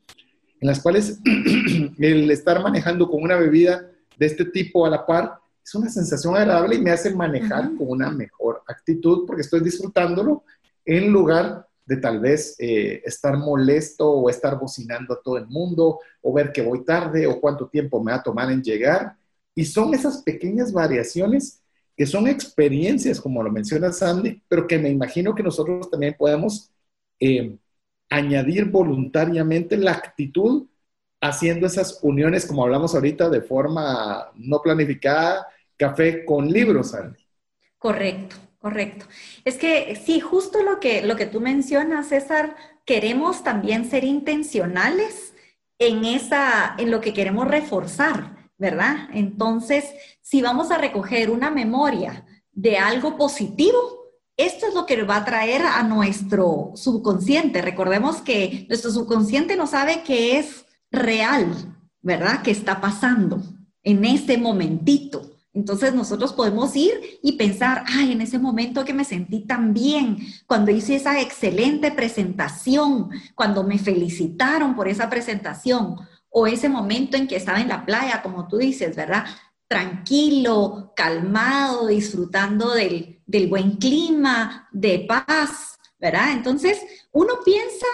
las 0.60 0.80
cuales 0.80 1.20
el 1.98 2.30
estar 2.30 2.62
manejando 2.62 3.08
con 3.08 3.22
una 3.22 3.36
bebida 3.36 3.90
de 4.18 4.26
este 4.26 4.46
tipo 4.46 4.86
a 4.86 4.90
la 4.90 5.04
par 5.04 5.38
es 5.62 5.74
una 5.74 5.90
sensación 5.90 6.36
agradable 6.36 6.76
y 6.76 6.80
me 6.80 6.92
hace 6.92 7.14
manejar 7.14 7.64
con 7.76 7.88
una 7.88 8.10
mejor 8.10 8.62
actitud 8.66 9.26
porque 9.26 9.42
estoy 9.42 9.60
disfrutándolo 9.60 10.44
en 10.84 11.10
lugar 11.10 11.65
de 11.86 11.96
tal 11.96 12.20
vez 12.20 12.56
eh, 12.58 13.00
estar 13.04 13.36
molesto 13.38 14.10
o 14.10 14.28
estar 14.28 14.58
bocinando 14.58 15.14
a 15.14 15.22
todo 15.22 15.38
el 15.38 15.46
mundo 15.46 16.00
o 16.20 16.32
ver 16.32 16.52
que 16.52 16.62
voy 16.62 16.84
tarde 16.84 17.26
o 17.26 17.40
cuánto 17.40 17.68
tiempo 17.68 18.02
me 18.02 18.12
va 18.12 18.18
a 18.18 18.22
tomar 18.22 18.50
en 18.50 18.62
llegar. 18.62 19.16
Y 19.54 19.64
son 19.64 19.94
esas 19.94 20.22
pequeñas 20.22 20.72
variaciones 20.72 21.62
que 21.96 22.04
son 22.04 22.26
experiencias, 22.26 23.20
como 23.20 23.42
lo 23.42 23.50
menciona 23.50 23.90
Sandy, 23.90 24.42
pero 24.48 24.66
que 24.66 24.78
me 24.78 24.90
imagino 24.90 25.34
que 25.34 25.42
nosotros 25.42 25.88
también 25.90 26.14
podemos 26.18 26.70
eh, 27.18 27.56
añadir 28.10 28.66
voluntariamente 28.66 29.76
la 29.78 29.92
actitud 29.92 30.66
haciendo 31.20 31.66
esas 31.66 31.98
uniones, 32.02 32.44
como 32.46 32.64
hablamos 32.64 32.94
ahorita, 32.94 33.30
de 33.30 33.40
forma 33.40 34.30
no 34.34 34.60
planificada, 34.60 35.46
café 35.76 36.24
con 36.24 36.50
libros, 36.50 36.90
Sandy. 36.90 37.18
Correcto, 37.78 38.36
correcto. 38.58 39.06
Es 39.44 39.56
que 39.56 40.00
sí, 40.04 40.20
justo 40.20 40.62
lo 40.62 40.80
que, 40.80 41.02
lo 41.02 41.16
que 41.16 41.26
tú 41.26 41.40
mencionas, 41.40 42.08
César, 42.08 42.56
queremos 42.84 43.42
también 43.42 43.88
ser 43.88 44.04
intencionales 44.04 45.34
en, 45.78 46.04
esa, 46.04 46.74
en 46.78 46.90
lo 46.90 47.00
que 47.00 47.12
queremos 47.12 47.48
reforzar. 47.48 48.36
¿verdad? 48.58 49.08
Entonces, 49.12 49.84
si 50.22 50.42
vamos 50.42 50.70
a 50.70 50.78
recoger 50.78 51.30
una 51.30 51.50
memoria 51.50 52.24
de 52.52 52.78
algo 52.78 53.16
positivo, 53.16 53.78
esto 54.36 54.66
es 54.66 54.74
lo 54.74 54.86
que 54.86 55.02
va 55.02 55.16
a 55.16 55.24
traer 55.24 55.62
a 55.62 55.82
nuestro 55.82 56.72
subconsciente. 56.74 57.62
Recordemos 57.62 58.20
que 58.20 58.66
nuestro 58.68 58.90
subconsciente 58.90 59.56
no 59.56 59.66
sabe 59.66 60.02
que 60.02 60.38
es 60.38 60.66
real, 60.90 61.76
¿verdad? 62.02 62.42
Que 62.42 62.50
está 62.50 62.80
pasando 62.80 63.42
en 63.82 64.04
ese 64.04 64.38
momentito. 64.38 65.35
Entonces 65.56 65.94
nosotros 65.94 66.34
podemos 66.34 66.76
ir 66.76 67.18
y 67.22 67.32
pensar, 67.32 67.82
ay, 67.86 68.12
en 68.12 68.20
ese 68.20 68.38
momento 68.38 68.84
que 68.84 68.92
me 68.92 69.04
sentí 69.04 69.46
tan 69.46 69.72
bien, 69.72 70.18
cuando 70.46 70.70
hice 70.70 70.96
esa 70.96 71.18
excelente 71.18 71.90
presentación, 71.90 73.08
cuando 73.34 73.64
me 73.64 73.78
felicitaron 73.78 74.76
por 74.76 74.86
esa 74.86 75.08
presentación, 75.08 75.96
o 76.28 76.46
ese 76.46 76.68
momento 76.68 77.16
en 77.16 77.26
que 77.26 77.36
estaba 77.36 77.62
en 77.62 77.68
la 77.68 77.86
playa, 77.86 78.20
como 78.22 78.46
tú 78.46 78.58
dices, 78.58 78.94
¿verdad? 78.94 79.24
Tranquilo, 79.66 80.92
calmado, 80.94 81.86
disfrutando 81.86 82.74
del, 82.74 83.22
buen 83.48 83.76
clima, 83.76 84.68
de 84.72 85.06
paz, 85.08 85.78
¿verdad? 85.98 86.32
Entonces, 86.32 86.82
uno 87.12 87.36
piensa, 87.42 87.86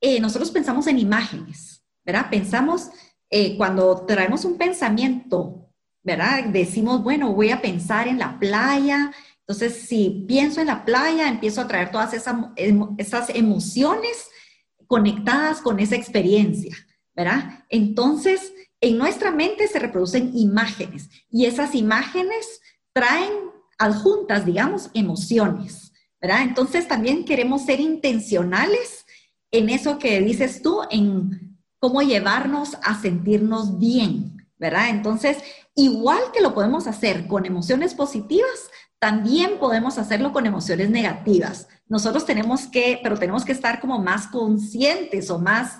eh, 0.00 0.20
nosotros 0.20 0.52
pensamos 0.52 0.86
en 0.86 1.00
imágenes, 1.00 1.82
¿verdad? 2.04 2.30
Pensamos, 2.30 2.90
eh, 3.28 3.56
cuando 3.56 4.06
traemos 4.06 4.44
un 4.44 4.56
pensamiento, 4.56 5.67
¿verdad? 6.08 6.44
Decimos, 6.44 7.02
bueno, 7.02 7.34
voy 7.34 7.50
a 7.50 7.60
pensar 7.60 8.08
en 8.08 8.18
la 8.18 8.38
playa. 8.38 9.12
Entonces, 9.40 9.82
si 9.86 10.24
pienso 10.26 10.62
en 10.62 10.68
la 10.68 10.86
playa, 10.86 11.28
empiezo 11.28 11.60
a 11.60 11.68
traer 11.68 11.90
todas 11.90 12.14
esas, 12.14 13.28
emociones 13.34 14.30
conectadas 14.86 15.60
con 15.60 15.78
esa 15.80 15.96
experiencia. 15.96 16.74
¿verdad? 17.14 17.64
Entonces, 17.68 18.54
en 18.80 18.96
nuestra 18.96 19.30
mente 19.30 19.68
se 19.68 19.78
reproducen 19.80 20.30
imágenes 20.34 21.10
y 21.30 21.44
esas 21.44 21.74
imágenes 21.74 22.62
traen 22.94 23.32
adjuntas, 23.76 24.46
digamos, 24.46 24.88
emociones, 24.94 25.92
¿verdad? 26.22 26.42
Entonces 26.42 26.88
también 26.88 27.24
queremos 27.24 27.66
ser 27.66 27.80
intencionales 27.80 29.04
en 29.50 29.68
eso 29.68 29.98
que 29.98 30.20
dices 30.20 30.62
tú, 30.62 30.80
en 30.90 31.58
cómo 31.80 32.00
llevarnos 32.02 32.76
a 32.82 32.98
sentirnos 33.00 33.78
bien, 33.78 34.37
¿verdad? 34.58 34.90
Entonces, 34.90 35.38
igual 35.74 36.20
que 36.32 36.40
lo 36.40 36.54
podemos 36.54 36.86
hacer 36.86 37.26
con 37.26 37.46
emociones 37.46 37.94
positivas, 37.94 38.70
también 38.98 39.58
podemos 39.58 39.98
hacerlo 39.98 40.32
con 40.32 40.46
emociones 40.46 40.90
negativas. 40.90 41.68
Nosotros 41.86 42.26
tenemos 42.26 42.66
que, 42.66 43.00
pero 43.02 43.16
tenemos 43.16 43.44
que 43.44 43.52
estar 43.52 43.80
como 43.80 43.98
más 44.00 44.26
conscientes 44.26 45.30
o 45.30 45.38
más 45.38 45.78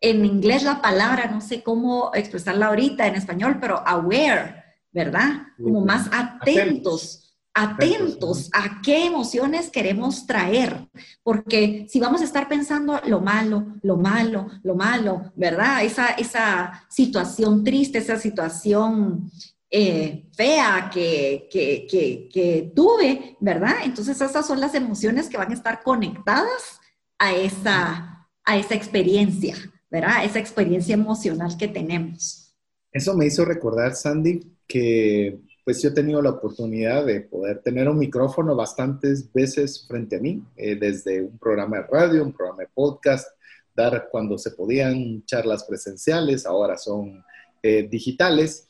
en 0.00 0.24
inglés 0.24 0.62
la 0.62 0.80
palabra, 0.80 1.26
no 1.26 1.40
sé 1.40 1.62
cómo 1.62 2.10
expresarla 2.14 2.68
ahorita 2.68 3.06
en 3.06 3.16
español, 3.16 3.58
pero 3.60 3.86
aware, 3.86 4.64
¿verdad? 4.92 5.48
Como 5.62 5.84
más 5.84 6.08
atentos, 6.12 7.19
atentos 7.54 8.48
a 8.52 8.80
qué 8.82 9.06
emociones 9.06 9.70
queremos 9.70 10.26
traer, 10.26 10.88
porque 11.22 11.86
si 11.88 12.00
vamos 12.00 12.20
a 12.20 12.24
estar 12.24 12.48
pensando 12.48 13.00
lo 13.06 13.20
malo, 13.20 13.74
lo 13.82 13.96
malo, 13.96 14.48
lo 14.62 14.74
malo, 14.74 15.32
¿verdad? 15.34 15.84
Esa, 15.84 16.10
esa 16.10 16.86
situación 16.88 17.64
triste, 17.64 17.98
esa 17.98 18.18
situación 18.18 19.30
eh, 19.70 20.28
fea 20.32 20.90
que, 20.92 21.48
que, 21.50 21.86
que, 22.32 22.72
tuve, 22.74 23.36
¿verdad? 23.40 23.76
Entonces 23.84 24.20
esas 24.20 24.46
son 24.46 24.60
las 24.60 24.74
emociones 24.74 25.28
que 25.28 25.36
van 25.36 25.50
a 25.50 25.54
estar 25.54 25.82
conectadas 25.82 26.80
a 27.18 27.32
esa, 27.32 28.28
a 28.44 28.56
esa 28.56 28.74
experiencia. 28.74 29.56
¿verdad? 29.90 30.24
Esa 30.24 30.38
experiencia 30.38 30.94
emocional 30.94 31.56
que 31.58 31.68
tenemos. 31.68 32.54
Eso 32.92 33.14
me 33.14 33.26
hizo 33.26 33.44
recordar, 33.44 33.94
Sandy, 33.94 34.40
que 34.66 35.40
pues 35.70 35.82
yo 35.82 35.90
he 35.90 35.92
tenido 35.92 36.20
la 36.20 36.30
oportunidad 36.30 37.06
de 37.06 37.20
poder 37.20 37.62
tener 37.62 37.88
un 37.88 37.96
micrófono 37.96 38.56
bastantes 38.56 39.32
veces 39.32 39.86
frente 39.86 40.16
a 40.16 40.18
mí, 40.18 40.42
eh, 40.56 40.74
desde 40.74 41.22
un 41.22 41.38
programa 41.38 41.76
de 41.76 41.82
radio, 41.84 42.24
un 42.24 42.32
programa 42.32 42.62
de 42.62 42.68
podcast, 42.74 43.28
dictar 43.68 44.08
cuando 44.10 44.36
se 44.36 44.50
podían 44.50 45.24
charlas 45.26 45.62
presenciales, 45.62 46.44
ahora 46.44 46.76
son 46.76 47.24
eh, 47.62 47.86
digitales, 47.88 48.66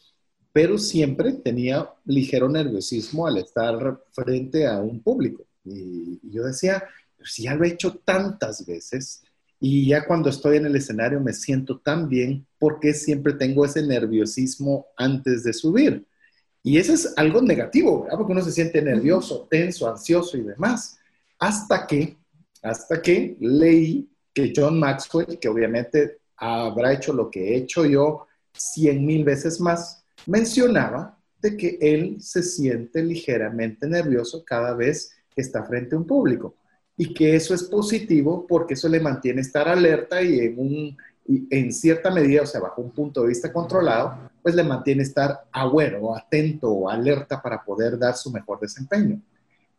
pero 0.52 0.76
siempre 0.76 1.32
tenía 1.32 1.88
ligero 2.04 2.50
nerviosismo 2.50 3.26
al 3.26 3.38
estar 3.38 4.02
frente 4.12 4.66
a 4.66 4.78
un 4.80 5.00
público. 5.02 5.46
Y, 5.64 6.20
yo 6.30 6.44
decía, 6.44 6.84
si 7.24 7.44
ya 7.44 7.54
lo 7.54 7.64
he 7.64 7.68
hecho 7.68 7.94
tantas 8.04 8.66
veces 8.66 9.22
y 9.58 9.88
ya 9.88 10.04
cuando 10.04 10.28
estoy 10.28 10.58
en 10.58 10.66
el 10.66 10.76
escenario 10.76 11.18
me 11.18 11.32
siento 11.32 11.78
tan 11.78 12.10
bien, 12.10 12.46
¿por 12.58 12.78
qué 12.78 12.92
siempre 12.92 13.32
tengo 13.32 13.64
ese 13.64 13.82
nerviosismo 13.86 14.88
antes 14.98 15.44
de 15.44 15.54
subir? 15.54 16.06
Y 16.62 16.78
eso 16.78 16.92
es 16.92 17.14
algo 17.16 17.40
negativo, 17.40 18.02
¿verdad? 18.02 18.18
Porque 18.18 18.32
uno 18.32 18.42
se 18.42 18.52
siente 18.52 18.82
nervioso, 18.82 19.46
tenso, 19.50 19.88
ansioso 19.88 20.36
y 20.36 20.42
demás. 20.42 20.98
Hasta 21.38 21.86
que, 21.86 22.18
hasta 22.62 23.00
que 23.00 23.36
leí 23.40 24.10
que 24.34 24.52
John 24.54 24.78
Maxwell, 24.78 25.38
que 25.38 25.48
obviamente 25.48 26.18
habrá 26.36 26.92
hecho 26.92 27.12
lo 27.12 27.30
que 27.30 27.48
he 27.48 27.56
hecho 27.56 27.84
yo 27.84 28.26
cien 28.52 29.06
mil 29.06 29.24
veces 29.24 29.60
más, 29.60 30.04
mencionaba 30.26 31.18
de 31.40 31.56
que 31.56 31.78
él 31.80 32.16
se 32.20 32.42
siente 32.42 33.02
ligeramente 33.02 33.86
nervioso 33.86 34.44
cada 34.44 34.74
vez 34.74 35.12
que 35.34 35.40
está 35.40 35.64
frente 35.64 35.94
a 35.94 35.98
un 35.98 36.06
público 36.06 36.54
y 36.96 37.14
que 37.14 37.34
eso 37.34 37.54
es 37.54 37.62
positivo 37.64 38.46
porque 38.46 38.74
eso 38.74 38.88
le 38.88 39.00
mantiene 39.00 39.40
estar 39.40 39.68
alerta 39.68 40.20
y 40.22 40.40
en, 40.40 40.58
un, 40.58 40.98
en 41.50 41.72
cierta 41.72 42.10
medida, 42.10 42.42
o 42.42 42.46
sea, 42.46 42.60
bajo 42.60 42.82
un 42.82 42.90
punto 42.90 43.22
de 43.22 43.28
vista 43.28 43.52
controlado, 43.52 44.30
pues 44.42 44.54
le 44.54 44.64
mantiene 44.64 45.02
estar 45.02 45.44
agüero, 45.52 46.16
atento 46.16 46.70
o 46.70 46.88
alerta 46.88 47.40
para 47.40 47.62
poder 47.62 47.98
dar 47.98 48.16
su 48.16 48.30
mejor 48.30 48.58
desempeño. 48.58 49.20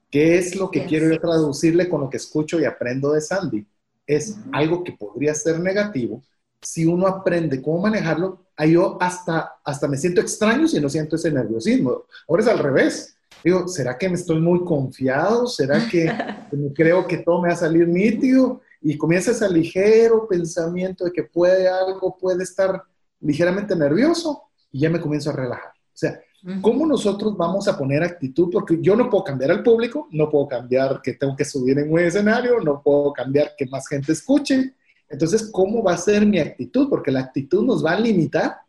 ¿Qué 0.10 0.38
es 0.38 0.56
lo 0.56 0.70
que 0.70 0.86
quiero 0.86 1.10
yo 1.10 1.20
traducirle 1.20 1.88
con 1.88 2.02
lo 2.02 2.10
que 2.10 2.18
escucho 2.18 2.60
y 2.60 2.66
aprendo 2.66 3.14
de 3.14 3.22
Sandy? 3.22 3.66
Es 4.06 4.38
algo 4.52 4.84
que 4.84 4.92
podría 4.92 5.34
ser 5.34 5.60
negativo. 5.60 6.22
Si 6.62 6.86
uno 6.86 7.08
aprende 7.08 7.62
cómo 7.62 7.80
manejarlo, 7.80 8.46
yo 8.68 8.98
hasta, 9.02 9.56
hasta 9.64 9.88
me 9.88 9.98
siento 9.98 10.22
extraño 10.22 10.68
si 10.68 10.80
no 10.80 10.90
siento 10.90 11.16
ese 11.16 11.32
nerviosismo. 11.32 12.04
Ahora 12.28 12.44
es 12.44 12.50
al 12.50 12.60
revés. 12.60 13.16
Digo, 13.44 13.68
¿será 13.68 13.98
que 13.98 14.10
me 14.10 14.16
estoy 14.16 14.40
muy 14.40 14.64
confiado? 14.64 15.48
¿Será 15.48 15.88
que, 15.90 16.12
creo 16.76 17.08
que 17.08 17.18
todo 17.18 17.42
me 17.42 17.48
va 17.48 17.54
a 17.54 17.58
salir 17.58 17.88
nítido? 17.88 18.62
Y 18.82 18.98
comienza 18.98 19.32
ese 19.32 19.50
ligero 19.50 20.28
pensamiento 20.28 21.06
de 21.06 21.12
que 21.12 21.24
puede 21.24 21.70
algo, 21.70 22.18
puede 22.18 22.44
estar 22.44 22.84
ligeramente 23.20 23.76
nervioso 23.76 24.44
y 24.72 24.80
ya 24.80 24.90
me 24.90 25.00
comienzo 25.00 25.30
a 25.30 25.34
relajar. 25.34 25.72
O 25.72 25.98
sea, 26.02 26.20
¿cómo 26.62 26.88
nosotros 26.88 27.38
vamos 27.38 27.68
a 27.68 27.78
poner 27.78 28.04
actitud? 28.04 28.50
Porque 28.52 28.80
yo 28.82 28.96
no 28.96 29.10
puedo 29.10 29.24
cambiar 29.24 29.52
al 29.52 29.64
público, 29.64 30.08
no 30.12 30.30
puedo 30.30 30.48
cambiar 30.48 31.02
que 31.02 31.14
tengo 31.14 31.36
que 31.36 31.46
subir 31.46 31.78
en 31.78 31.92
un 31.92 32.00
escenario, 32.00 32.60
no 32.60 32.82
puedo 32.82 33.14
cambiar 33.14 33.54
que 33.58 33.68
más 33.68 33.88
gente 33.88 34.14
escuche. 34.14 34.74
Entonces, 35.08 35.50
¿cómo 35.52 35.84
va 35.84 35.94
a 35.94 35.98
ser 35.98 36.26
mi 36.26 36.40
actitud? 36.40 36.90
Porque 36.90 37.12
la 37.12 37.20
actitud 37.20 37.64
nos 37.64 37.86
va 37.86 37.92
a 37.92 38.00
limitar 38.00 38.62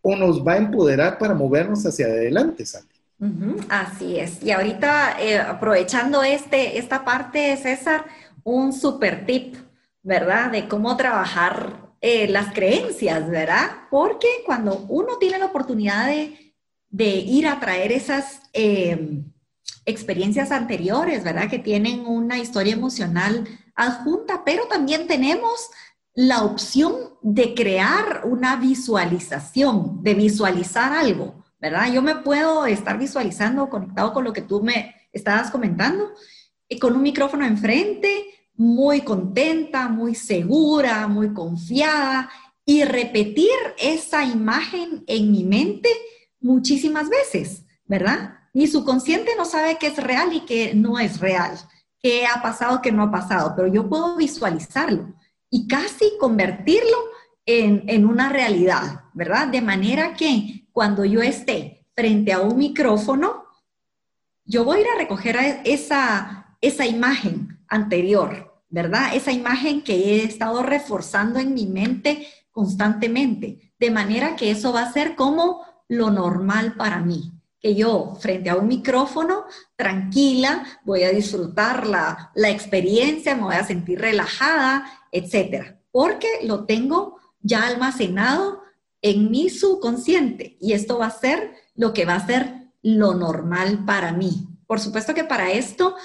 o 0.00 0.16
nos 0.16 0.44
va 0.44 0.54
a 0.54 0.56
empoderar 0.56 1.18
para 1.18 1.34
movernos 1.34 1.86
hacia 1.86 2.06
adelante, 2.06 2.66
Sandy. 2.66 2.88
así 3.68 4.18
es. 4.18 4.42
Y 4.42 4.50
ahorita, 4.50 5.22
eh, 5.22 5.38
aprovechando 5.38 6.24
este, 6.24 6.78
esta 6.78 7.04
parte, 7.04 7.56
César, 7.56 8.04
un 8.44 8.72
super 8.72 9.26
tip, 9.26 9.56
¿verdad? 10.02 10.50
De 10.50 10.68
cómo 10.68 10.96
trabajar 10.96 11.92
eh, 12.00 12.28
las 12.28 12.52
creencias, 12.52 13.28
¿verdad? 13.30 13.70
Porque 13.90 14.28
cuando 14.44 14.78
uno 14.88 15.18
tiene 15.18 15.38
la 15.38 15.46
oportunidad 15.46 16.06
de, 16.06 16.54
de 16.88 17.08
ir 17.08 17.46
a 17.46 17.60
traer 17.60 17.92
esas 17.92 18.42
em, 18.52 19.24
experiencias 19.84 20.50
anteriores, 20.50 21.24
¿verdad? 21.24 21.48
Que 21.48 21.58
tienen 21.58 22.06
una 22.06 22.38
historia 22.38 22.74
emocional 22.74 23.46
adjunta, 23.74 24.44
pero 24.44 24.66
también 24.66 25.06
tenemos 25.06 25.70
la 26.14 26.42
opción 26.42 26.92
de 27.22 27.54
crear 27.54 28.22
una 28.24 28.56
visualización, 28.56 30.02
de 30.02 30.14
visualizar 30.14 30.92
algo, 30.92 31.42
¿verdad? 31.58 31.90
Yo 31.92 32.02
me 32.02 32.16
puedo 32.16 32.66
estar 32.66 32.98
visualizando 32.98 33.70
conectado 33.70 34.12
con 34.12 34.24
lo 34.24 34.32
que 34.32 34.42
tú 34.42 34.62
me 34.62 34.94
estabas 35.12 35.50
comentando, 35.50 36.12
con 36.78 36.96
un 36.96 37.02
micrófono 37.02 37.44
enfrente, 37.44 38.26
muy 38.56 39.00
contenta, 39.00 39.88
muy 39.88 40.14
segura, 40.14 41.08
muy 41.08 41.32
confiada 41.32 42.30
y 42.64 42.84
repetir 42.84 43.50
esa 43.78 44.24
imagen 44.24 45.04
en 45.06 45.32
mi 45.32 45.44
mente 45.44 45.88
muchísimas 46.40 47.08
veces, 47.08 47.64
¿verdad? 47.86 48.34
Mi 48.54 48.66
subconsciente 48.66 49.32
no 49.36 49.44
sabe 49.44 49.78
qué 49.78 49.88
es 49.88 49.96
real 49.96 50.32
y 50.32 50.40
qué 50.40 50.74
no 50.74 50.98
es 50.98 51.20
real, 51.20 51.58
qué 52.00 52.26
ha 52.26 52.42
pasado, 52.42 52.80
qué 52.82 52.92
no 52.92 53.04
ha 53.04 53.10
pasado, 53.10 53.54
pero 53.56 53.68
yo 53.68 53.88
puedo 53.88 54.16
visualizarlo 54.16 55.14
y 55.50 55.66
casi 55.66 56.12
convertirlo 56.20 56.96
en, 57.46 57.84
en 57.88 58.06
una 58.06 58.28
realidad, 58.28 59.04
¿verdad? 59.14 59.48
De 59.48 59.60
manera 59.60 60.14
que 60.14 60.68
cuando 60.72 61.04
yo 61.04 61.22
esté 61.22 61.86
frente 61.94 62.32
a 62.32 62.40
un 62.40 62.56
micrófono, 62.56 63.44
yo 64.44 64.64
voy 64.64 64.78
a 64.78 64.80
ir 64.80 64.86
a 64.88 64.98
recoger 64.98 65.36
esa, 65.64 66.51
esa 66.62 66.86
imagen 66.86 67.58
anterior, 67.68 68.62
¿verdad? 68.70 69.14
Esa 69.14 69.32
imagen 69.32 69.82
que 69.82 69.94
he 69.94 70.24
estado 70.24 70.62
reforzando 70.62 71.38
en 71.38 71.52
mi 71.52 71.66
mente 71.66 72.26
constantemente, 72.50 73.74
de 73.78 73.90
manera 73.90 74.36
que 74.36 74.50
eso 74.50 74.72
va 74.72 74.82
a 74.82 74.92
ser 74.92 75.16
como 75.16 75.62
lo 75.88 76.10
normal 76.10 76.74
para 76.76 77.00
mí, 77.00 77.32
que 77.60 77.74
yo 77.74 78.16
frente 78.20 78.48
a 78.48 78.56
un 78.56 78.68
micrófono, 78.68 79.44
tranquila, 79.76 80.64
voy 80.84 81.02
a 81.02 81.10
disfrutar 81.10 81.86
la, 81.86 82.30
la 82.34 82.50
experiencia, 82.50 83.34
me 83.34 83.42
voy 83.42 83.56
a 83.56 83.66
sentir 83.66 84.00
relajada, 84.00 84.86
etcétera, 85.10 85.80
porque 85.90 86.28
lo 86.44 86.64
tengo 86.64 87.18
ya 87.40 87.66
almacenado 87.66 88.62
en 89.02 89.30
mi 89.30 89.50
subconsciente 89.50 90.56
y 90.60 90.72
esto 90.72 90.98
va 90.98 91.06
a 91.06 91.10
ser 91.10 91.54
lo 91.74 91.92
que 91.92 92.04
va 92.04 92.14
a 92.14 92.26
ser 92.26 92.70
lo 92.82 93.14
normal 93.14 93.84
para 93.84 94.12
mí. 94.12 94.48
Por 94.66 94.80
supuesto 94.80 95.12
que 95.12 95.24
para 95.24 95.50
esto 95.50 95.96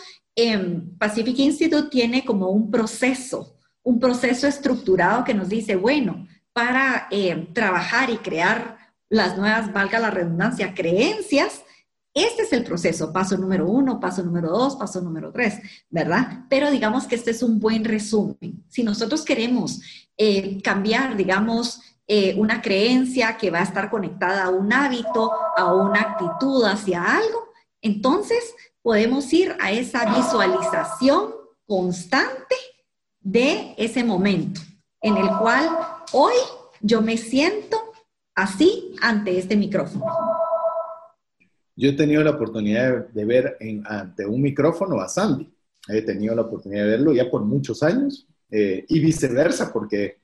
Pacific 1.00 1.40
Institute 1.40 1.90
tiene 1.90 2.24
como 2.24 2.50
un 2.50 2.70
proceso, 2.70 3.58
un 3.84 4.00
proceso 4.00 4.48
estructurado 4.48 5.24
que 5.24 5.34
nos 5.34 5.50
dice, 5.50 5.76
bueno, 5.76 6.28
para 6.54 7.08
eh, 7.10 7.50
trabajar 7.54 8.10
y 8.10 8.18
crear 8.18 8.78
las 9.10 9.38
nuevas, 9.38 9.72
valga 9.74 10.00
la 10.00 10.12
redundancia, 10.12 10.74
creencias, 10.74 11.64
este 12.14 12.44
es 12.44 12.54
el 12.54 12.64
proceso, 12.64 13.14
paso 13.14 13.38
número 13.38 13.68
uno, 13.68 14.00
paso 14.00 14.24
número 14.24 14.50
dos, 14.50 14.76
paso 14.76 15.02
número 15.02 15.32
tres, 15.32 15.60
¿verdad? 15.90 16.46
Pero 16.50 16.72
digamos 16.72 17.06
que 17.06 17.14
este 17.14 17.30
es 17.30 17.44
un 17.44 17.60
buen 17.60 17.86
resumen. 17.86 18.64
Si 18.70 18.84
nosotros 18.84 19.24
queremos 19.24 19.82
eh, 20.18 20.60
cambiar, 20.64 21.16
digamos, 21.16 21.80
eh, 22.08 22.34
una 22.36 22.62
creencia 22.62 23.38
que 23.38 23.52
va 23.52 23.60
a 23.60 23.64
estar 23.64 23.92
conectada 23.92 24.46
a 24.46 24.50
un 24.50 24.74
hábito, 24.74 25.32
a 25.56 25.76
una 25.76 26.02
actitud 26.02 26.64
hacia 26.64 27.04
algo, 27.04 27.50
entonces 27.82 28.56
podemos 28.88 29.34
ir 29.34 29.54
a 29.60 29.74
esa 29.74 30.16
visualización 30.16 31.34
constante 31.66 32.56
de 33.20 33.76
ese 33.78 34.02
momento 34.02 34.62
en 35.02 35.18
el 35.18 35.28
cual 35.42 35.68
hoy 36.14 36.32
yo 36.80 37.02
me 37.02 37.18
siento 37.18 37.76
así 38.34 38.96
ante 39.02 39.38
este 39.38 39.58
micrófono. 39.58 40.06
Yo 41.76 41.90
he 41.90 41.94
tenido 41.98 42.24
la 42.24 42.32
oportunidad 42.32 43.10
de 43.10 43.26
ver 43.26 43.58
ante 43.84 44.26
un 44.26 44.42
micrófono 44.42 45.02
a 45.02 45.10
Sandy. 45.10 45.54
He 45.90 46.04
tenido 46.04 46.34
la 46.34 46.44
oportunidad 46.44 46.86
de 46.86 46.92
verlo 46.92 47.12
ya 47.12 47.30
por 47.30 47.44
muchos 47.44 47.84
años 47.84 48.26
eh, 48.50 48.86
y 48.88 49.02
viceversa, 49.02 49.74
porque 49.74 50.22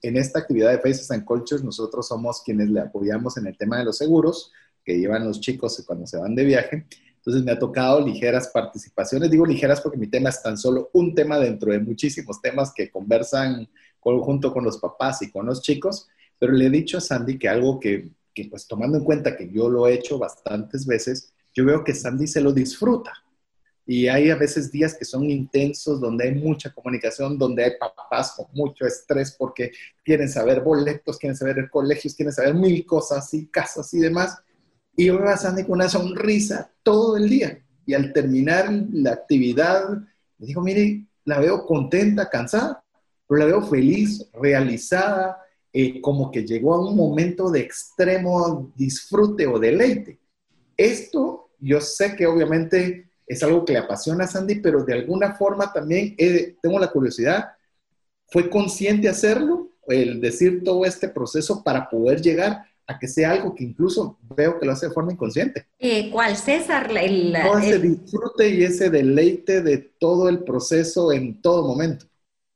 en 0.00 0.16
esta 0.16 0.38
actividad 0.38 0.70
de 0.70 0.78
Faces 0.78 1.10
and 1.10 1.26
Cultures 1.26 1.62
nosotros 1.62 2.08
somos 2.08 2.40
quienes 2.42 2.70
le 2.70 2.80
apoyamos 2.80 3.36
en 3.36 3.46
el 3.46 3.58
tema 3.58 3.76
de 3.76 3.84
los 3.84 3.98
seguros 3.98 4.52
que 4.82 4.98
llevan 4.98 5.26
los 5.26 5.38
chicos 5.38 5.84
cuando 5.86 6.06
se 6.06 6.16
van 6.16 6.34
de 6.34 6.44
viaje. 6.46 6.86
Entonces 7.26 7.44
me 7.44 7.50
ha 7.50 7.58
tocado 7.58 8.00
ligeras 8.00 8.48
participaciones. 8.54 9.28
Digo 9.28 9.44
ligeras 9.44 9.80
porque 9.80 9.98
mi 9.98 10.06
tema 10.06 10.28
es 10.28 10.40
tan 10.40 10.56
solo 10.56 10.90
un 10.92 11.12
tema 11.12 11.40
dentro 11.40 11.72
de 11.72 11.80
muchísimos 11.80 12.40
temas 12.40 12.72
que 12.72 12.88
conversan 12.88 13.68
junto 14.00 14.52
con 14.52 14.62
los 14.62 14.78
papás 14.78 15.22
y 15.22 15.32
con 15.32 15.44
los 15.44 15.60
chicos. 15.60 16.06
Pero 16.38 16.52
le 16.52 16.66
he 16.66 16.70
dicho 16.70 16.98
a 16.98 17.00
Sandy 17.00 17.36
que 17.36 17.48
algo 17.48 17.80
que, 17.80 18.10
que, 18.32 18.44
pues 18.44 18.68
tomando 18.68 18.96
en 18.98 19.02
cuenta 19.02 19.36
que 19.36 19.50
yo 19.50 19.68
lo 19.68 19.88
he 19.88 19.94
hecho 19.94 20.20
bastantes 20.20 20.86
veces, 20.86 21.32
yo 21.52 21.64
veo 21.64 21.82
que 21.82 21.94
Sandy 21.94 22.28
se 22.28 22.40
lo 22.40 22.52
disfruta. 22.52 23.12
Y 23.84 24.06
hay 24.06 24.30
a 24.30 24.36
veces 24.36 24.70
días 24.70 24.94
que 24.94 25.04
son 25.04 25.28
intensos, 25.28 26.00
donde 26.00 26.28
hay 26.28 26.34
mucha 26.36 26.72
comunicación, 26.72 27.36
donde 27.36 27.64
hay 27.64 27.72
papás 27.76 28.34
con 28.36 28.46
mucho 28.52 28.86
estrés 28.86 29.34
porque 29.36 29.72
quieren 30.04 30.28
saber 30.28 30.60
boletos, 30.60 31.18
quieren 31.18 31.36
saber 31.36 31.68
colegios, 31.70 32.14
quieren 32.14 32.32
saber 32.32 32.54
mil 32.54 32.86
cosas 32.86 33.34
y 33.34 33.46
casas 33.46 33.92
y 33.94 33.98
demás. 33.98 34.38
Y 34.96 35.06
yo 35.06 35.18
me 35.18 35.30
a 35.30 35.36
Sandy 35.36 35.64
con 35.64 35.72
una 35.72 35.88
sonrisa 35.88 36.70
todo 36.82 37.16
el 37.16 37.28
día. 37.28 37.62
Y 37.84 37.94
al 37.94 38.12
terminar 38.12 38.72
la 38.92 39.12
actividad, 39.12 39.90
me 40.38 40.46
digo, 40.46 40.62
mire, 40.62 41.04
la 41.24 41.38
veo 41.38 41.66
contenta, 41.66 42.28
cansada, 42.28 42.82
pero 43.28 43.38
la 43.38 43.44
veo 43.44 43.62
feliz, 43.62 44.26
realizada, 44.32 45.38
eh, 45.72 46.00
como 46.00 46.30
que 46.30 46.44
llegó 46.44 46.74
a 46.74 46.88
un 46.88 46.96
momento 46.96 47.50
de 47.50 47.60
extremo 47.60 48.72
disfrute 48.74 49.46
o 49.46 49.58
deleite. 49.58 50.18
Esto 50.76 51.50
yo 51.60 51.80
sé 51.80 52.16
que 52.16 52.26
obviamente 52.26 53.10
es 53.26 53.42
algo 53.42 53.64
que 53.64 53.74
le 53.74 53.80
apasiona 53.80 54.24
a 54.24 54.28
Sandy, 54.28 54.56
pero 54.56 54.84
de 54.84 54.94
alguna 54.94 55.34
forma 55.34 55.72
también 55.72 56.16
tengo 56.62 56.78
la 56.78 56.90
curiosidad, 56.90 57.56
¿Fue 58.28 58.50
consciente 58.50 59.08
hacerlo? 59.08 59.70
El 59.86 60.20
decir 60.20 60.64
todo 60.64 60.84
este 60.84 61.08
proceso 61.08 61.62
para 61.62 61.88
poder 61.88 62.20
llegar 62.20 62.64
a 62.86 62.98
que 62.98 63.08
sea 63.08 63.32
algo 63.32 63.54
que 63.54 63.64
incluso 63.64 64.18
veo 64.36 64.58
que 64.58 64.66
lo 64.66 64.72
hace 64.72 64.88
de 64.88 64.92
forma 64.92 65.12
inconsciente. 65.12 65.66
Eh, 65.78 66.10
¿Cuál, 66.10 66.36
César? 66.36 66.90
El, 66.96 67.34
ese 67.34 67.78
disfrute 67.78 68.48
y 68.48 68.62
ese 68.62 68.90
deleite 68.90 69.60
de 69.62 69.78
todo 69.78 70.28
el 70.28 70.44
proceso 70.44 71.12
en 71.12 71.40
todo 71.40 71.66
momento. 71.66 72.06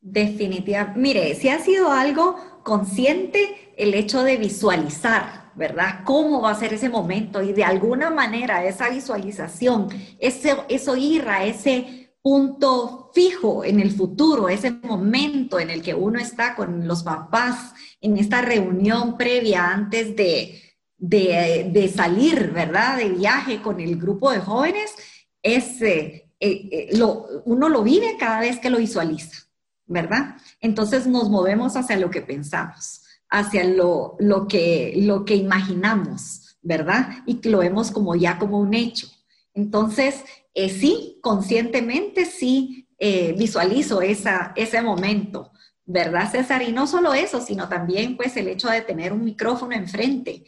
Definitivamente. 0.01 1.01
Mire, 1.01 1.35
si 1.35 1.49
ha 1.49 1.59
sido 1.59 1.91
algo 1.91 2.37
consciente 2.63 3.73
el 3.77 3.95
hecho 3.95 4.23
de 4.23 4.37
visualizar, 4.37 5.51
¿verdad? 5.57 6.01
¿Cómo 6.05 6.41
va 6.41 6.51
a 6.51 6.55
ser 6.55 6.75
ese 6.75 6.89
momento? 6.89 7.43
Y 7.43 7.53
de 7.53 7.65
alguna 7.65 8.11
manera 8.11 8.65
esa 8.65 8.89
visualización, 8.89 9.89
ese, 10.19 10.57
eso 10.69 10.97
irra, 10.97 11.45
ese 11.45 12.13
punto 12.23 13.11
fijo 13.15 13.65
en 13.65 13.81
el 13.81 13.91
futuro, 13.91 14.49
ese 14.49 14.71
momento 14.71 15.59
en 15.59 15.71
el 15.71 15.83
que 15.83 15.95
uno 15.95 16.19
está 16.19 16.55
con 16.55 16.87
los 16.87 17.03
papás 17.03 17.73
en 18.01 18.17
esta 18.17 18.43
reunión 18.43 19.17
previa 19.17 19.69
antes 19.69 20.17
de, 20.17 20.63
de, 20.99 21.93
salir, 21.95 22.51
¿verdad? 22.53 22.99
De 22.99 23.09
viaje 23.11 23.61
con 23.63 23.81
el 23.81 23.97
grupo 23.97 24.31
de 24.31 24.41
jóvenes, 24.41 24.95
es, 25.43 25.81
eh, 25.83 26.31
eh, 26.41 26.89
lo, 26.97 27.27
uno 27.45 27.69
lo 27.69 27.83
vive 27.83 28.17
cada 28.19 28.41
vez 28.41 28.59
que 28.59 28.71
lo 28.71 28.79
visualiza. 28.79 29.51
¿verdad? 29.91 30.37
Entonces 30.61 31.09
nos 31.09 31.29
movemos 31.29 31.77
hacia 31.77 31.99
lo 31.99 32.11
que 32.11 32.23
pensamos, 32.23 33.03
hacia 33.29 33.65
lo, 33.65 34.17
lo, 34.21 34.47
que, 34.47 34.95
lo 34.97 35.25
que 35.25 35.35
imaginamos, 35.35 36.57
¿verdad? 36.63 37.09
Y 37.27 37.47
lo 37.49 37.59
vemos 37.59 37.91
como 37.91 38.15
ya 38.15 38.39
como 38.39 38.61
un 38.61 38.73
hecho. 38.73 39.09
Entonces, 39.53 40.25
eh, 40.55 40.71
sí, 40.71 41.19
conscientemente 41.21 42.25
sí 42.25 42.89
eh, 43.01 43.35
visualizo 43.37 44.01
esa, 44.01 44.53
ese 44.55 44.81
momento, 44.81 45.51
¿verdad, 45.93 46.31
César? 46.31 46.63
Y 46.63 46.73
no 46.73 46.87
solo 46.87 47.15
eso, 47.15 47.41
sino 47.41 47.69
también 47.69 48.17
pues 48.17 48.37
el 48.37 48.49
hecho 48.49 48.69
de 48.69 48.83
tener 48.83 49.13
un 49.13 49.25
micrófono 49.25 49.75
enfrente, 49.75 50.45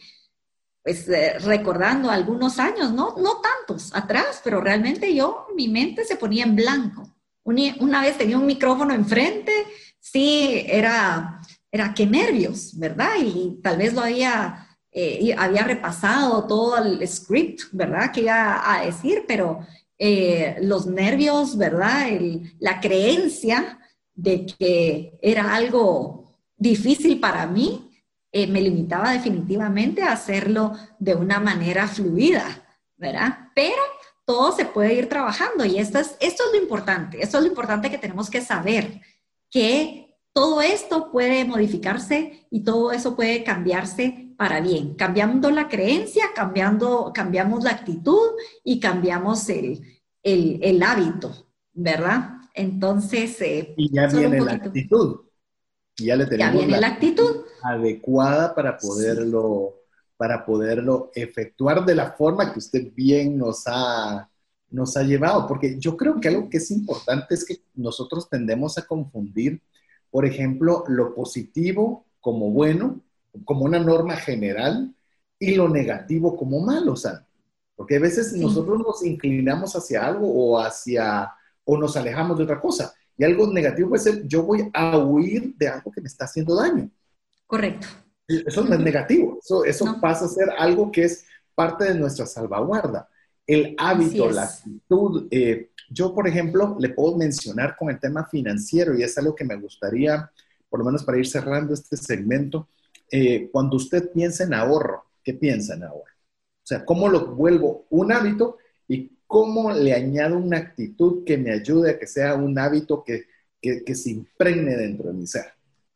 pues 0.83 1.07
eh, 1.09 1.39
recordando 1.39 2.09
algunos 2.09 2.59
años, 2.59 2.91
¿no? 2.91 3.15
No 3.17 3.41
tantos 3.41 3.93
atrás, 3.95 4.41
pero 4.43 4.61
realmente 4.61 5.13
yo, 5.13 5.47
mi 5.55 5.67
mente 5.67 6.05
se 6.05 6.17
ponía 6.17 6.43
en 6.43 6.55
blanco 6.55 7.13
una 7.43 8.01
vez 8.01 8.17
tenía 8.17 8.37
un 8.37 8.45
micrófono 8.45 8.93
enfrente, 8.93 9.51
sí, 9.99 10.63
era, 10.67 11.41
era 11.71 11.93
qué 11.93 12.05
nervios, 12.05 12.77
¿verdad? 12.77 13.11
Y 13.19 13.59
tal 13.61 13.77
vez 13.77 13.93
lo 13.93 14.01
había, 14.01 14.67
eh, 14.91 15.35
había 15.37 15.63
repasado 15.63 16.45
todo 16.47 16.77
el 16.77 17.05
script, 17.07 17.63
¿verdad? 17.71 18.11
Que 18.11 18.21
iba 18.21 18.61
a 18.73 18.85
decir, 18.85 19.25
pero 19.27 19.59
eh, 19.97 20.55
los 20.61 20.85
nervios, 20.85 21.57
¿verdad? 21.57 22.07
la 22.59 22.79
creencia 22.79 23.79
de 24.15 24.45
que 24.45 25.17
era 25.21 25.53
algo 25.55 26.37
difícil 26.55 27.19
para 27.19 27.45
mí, 27.47 27.89
eh, 28.31 28.47
me 28.47 28.61
limitaba 28.61 29.11
definitivamente 29.11 30.01
a 30.01 30.13
hacerlo 30.13 30.73
de 30.99 31.15
una 31.15 31.39
manera 31.39 31.87
fluida, 31.87 32.65
¿verdad? 32.97 33.49
Pero 33.53 33.81
todo 34.25 34.51
se 34.51 34.65
puede 34.65 34.93
ir 34.93 35.09
trabajando 35.09 35.65
y 35.65 35.77
esto 35.77 35.99
es, 35.99 36.15
esto 36.19 36.43
es 36.45 36.51
lo 36.53 36.61
importante, 36.61 37.21
esto 37.21 37.37
es 37.37 37.43
lo 37.43 37.49
importante 37.49 37.91
que 37.91 37.97
tenemos 37.97 38.29
que 38.29 38.41
saber, 38.41 39.01
que 39.49 40.17
todo 40.33 40.61
esto 40.61 41.11
puede 41.11 41.45
modificarse 41.45 42.47
y 42.49 42.63
todo 42.63 42.91
eso 42.91 43.15
puede 43.15 43.43
cambiarse 43.43 44.33
para 44.35 44.61
bien, 44.61 44.95
cambiando 44.95 45.51
la 45.51 45.67
creencia, 45.67 46.25
cambiando, 46.33 47.11
cambiamos 47.13 47.63
la 47.63 47.71
actitud 47.71 48.31
y 48.63 48.79
cambiamos 48.79 49.47
el, 49.49 50.01
el, 50.23 50.83
hábito, 50.83 51.47
¿verdad? 51.71 52.32
Entonces... 52.53 53.39
Eh, 53.41 53.73
y 53.77 53.93
ya 53.93 54.07
viene 54.07 54.41
la 54.41 54.53
actitud. 54.53 55.21
Ya 55.97 56.15
le 56.15 56.25
tenemos 56.25 56.53
ya 56.53 56.59
viene 56.59 56.79
la, 56.79 56.87
actitud 56.87 57.45
adecuada 57.61 58.55
para 58.55 58.77
poderlo 58.77 59.79
para 60.17 60.45
poderlo 60.45 61.11
efectuar 61.13 61.85
de 61.85 61.95
la 61.95 62.11
forma 62.13 62.53
que 62.53 62.59
usted 62.59 62.93
bien 62.95 63.37
nos 63.37 63.63
ha, 63.65 64.29
nos 64.69 64.95
ha 64.95 65.03
llevado. 65.03 65.47
Porque 65.47 65.77
yo 65.79 65.97
creo 65.97 66.19
que 66.19 66.29
algo 66.29 66.49
que 66.49 66.57
es 66.57 66.71
importante 66.71 67.35
es 67.35 67.43
que 67.43 67.57
nosotros 67.73 68.29
tendemos 68.29 68.77
a 68.77 68.85
confundir, 68.85 69.61
por 70.09 70.25
ejemplo, 70.25 70.85
lo 70.87 71.13
positivo 71.13 72.05
como 72.21 72.51
bueno, 72.51 73.01
como 73.43 73.65
una 73.65 73.79
norma 73.79 74.15
general, 74.15 74.95
y 75.39 75.55
lo 75.55 75.67
negativo 75.67 76.37
como 76.37 76.61
malo, 76.61 76.93
o 76.93 76.95
sea, 76.95 77.25
porque 77.75 77.97
a 77.97 77.99
veces 77.99 78.31
nosotros 78.33 78.79
nos 78.79 79.03
inclinamos 79.03 79.75
hacia 79.75 80.05
algo 80.05 80.31
o 80.31 80.57
hacia, 80.57 81.29
o 81.65 81.77
nos 81.77 81.95
alejamos 81.97 82.37
de 82.37 82.43
otra 82.43 82.59
cosa. 82.59 82.93
Y 83.17 83.23
algo 83.23 83.51
negativo 83.51 83.89
puede 83.89 84.03
ser, 84.03 84.27
yo 84.27 84.43
voy 84.43 84.69
a 84.73 84.97
huir 84.97 85.55
de 85.55 85.67
algo 85.67 85.91
que 85.91 86.01
me 86.01 86.07
está 86.07 86.25
haciendo 86.25 86.55
daño. 86.55 86.89
Correcto. 87.45 87.87
Eso 88.27 88.63
no 88.63 88.73
es 88.73 88.79
negativo, 88.79 89.39
eso, 89.43 89.65
eso 89.65 89.97
pasa 90.01 90.25
a 90.25 90.29
ser 90.29 90.49
algo 90.57 90.91
que 90.91 91.03
es 91.03 91.25
parte 91.53 91.85
de 91.85 91.95
nuestra 91.95 92.25
salvaguarda. 92.25 93.07
El 93.45 93.75
hábito, 93.77 94.31
la 94.31 94.43
actitud. 94.43 95.27
Eh, 95.29 95.69
yo, 95.89 96.15
por 96.15 96.27
ejemplo, 96.27 96.77
le 96.79 96.89
puedo 96.89 97.17
mencionar 97.17 97.75
con 97.75 97.89
el 97.89 97.99
tema 97.99 98.25
financiero 98.25 98.97
y 98.97 99.03
es 99.03 99.17
algo 99.17 99.35
que 99.35 99.43
me 99.43 99.55
gustaría, 99.55 100.31
por 100.69 100.79
lo 100.79 100.85
menos 100.85 101.03
para 101.03 101.17
ir 101.17 101.27
cerrando 101.27 101.73
este 101.73 101.97
segmento, 101.97 102.69
eh, 103.11 103.49
cuando 103.51 103.75
usted 103.77 104.11
piensa 104.11 104.45
en 104.45 104.53
ahorro, 104.53 105.05
¿qué 105.23 105.33
piensa 105.33 105.75
en 105.75 105.83
ahorro? 105.83 106.01
O 106.01 106.65
sea, 106.65 106.85
¿cómo 106.85 107.09
lo 107.09 107.35
vuelvo 107.35 107.85
un 107.89 108.11
hábito 108.11 108.57
y 108.87 109.11
cómo 109.33 109.71
le 109.71 109.93
añado 109.93 110.37
una 110.37 110.59
actitud 110.59 111.23
que 111.25 111.39
me 111.39 111.51
ayude 111.51 111.89
a 111.89 111.97
que 111.97 112.05
sea 112.05 112.35
un 112.35 112.59
hábito 112.59 113.03
que, 113.03 113.25
que, 113.59 113.83
que 113.83 113.95
se 113.95 114.11
impregne 114.11 114.77
dentro 114.77 115.07
de 115.07 115.15
mi 115.15 115.25
ser? 115.25 115.45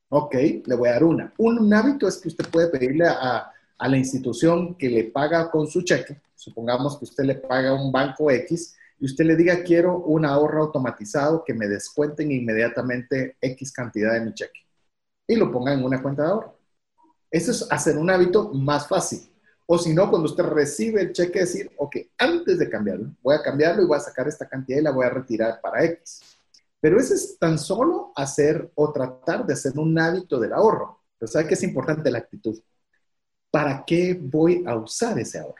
Ok, 0.10 0.34
le 0.66 0.76
voy 0.76 0.90
a 0.90 0.94
dar 0.94 1.04
una. 1.04 1.32
Un, 1.38 1.72
hábito 1.72 2.08
es 2.08 2.18
que 2.18 2.30
usted 2.30 2.50
puede 2.50 2.70
pedirle 2.70 3.06
a, 3.06 3.52
a, 3.78 3.88
la 3.88 3.96
institución 3.96 4.74
que 4.74 4.90
le 4.90 5.04
paga 5.04 5.52
con 5.52 5.68
su 5.68 5.84
cheque, 5.84 6.20
supongamos 6.34 6.98
que 6.98 7.06
usted 7.06 7.26
le 7.26 7.36
paga 7.36 7.70
a 7.70 7.74
un 7.76 7.92
banco 7.92 8.32
X, 8.32 8.76
y 9.00 9.06
usted 9.06 9.26
le 9.26 9.36
diga, 9.36 9.62
quiero 9.62 10.00
un 10.00 10.26
ahorro 10.26 10.64
automatizado 10.64 11.44
que 11.46 11.54
me 11.54 11.68
descuenten 11.68 12.32
inmediatamente 12.32 13.38
X 13.40 13.72
cantidad 13.72 14.14
de 14.14 14.22
mi 14.22 14.34
cheque. 14.34 14.62
Y 15.28 15.36
lo 15.36 15.52
ponga 15.52 15.74
en 15.74 15.84
una 15.84 16.02
cuenta 16.02 16.24
de 16.24 16.30
ahorro. 16.30 16.58
Eso 17.30 17.52
es 17.52 17.68
hacer 17.70 18.00
un 18.00 18.10
hábito 18.10 18.52
más 18.52 18.88
fácil. 18.88 19.30
O 19.70 19.78
si 19.78 19.94
no, 19.94 20.10
cuando 20.10 20.30
usted 20.30 20.46
recibe 20.46 21.02
el 21.02 21.12
cheque, 21.12 21.40
decir, 21.40 21.70
ok, 21.78 21.98
antes 22.18 22.58
de 22.58 22.70
cambiarlo, 22.70 23.12
voy 23.22 23.36
a 23.36 23.42
cambiarlo 23.42 23.84
y 23.84 23.86
voy 23.86 23.98
a 23.98 24.02
sacar 24.02 24.26
esta 24.28 24.48
cantidad 24.48 24.80
y 24.80 24.84
la 24.84 24.92
voy 24.92 25.06
a 25.06 25.10
retirar 25.10 25.60
para 25.62 25.84
X. 25.84 26.22
Pero 26.80 26.98
ese 27.00 27.16
es 27.16 27.38
tan 27.38 27.60
solo 27.60 28.14
hacer 28.16 28.72
o 28.76 28.94
tratar 28.94 29.46
de 29.46 29.54
hacer 29.54 29.78
un 29.78 30.00
hábito 30.00 30.40
del 30.40 30.54
ahorro. 30.54 31.02
Pero 31.20 31.30
¿sabe 31.30 31.48
que 31.48 31.56
es 31.56 31.64
importante 31.64 32.10
la 32.10 32.20
actitud? 32.20 32.58
¿Para 33.52 33.84
qué 33.86 34.18
voy 34.20 34.64
a 34.66 34.76
usar 34.76 35.20
ese 35.20 35.40
ahorro? 35.40 35.56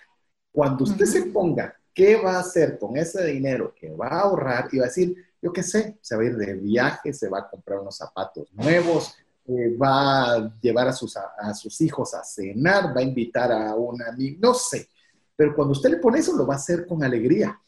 Cuando 0.54 0.86
usted 0.86 1.06
se 1.06 1.24
ponga 1.24 1.76
qué 1.94 2.16
va 2.16 2.38
a 2.38 2.40
hacer 2.40 2.80
con 2.80 2.96
ese 2.96 3.26
dinero 3.26 3.74
que 3.76 3.92
va 3.92 4.08
a 4.08 4.22
ahorrar 4.22 4.70
y 4.72 4.78
va 4.78 4.86
a 4.86 4.88
decir, 4.88 5.16
yo 5.42 5.52
qué 5.52 5.64
sé, 5.64 5.98
se 6.02 6.16
va 6.16 6.22
a 6.22 6.26
ir 6.26 6.38
de 6.38 6.54
viaje, 6.54 7.12
se 7.12 7.28
va 7.28 7.40
a 7.40 7.50
comprar 7.50 7.80
unos 7.80 7.98
zapatos 7.98 8.48
nuevos, 8.54 9.18
va 9.48 10.34
a 10.34 10.60
llevar 10.62 10.88
a 10.88 10.94
sus, 10.94 11.16
a 11.18 11.54
sus 11.54 11.80
hijos 11.82 12.14
a 12.14 12.24
cenar, 12.24 12.96
va 12.96 13.02
a 13.02 13.04
invitar 13.04 13.52
a 13.52 13.76
un 13.76 14.02
amigo, 14.02 14.38
no 14.42 14.54
sé. 14.54 14.90
Pero 15.36 15.56
cuando 15.56 15.74
usted 15.74 15.92
le 15.92 15.98
pone 15.98 16.20
eso, 16.20 16.36
lo 16.36 16.46
va 16.46 16.56
a 16.56 16.58
hacer 16.58 16.86
con 16.86 17.04
alegría 17.04 17.60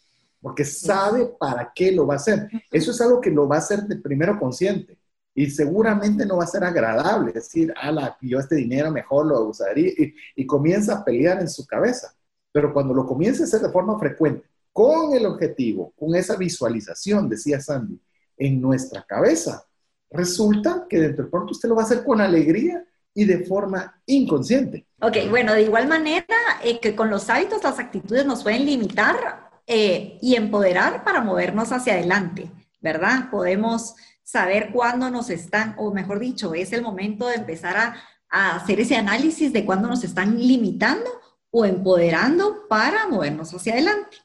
porque 0.41 0.63
sabe 0.63 1.25
para 1.39 1.71
qué 1.73 1.91
lo 1.91 2.07
va 2.07 2.15
a 2.15 2.17
hacer. 2.17 2.49
Eso 2.71 2.91
es 2.91 3.01
algo 3.01 3.19
que 3.19 3.32
lo 3.32 3.47
va 3.47 3.57
a 3.57 3.59
hacer 3.59 3.84
de 3.84 3.97
primero 3.97 4.39
consciente 4.39 4.97
y 5.34 5.49
seguramente 5.49 6.25
no 6.25 6.38
va 6.38 6.43
a 6.43 6.47
ser 6.47 6.63
agradable 6.63 7.32
decir, 7.32 7.73
ala, 7.77 8.17
yo 8.21 8.39
este 8.39 8.55
dinero 8.55 8.91
mejor 8.91 9.27
lo 9.27 9.41
usaría 9.45 9.91
y, 10.36 10.45
comienza 10.45 10.95
a 10.95 11.05
pelear 11.05 11.39
en 11.39 11.49
su 11.49 11.65
cabeza. 11.65 12.13
Pero 12.51 12.73
cuando 12.73 12.93
lo 12.93 13.05
comience 13.05 13.43
a 13.43 13.45
hacer 13.45 13.61
de 13.61 13.69
forma 13.69 13.97
frecuente, 13.99 14.47
con 14.71 15.13
el 15.13 15.25
objetivo, 15.25 15.93
con 15.97 16.15
esa 16.15 16.36
visualización, 16.36 17.30
decía 17.30 17.59
Sandy, 17.59 17.99
en 18.38 18.61
nuestra 18.61 19.03
cabeza, 19.03 19.65
resulta 20.12 20.86
que 20.89 20.99
de 20.99 21.24
pronto 21.24 21.51
usted 21.51 21.70
lo 21.70 21.76
va 21.76 21.84
a 21.84 21.86
hacer 21.86 22.03
con 22.03 22.22
alegría 22.22 22.84
y 23.14 23.26
de 23.26 23.45
forma 23.45 24.01
inconsciente. 24.05 24.86
Ok, 25.01 25.18
bueno, 25.30 25.53
de 25.53 25.64
igual 25.64 25.88
manera 25.88 26.26
eh, 26.64 26.80
que 26.80 26.95
con 26.95 27.10
los 27.10 27.30
hábitos, 27.30 27.64
las 27.64 27.80
actitudes 27.80 28.26
nos 28.26 28.43
pueden 28.43 28.66
limitar 28.66 29.49
eh, 29.68 30.18
y 30.22 30.36
empoderar 30.36 31.03
para 31.03 31.22
movernos 31.22 31.72
hacia 31.72 31.93
adelante, 31.93 32.51
¿verdad? 32.82 33.30
Podemos 33.30 33.95
saber 34.24 34.72
cuándo 34.72 35.10
nos 35.10 35.30
están, 35.30 35.76
o 35.78 35.91
mejor 35.91 36.20
dicho, 36.20 36.53
es 36.53 36.72
el 36.72 36.82
momento 36.82 37.28
de 37.28 37.36
empezar 37.36 37.78
a, 37.78 37.95
a 38.30 38.55
hacer 38.55 38.80
ese 38.80 38.95
análisis 38.95 39.51
de 39.53 39.66
cuándo 39.66 39.88
nos 39.88 40.03
están 40.03 40.39
limitando 40.39 41.10
o 41.51 41.66
empoderando 41.66 42.68
para 42.68 43.07
movernos 43.07 43.53
hacia 43.53 43.74
adelante. 43.74 44.18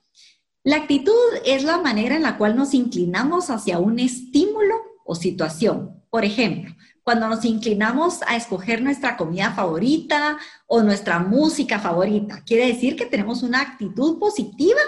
La 0.62 0.76
actitud 0.76 1.12
es 1.44 1.64
la 1.64 1.78
manera 1.78 2.16
en 2.16 2.22
la 2.22 2.38
cual 2.38 2.56
nos 2.56 2.74
inclinamos 2.74 3.50
hacia 3.50 3.78
un 3.78 3.98
estímulo 3.98 4.93
o 5.04 5.14
situación. 5.14 6.02
Por 6.10 6.24
ejemplo, 6.24 6.74
cuando 7.02 7.28
nos 7.28 7.44
inclinamos 7.44 8.22
a 8.22 8.36
escoger 8.36 8.82
nuestra 8.82 9.16
comida 9.16 9.52
favorita 9.52 10.38
o 10.66 10.82
nuestra 10.82 11.18
música 11.18 11.78
favorita, 11.78 12.42
quiere 12.44 12.66
decir 12.66 12.96
que 12.96 13.06
tenemos 13.06 13.42
una 13.42 13.60
actitud 13.60 14.18
positiva 14.18 14.80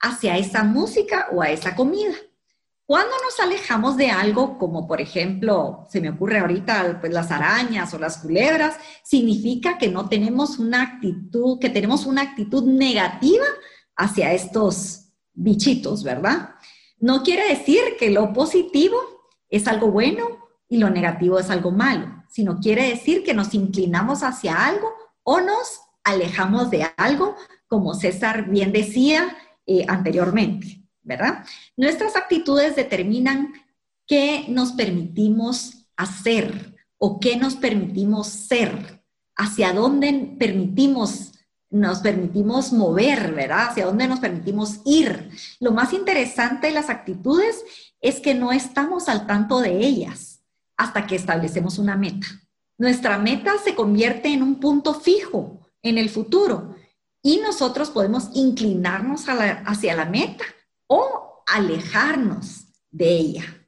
hacia 0.00 0.36
esa 0.36 0.64
música 0.64 1.28
o 1.32 1.42
a 1.42 1.50
esa 1.50 1.76
comida. 1.76 2.14
Cuando 2.86 3.12
nos 3.24 3.38
alejamos 3.38 3.96
de 3.96 4.10
algo, 4.10 4.58
como 4.58 4.88
por 4.88 5.00
ejemplo, 5.00 5.86
se 5.88 6.00
me 6.00 6.10
ocurre 6.10 6.40
ahorita 6.40 6.98
pues, 7.00 7.12
las 7.12 7.30
arañas 7.30 7.94
o 7.94 8.00
las 8.00 8.18
culebras, 8.18 8.74
significa 9.04 9.78
que 9.78 9.86
no 9.86 10.08
tenemos 10.08 10.58
una 10.58 10.82
actitud, 10.82 11.60
que 11.60 11.70
tenemos 11.70 12.04
una 12.04 12.22
actitud 12.22 12.64
negativa 12.64 13.44
hacia 13.94 14.32
estos 14.32 15.12
bichitos, 15.34 16.02
¿verdad? 16.02 16.56
No 16.98 17.22
quiere 17.22 17.48
decir 17.48 17.80
que 17.96 18.10
lo 18.10 18.32
positivo 18.32 18.98
es 19.50 19.68
algo 19.68 19.90
bueno 19.90 20.24
y 20.68 20.78
lo 20.78 20.88
negativo 20.88 21.38
es 21.38 21.50
algo 21.50 21.70
malo, 21.70 22.24
sino 22.28 22.60
quiere 22.60 22.88
decir 22.88 23.24
que 23.24 23.34
nos 23.34 23.54
inclinamos 23.54 24.22
hacia 24.22 24.66
algo 24.66 24.92
o 25.22 25.40
nos 25.40 25.80
alejamos 26.04 26.70
de 26.70 26.88
algo, 26.96 27.36
como 27.66 27.94
César 27.94 28.48
bien 28.48 28.72
decía 28.72 29.36
eh, 29.66 29.84
anteriormente. 29.88 30.80
¿verdad? 31.02 31.44
Nuestras 31.76 32.16
actitudes 32.16 32.76
determinan 32.76 33.52
qué 34.06 34.46
nos 34.48 34.72
permitimos 34.72 35.86
hacer 35.96 36.76
o 36.98 37.20
qué 37.20 37.36
nos 37.36 37.56
permitimos 37.56 38.28
ser, 38.28 39.02
hacia 39.36 39.72
dónde 39.72 40.36
permitimos 40.38 41.32
nos 41.72 42.00
permitimos 42.00 42.72
mover, 42.72 43.32
¿verdad? 43.32 43.68
Hacia 43.68 43.86
dónde 43.86 44.08
nos 44.08 44.18
permitimos 44.18 44.80
ir. 44.84 45.30
Lo 45.60 45.70
más 45.70 45.92
interesante 45.92 46.66
de 46.66 46.72
las 46.72 46.90
actitudes 46.90 47.64
es 48.00 48.20
que 48.20 48.34
no 48.34 48.52
estamos 48.52 49.08
al 49.08 49.26
tanto 49.26 49.60
de 49.60 49.78
ellas 49.78 50.40
hasta 50.76 51.06
que 51.06 51.16
establecemos 51.16 51.78
una 51.78 51.96
meta. 51.96 52.26
Nuestra 52.78 53.18
meta 53.18 53.52
se 53.62 53.74
convierte 53.74 54.28
en 54.28 54.42
un 54.42 54.58
punto 54.58 54.94
fijo 54.94 55.60
en 55.82 55.98
el 55.98 56.08
futuro 56.08 56.74
y 57.22 57.38
nosotros 57.38 57.90
podemos 57.90 58.30
inclinarnos 58.34 59.26
hacia 59.28 59.94
la 59.94 60.06
meta 60.06 60.44
o 60.86 61.42
alejarnos 61.46 62.64
de 62.90 63.10
ella. 63.10 63.59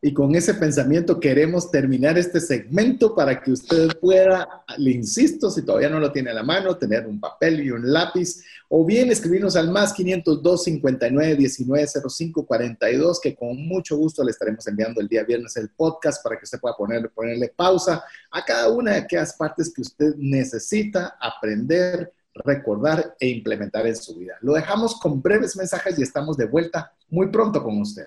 Y 0.00 0.14
con 0.14 0.36
ese 0.36 0.54
pensamiento 0.54 1.18
queremos 1.18 1.72
terminar 1.72 2.16
este 2.18 2.40
segmento 2.40 3.16
para 3.16 3.42
que 3.42 3.50
usted 3.50 3.88
pueda, 4.00 4.62
le 4.76 4.92
insisto, 4.92 5.50
si 5.50 5.62
todavía 5.62 5.88
no 5.88 5.98
lo 5.98 6.12
tiene 6.12 6.30
a 6.30 6.34
la 6.34 6.44
mano, 6.44 6.76
tener 6.76 7.04
un 7.04 7.18
papel 7.18 7.64
y 7.64 7.72
un 7.72 7.92
lápiz, 7.92 8.44
o 8.68 8.84
bien 8.84 9.10
escribirnos 9.10 9.56
al 9.56 9.72
más 9.72 9.92
502 9.92 10.62
59 10.62 11.34
19 11.34 11.86
05 12.08 12.46
42, 12.46 13.20
que 13.20 13.34
con 13.34 13.56
mucho 13.66 13.96
gusto 13.96 14.22
le 14.22 14.30
estaremos 14.30 14.64
enviando 14.68 15.00
el 15.00 15.08
día 15.08 15.24
viernes 15.24 15.56
el 15.56 15.70
podcast 15.70 16.22
para 16.22 16.38
que 16.38 16.44
usted 16.44 16.60
pueda 16.60 16.76
ponerle, 16.76 17.08
ponerle 17.08 17.48
pausa 17.48 18.04
a 18.30 18.44
cada 18.44 18.68
una 18.70 18.92
de 18.92 18.98
aquellas 18.98 19.32
partes 19.34 19.72
que 19.74 19.82
usted 19.82 20.14
necesita 20.16 21.16
aprender 21.20 22.12
recordar 22.44 23.16
e 23.18 23.28
implementar 23.28 23.84
en 23.84 23.96
su 23.96 24.14
vida. 24.14 24.36
Lo 24.42 24.52
dejamos 24.52 25.00
con 25.00 25.20
breves 25.20 25.56
mensajes 25.56 25.98
y 25.98 26.02
estamos 26.02 26.36
de 26.36 26.46
vuelta 26.46 26.92
muy 27.10 27.28
pronto 27.30 27.64
con 27.64 27.80
usted. 27.80 28.06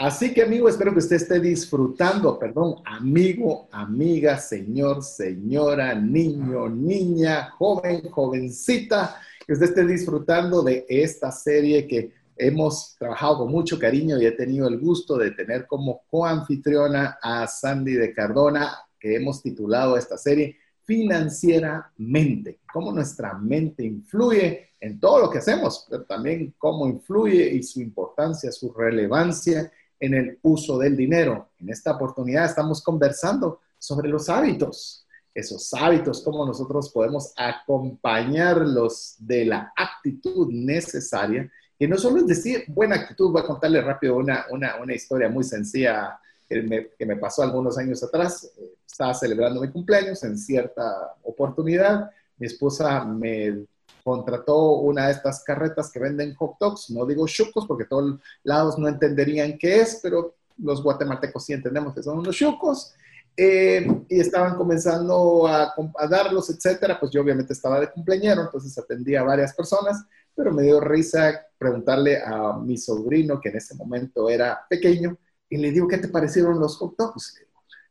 Así 0.00 0.32
que 0.32 0.44
amigo, 0.44 0.66
espero 0.66 0.94
que 0.94 1.00
usted 1.00 1.16
esté 1.16 1.38
disfrutando, 1.40 2.38
perdón, 2.38 2.76
amigo, 2.86 3.68
amiga, 3.70 4.38
señor, 4.38 5.02
señora, 5.02 5.94
niño, 5.94 6.70
niña, 6.70 7.50
joven, 7.50 8.08
jovencita, 8.08 9.20
que 9.46 9.52
usted 9.52 9.66
esté 9.66 9.84
disfrutando 9.84 10.62
de 10.62 10.86
esta 10.88 11.30
serie 11.30 11.86
que 11.86 12.14
hemos 12.34 12.96
trabajado 12.98 13.40
con 13.40 13.52
mucho 13.52 13.78
cariño 13.78 14.18
y 14.18 14.24
he 14.24 14.32
tenido 14.32 14.68
el 14.68 14.78
gusto 14.78 15.18
de 15.18 15.32
tener 15.32 15.66
como 15.66 16.00
coanfitriona 16.08 17.18
a 17.20 17.46
Sandy 17.46 17.92
de 17.92 18.14
Cardona, 18.14 18.78
que 18.98 19.16
hemos 19.16 19.42
titulado 19.42 19.98
esta 19.98 20.16
serie 20.16 20.56
Financieramente, 20.82 22.60
cómo 22.72 22.90
nuestra 22.90 23.34
mente 23.34 23.84
influye 23.84 24.70
en 24.80 24.98
todo 24.98 25.20
lo 25.20 25.30
que 25.30 25.38
hacemos, 25.38 25.86
pero 25.90 26.04
también 26.04 26.54
cómo 26.56 26.88
influye 26.88 27.50
y 27.50 27.62
su 27.62 27.82
importancia, 27.82 28.50
su 28.50 28.72
relevancia 28.72 29.70
en 30.00 30.14
el 30.14 30.38
uso 30.42 30.78
del 30.78 30.96
dinero. 30.96 31.50
En 31.60 31.68
esta 31.68 31.92
oportunidad 31.92 32.46
estamos 32.46 32.82
conversando 32.82 33.60
sobre 33.78 34.08
los 34.08 34.28
hábitos, 34.28 35.06
esos 35.34 35.72
hábitos, 35.74 36.22
cómo 36.22 36.44
nosotros 36.44 36.90
podemos 36.90 37.32
acompañarlos 37.36 39.14
de 39.18 39.44
la 39.44 39.72
actitud 39.76 40.48
necesaria, 40.50 41.50
que 41.78 41.86
no 41.86 41.96
solo 41.96 42.18
es 42.18 42.26
decir 42.26 42.64
buena 42.68 42.96
actitud, 42.96 43.30
voy 43.30 43.42
a 43.42 43.46
contarle 43.46 43.80
rápido 43.80 44.16
una, 44.16 44.46
una, 44.50 44.94
historia 44.94 45.28
muy 45.28 45.44
sencilla 45.44 46.18
que 46.48 46.62
me, 46.62 46.88
que 46.98 47.06
me, 47.06 47.16
pasó 47.16 47.42
algunos 47.42 47.78
años 47.78 48.02
atrás. 48.02 48.50
Estaba 48.86 49.14
celebrando 49.14 49.60
mi 49.60 49.70
cumpleaños 49.70 50.22
en 50.24 50.36
cierta 50.36 51.14
oportunidad, 51.22 52.10
mi 52.36 52.46
esposa 52.46 53.04
me 53.04 53.64
contrató 54.02 54.74
una 54.78 55.06
de 55.06 55.12
estas 55.12 55.42
carretas 55.44 55.90
que 55.90 56.00
venden 56.00 56.34
hot 56.34 56.56
dogs, 56.58 56.90
no 56.90 57.06
digo 57.06 57.26
chucos 57.26 57.66
porque 57.66 57.84
todos 57.84 58.18
lados 58.42 58.78
no 58.78 58.88
entenderían 58.88 59.58
qué 59.58 59.80
es, 59.80 60.00
pero 60.02 60.34
los 60.58 60.82
guatemaltecos 60.82 61.44
sí 61.44 61.52
entendemos 61.52 61.94
que 61.94 62.02
son 62.02 62.18
unos 62.18 62.36
chucos, 62.36 62.94
eh, 63.36 63.86
y 64.08 64.20
estaban 64.20 64.56
comenzando 64.56 65.46
a, 65.46 65.74
darlos, 66.08 66.50
etcétera, 66.50 66.98
pues 66.98 67.10
yo 67.12 67.22
obviamente 67.22 67.52
estaba 67.52 67.80
de 67.80 67.90
cumpleañero, 67.90 68.42
entonces 68.42 68.76
atendía 68.76 69.20
a 69.20 69.24
varias 69.24 69.54
personas, 69.54 70.04
pero 70.34 70.52
me 70.52 70.62
dio 70.62 70.80
risa 70.80 71.46
preguntarle 71.56 72.20
a 72.22 72.58
mi 72.58 72.76
sobrino, 72.76 73.40
que 73.40 73.48
en 73.48 73.56
ese 73.56 73.74
momento 73.76 74.28
era 74.28 74.60
pequeño, 74.68 75.16
y 75.48 75.56
le 75.56 75.70
digo, 75.70 75.88
¿qué 75.88 75.98
te 75.98 76.08
parecieron 76.08 76.60
los 76.60 76.76
hot 76.76 76.94
dogs? 76.98 77.36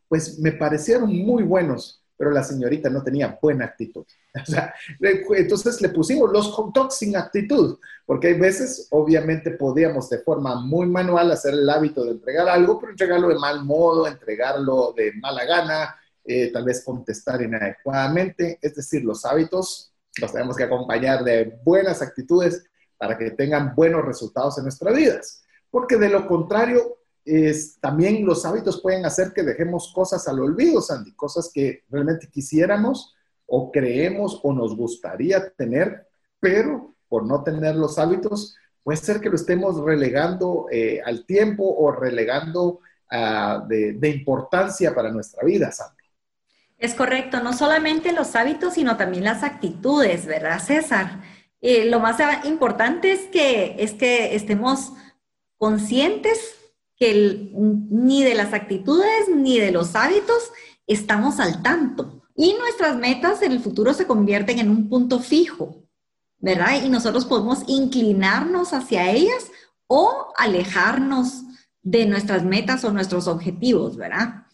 Pues 0.07 0.37
me 0.39 0.51
parecieron 0.51 1.15
muy 1.15 1.43
buenos, 1.43 2.03
pero 2.19 2.31
la 2.31 2.43
señorita 2.43 2.89
no 2.89 3.01
tenía 3.01 3.39
buena 3.41 3.63
actitud. 3.63 4.05
entonces 4.99 5.79
le 5.79 5.87
pusimos 5.87 6.29
los 6.33 6.51
hot 6.51 6.75
dogs 6.75 6.97
sin 6.97 7.15
actitud, 7.15 7.79
porque 8.05 8.27
hay 8.27 8.33
veces, 8.33 8.87
obviamente, 8.91 9.51
podíamos 9.51 10.09
de 10.09 10.17
forma 10.17 10.55
muy 10.55 10.85
manual 10.85 11.31
hacer 11.31 11.53
el 11.53 11.69
hábito 11.69 12.03
de 12.03 12.11
entregar 12.11 12.49
algo, 12.49 12.77
pero 12.77 12.91
entregarlo 12.91 13.29
de 13.29 13.39
mal 13.39 13.63
modo, 13.63 14.05
entregarlo 14.05 14.93
de 14.97 15.13
mala 15.13 15.45
gana, 15.45 15.95
eh, 16.25 16.51
tal 16.51 16.65
vez 16.65 16.83
contestar 16.83 17.41
inadecuadamente. 17.41 18.59
Es 18.61 18.75
decir, 18.75 19.05
los 19.05 19.23
hábitos 19.23 19.93
los 20.19 20.33
tenemos 20.33 20.57
que 20.57 20.65
acompañar 20.65 21.23
de 21.23 21.57
buenas 21.63 22.01
actitudes 22.01 22.65
para 22.97 23.17
que 23.17 23.31
tengan 23.31 23.73
buenos 23.73 24.03
resultados 24.03 24.57
en 24.57 24.65
nuestras 24.65 24.93
vidas, 24.93 25.41
porque 25.71 25.95
de 25.95 26.09
lo 26.09 26.27
contrario, 26.27 26.97
también 27.79 28.25
los 28.25 28.45
hábitos 28.45 28.81
pueden 28.81 29.05
hacer 29.05 29.33
que 29.33 29.43
dejemos 29.43 29.91
cosas 29.93 30.27
al 30.27 30.39
olvido, 30.39 30.81
Sandy, 30.81 31.13
cosas 31.13 31.51
que 31.53 31.83
realmente 31.89 32.27
quisiéramos 32.27 33.15
o 33.45 33.71
creemos 33.71 34.39
o 34.43 34.53
nos 34.53 34.75
gustaría 34.75 35.49
tener, 35.51 36.07
pero 36.39 36.95
por 37.07 37.25
no 37.25 37.43
tener 37.43 37.75
los 37.75 37.97
hábitos, 37.97 38.55
puede 38.83 38.97
ser 38.97 39.19
que 39.19 39.29
lo 39.29 39.35
estemos 39.35 39.83
relegando 39.83 40.67
eh, 40.71 41.01
al 41.03 41.25
tiempo 41.25 41.63
o 41.63 41.91
relegando 41.91 42.79
ah, 43.09 43.65
de, 43.67 44.09
importancia 44.09 44.93
para 44.93 45.11
nuestra 45.11 45.43
vida, 45.43 45.71
Sandy. 45.71 45.95
Es 46.77 46.93
correcto, 46.93 47.41
no 47.43 47.53
solamente 47.53 48.13
los 48.13 48.35
hábitos, 48.35 48.75
sino 48.75 48.95
también 48.95 49.25
las 49.25 49.43
actitudes, 49.43 50.25
¿verdad, 50.25 50.59
César? 50.59 51.21
Eh, 51.61 51.85
lo 51.85 51.99
más 51.99 52.17
importante 52.45 53.11
es 53.11 53.27
que, 53.27 53.75
es 53.79 53.93
que 53.93 54.35
estemos 54.35 54.93
conscientes 55.57 56.58
que 56.99 57.51
ni 57.53 58.23
de 58.23 58.35
las 58.35 58.53
actitudes 58.53 59.29
ni 59.33 59.59
de 59.59 59.71
los 59.71 59.95
hábitos 59.95 60.51
estamos 60.85 61.39
al 61.39 61.61
tanto. 61.61 62.23
Y 62.35 62.53
nuestras 62.53 62.97
metas 62.97 63.41
en 63.41 63.51
el 63.51 63.59
futuro 63.59 63.93
se 63.93 64.07
convierten 64.07 64.59
en 64.59 64.69
un 64.69 64.89
punto 64.89 65.19
fijo. 65.19 65.89
¿verdad? 66.39 66.83
Y 66.83 66.89
nosotros 66.89 67.25
podemos 67.25 67.63
inclinarnos 67.67 68.73
hacia 68.73 69.11
ellas 69.11 69.51
o 69.87 70.33
alejarnos 70.37 71.43
de 71.81 72.05
nuestras 72.05 72.43
metas 72.43 72.83
o 72.83 72.91
nuestros 72.91 73.27
objetivos, 73.27 73.97
¿verdad? 73.97 74.45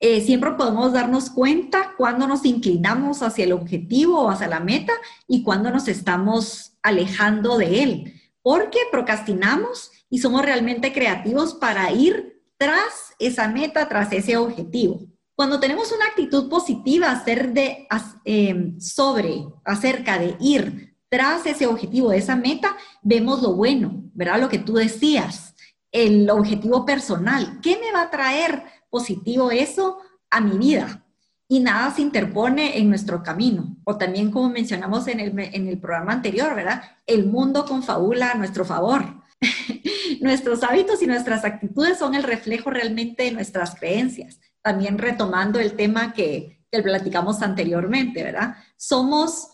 Eh, 0.00 0.20
siempre 0.20 0.52
podemos 0.52 0.92
darnos 0.92 1.30
cuenta 1.30 1.94
cuando 1.96 2.26
nos 2.26 2.44
inclinamos 2.44 3.22
hacia 3.22 3.44
el 3.44 3.52
objetivo 3.52 4.20
o 4.20 4.30
hacia 4.30 4.48
la 4.48 4.60
meta 4.60 4.92
y 5.26 5.42
cuando 5.42 5.70
nos 5.70 5.88
estamos 5.88 6.76
alejando 6.82 7.56
de 7.56 7.82
él, 7.82 8.20
porque 8.42 8.78
procrastinamos 8.90 9.90
y 10.14 10.18
somos 10.18 10.42
realmente 10.42 10.92
creativos 10.92 11.54
para 11.54 11.90
ir 11.90 12.40
tras 12.56 13.14
esa 13.18 13.48
meta, 13.48 13.88
tras 13.88 14.12
ese 14.12 14.36
objetivo. 14.36 15.08
Cuando 15.34 15.58
tenemos 15.58 15.90
una 15.90 16.06
actitud 16.06 16.48
positiva 16.48 17.10
hacer 17.10 17.52
de, 17.52 17.88
em, 18.24 18.78
sobre, 18.78 19.44
acerca 19.64 20.16
de 20.20 20.36
ir 20.38 20.96
tras 21.08 21.44
ese 21.46 21.66
objetivo, 21.66 22.12
esa 22.12 22.36
meta, 22.36 22.76
vemos 23.02 23.42
lo 23.42 23.54
bueno, 23.54 24.04
¿verdad? 24.14 24.40
Lo 24.40 24.48
que 24.48 24.60
tú 24.60 24.74
decías, 24.74 25.56
el 25.90 26.30
objetivo 26.30 26.86
personal. 26.86 27.58
¿Qué 27.60 27.80
me 27.80 27.90
va 27.90 28.02
a 28.02 28.10
traer 28.10 28.62
positivo 28.90 29.50
eso 29.50 29.98
a 30.30 30.40
mi 30.40 30.56
vida? 30.58 31.04
Y 31.48 31.58
nada 31.58 31.90
se 31.90 32.02
interpone 32.02 32.78
en 32.78 32.88
nuestro 32.88 33.20
camino. 33.20 33.78
O 33.82 33.98
también, 33.98 34.30
como 34.30 34.48
mencionamos 34.48 35.08
en 35.08 35.18
el, 35.18 35.36
en 35.36 35.66
el 35.66 35.80
programa 35.80 36.12
anterior, 36.12 36.54
¿verdad? 36.54 36.84
El 37.04 37.26
mundo 37.26 37.64
confabula 37.64 38.30
a 38.30 38.36
nuestro 38.36 38.64
favor. 38.64 39.23
Nuestros 40.20 40.62
hábitos 40.62 41.02
y 41.02 41.06
nuestras 41.06 41.44
actitudes 41.44 41.98
son 41.98 42.14
el 42.14 42.22
reflejo 42.22 42.70
realmente 42.70 43.24
de 43.24 43.32
nuestras 43.32 43.74
creencias 43.74 44.38
también 44.64 44.96
retomando 44.96 45.60
el 45.60 45.74
tema 45.74 46.14
que, 46.14 46.52
platicamos 46.82 47.40
anteriormente, 47.40 48.24
¿verdad? 48.24 48.56
Somos 48.76 49.50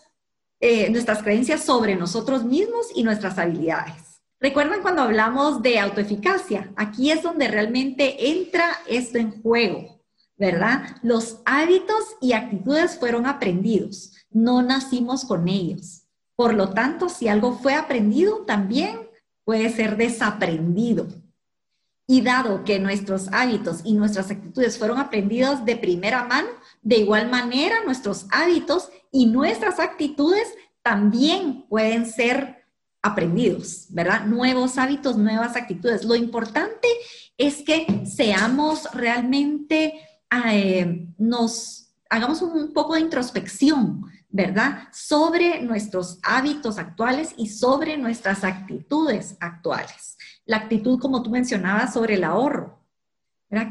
eh, 0.59 0.89
nuestras 0.89 1.21
creencias 1.21 1.63
sobre 1.63 1.95
nosotros 1.95 2.43
mismos 2.43 2.87
y 2.95 3.03
nuestras 3.03 3.37
habilidades. 3.37 4.23
¿Recuerdan 4.39 4.81
cuando 4.81 5.03
hablamos 5.03 5.61
de 5.61 5.77
autoeficacia? 5.77 6.73
Aquí 6.75 7.11
es 7.11 7.21
donde 7.21 7.47
realmente 7.47 8.31
entra 8.31 8.71
esto 8.87 9.19
en 9.19 9.39
juego, 9.43 10.01
¿verdad? 10.35 10.97
Los 11.03 11.41
hábitos 11.45 12.17
y 12.21 12.33
actitudes 12.33 12.97
fueron 12.97 13.27
aprendidos, 13.27 14.13
no 14.31 14.63
nacimos 14.63 15.23
con 15.23 15.47
ellos. 15.47 16.07
Por 16.35 16.55
lo 16.55 16.71
tanto, 16.71 17.07
si 17.07 17.27
algo 17.27 17.53
fue 17.53 17.75
aprendido, 17.75 18.45
también 18.47 19.10
puede 19.43 19.69
ser 19.69 19.97
desaprendido. 19.97 21.07
Y 22.07 22.21
dado 22.21 22.63
que 22.63 22.79
nuestros 22.79 23.29
hábitos 23.31 23.81
y 23.83 23.93
nuestras 23.93 24.31
actitudes 24.31 24.77
fueron 24.77 24.99
aprendidos 24.99 25.63
de 25.63 25.77
primera 25.77 26.25
mano, 26.25 26.49
de 26.81 26.97
igual 26.97 27.29
manera 27.29 27.83
nuestros 27.85 28.25
hábitos 28.31 28.89
y 29.11 29.27
nuestras 29.27 29.79
actitudes 29.79 30.47
también 30.81 31.65
pueden 31.69 32.05
ser 32.05 32.65
aprendidos, 33.01 33.87
¿verdad? 33.89 34.25
Nuevos 34.25 34.77
hábitos, 34.77 35.17
nuevas 35.17 35.55
actitudes. 35.55 36.03
Lo 36.03 36.15
importante 36.15 36.87
es 37.37 37.63
que 37.63 38.05
seamos 38.05 38.87
realmente, 38.93 39.93
eh, 40.45 41.07
nos 41.17 41.93
hagamos 42.09 42.41
un 42.41 42.73
poco 42.73 42.95
de 42.95 43.01
introspección, 43.01 44.03
¿verdad? 44.31 44.87
Sobre 44.91 45.61
nuestros 45.61 46.19
hábitos 46.23 46.77
actuales 46.77 47.33
y 47.37 47.49
sobre 47.49 47.97
nuestras 47.97 48.43
actitudes 48.43 49.37
actuales 49.39 50.11
la 50.45 50.57
actitud, 50.57 50.99
como 50.99 51.23
tú 51.23 51.29
mencionabas, 51.29 51.93
sobre 51.93 52.15
el 52.15 52.23
ahorro. 52.23 52.79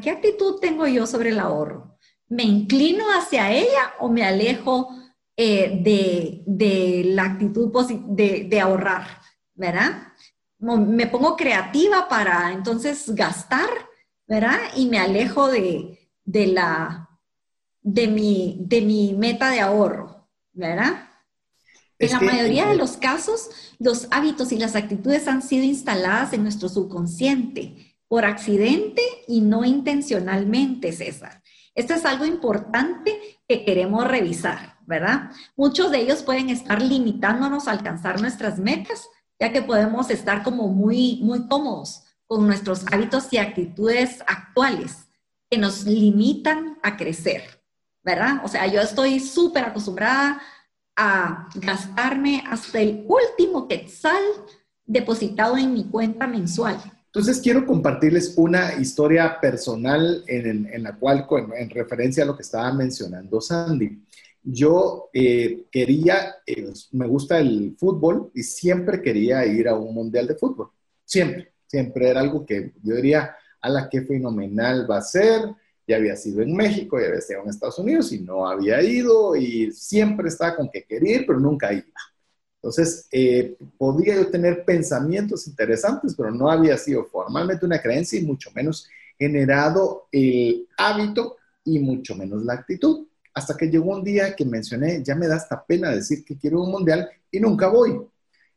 ¿Qué 0.03 0.11
actitud 0.11 0.61
tengo 0.61 0.87
yo 0.87 1.07
sobre 1.07 1.31
el 1.31 1.39
ahorro? 1.39 1.99
¿Me 2.29 2.43
inclino 2.43 3.05
hacia 3.09 3.51
ella 3.51 3.95
o 3.99 4.09
me 4.09 4.25
alejo 4.25 4.89
eh, 5.37 5.81
de, 5.83 7.03
la 7.07 7.25
actitud 7.25 7.71
de, 8.09 8.61
ahorrar? 8.61 9.07
¿Verdad? 9.55 10.09
Me 10.59 11.07
pongo 11.07 11.37
creativa 11.37 12.09
para 12.09 12.53
entonces 12.53 13.15
gastar, 13.15 13.71
¿verdad? 14.27 14.59
Y 14.77 14.87
me 14.87 14.99
alejo 14.99 15.49
de 15.49 15.99
mi 17.83 19.15
meta 19.19 19.51
de 19.51 19.61
ahorro, 19.61 20.20
¿verdad? 20.61 21.09
En 21.99 22.13
la 22.13 22.21
mayoría 22.21 22.67
de 22.67 22.77
los 22.77 22.97
casos, 22.97 23.51
los 23.79 24.09
hábitos 24.11 24.53
y 24.53 24.59
las 24.59 24.77
actitudes 24.77 25.29
han 25.29 25.43
sido 25.43 25.65
instaladas 25.65 26.33
en 26.33 26.43
nuestro 26.43 26.69
subconsciente 26.69 27.97
por 28.09 28.25
accidente 28.25 29.03
y 29.29 29.41
no 29.41 29.65
intencionalmente, 29.65 30.93
César. 30.93 31.43
Esto 31.75 31.95
es 31.95 32.05
algo 32.05 32.25
importante 32.25 33.39
que 33.47 33.65
queremos 33.65 34.07
revisar, 34.07 34.79
¿verdad? 34.87 35.31
Muchos 35.57 35.91
de 35.91 36.01
ellos 36.01 36.23
pueden 36.23 36.49
estar 36.49 36.81
limitándonos 36.81 37.69
a 37.69 37.73
alcanzar 37.73 38.21
nuestras 38.21 38.59
metas, 38.59 39.09
ya 39.39 39.53
que 39.53 39.63
podemos 39.63 40.11
estar 40.11 40.43
como 40.43 40.69
muy, 40.69 41.21
muy 41.23 41.47
cómodos 41.49 42.05
con 42.27 42.47
nuestros 42.47 42.85
hábitos 42.91 43.33
y 43.33 43.39
actitudes 43.39 44.23
actuales 44.27 45.09
que 45.51 45.59
nos 45.59 45.85
limitan 45.85 46.79
a 46.83 46.97
crecer, 46.97 47.60
¿verdad? 48.03 48.41
O 48.45 48.49
sea, 48.49 48.67
yo 48.67 48.81
estoy 48.81 49.21
súper 49.21 49.65
acostumbrada 49.65 50.41
a 50.97 51.49
gastarme 51.55 52.43
hasta 52.47 52.81
el 52.81 53.07
último 53.07 53.69
quetzal 53.69 54.23
depositado 54.85 55.57
en 55.57 55.73
mi 55.73 55.85
cuenta 55.85 56.27
mensual. 56.27 56.79
Entonces 57.07 57.41
quiero 57.41 57.67
compartirles 57.67 58.35
una 58.37 58.75
historia 58.75 59.41
personal 59.41 60.23
en, 60.27 60.83
la 60.83 60.97
cual, 60.97 61.27
en 61.57 61.71
referencia 61.71 62.23
a 62.23 62.27
lo 62.27 62.37
que 62.37 62.43
estaba 62.43 62.73
mencionando 62.73 63.41
Sandy. 63.41 64.05
Yo 64.43 65.11
eh, 65.13 65.67
quería, 65.71 66.37
eh, 66.47 66.73
me 66.93 67.07
gusta 67.07 67.39
el 67.39 67.77
fútbol 67.79 68.31
y 68.35 68.43
siempre 68.43 69.03
quería 69.03 69.45
ir 69.45 69.69
a 69.69 69.75
un 69.75 69.93
mundial 69.93 70.27
de 70.27 70.37
fútbol. 70.37 70.71
Siempre, 71.05 71.53
siempre 71.67 72.09
era 72.09 72.21
algo 72.21 72.47
que 72.47 72.73
yo 72.83 72.95
diría, 72.95 73.37
a 73.61 73.69
la 73.69 73.89
que 73.89 74.03
fenomenal 74.03 74.91
va 74.91 74.99
a 74.99 75.03
ser 75.03 75.43
ya 75.91 75.97
había 75.97 76.17
sido 76.17 76.41
en 76.41 76.55
México, 76.55 76.99
ya 76.99 77.07
había 77.07 77.19
estado 77.19 77.43
en 77.43 77.51
Estados 77.51 77.79
Unidos 77.81 78.13
y 78.13 78.21
no 78.21 78.47
había 78.49 78.81
ido 78.81 79.35
y 79.35 79.73
siempre 79.73 80.29
estaba 80.29 80.55
con 80.55 80.71
que 80.71 80.85
quería 80.85 81.17
ir, 81.17 81.27
pero 81.27 81.41
nunca 81.41 81.73
iba. 81.73 81.85
Entonces, 82.63 83.09
eh, 83.11 83.57
podía 83.77 84.15
yo 84.15 84.31
tener 84.31 84.65
pensamientos 84.65 85.49
interesantes, 85.49 86.15
pero 86.15 86.31
no 86.31 86.49
había 86.49 86.77
sido 86.77 87.05
formalmente 87.07 87.67
una 87.67 87.83
creencia 87.83 88.21
y 88.21 88.25
mucho 88.25 88.51
menos 88.55 88.87
generado 89.19 90.07
el 90.13 90.69
hábito 90.77 91.39
y 91.65 91.81
mucho 91.81 92.15
menos 92.15 92.45
la 92.45 92.55
actitud. 92.55 93.09
Hasta 93.35 93.57
que 93.57 93.67
llegó 93.69 93.97
un 93.97 94.05
día 94.05 94.37
que 94.37 94.45
mencioné, 94.45 95.03
ya 95.03 95.17
me 95.17 95.27
da 95.27 95.37
hasta 95.37 95.65
pena 95.65 95.91
decir 95.91 96.25
que 96.25 96.39
quiero 96.39 96.63
un 96.63 96.71
mundial 96.71 97.09
y 97.33 97.41
nunca 97.41 97.69
voy. 97.69 98.01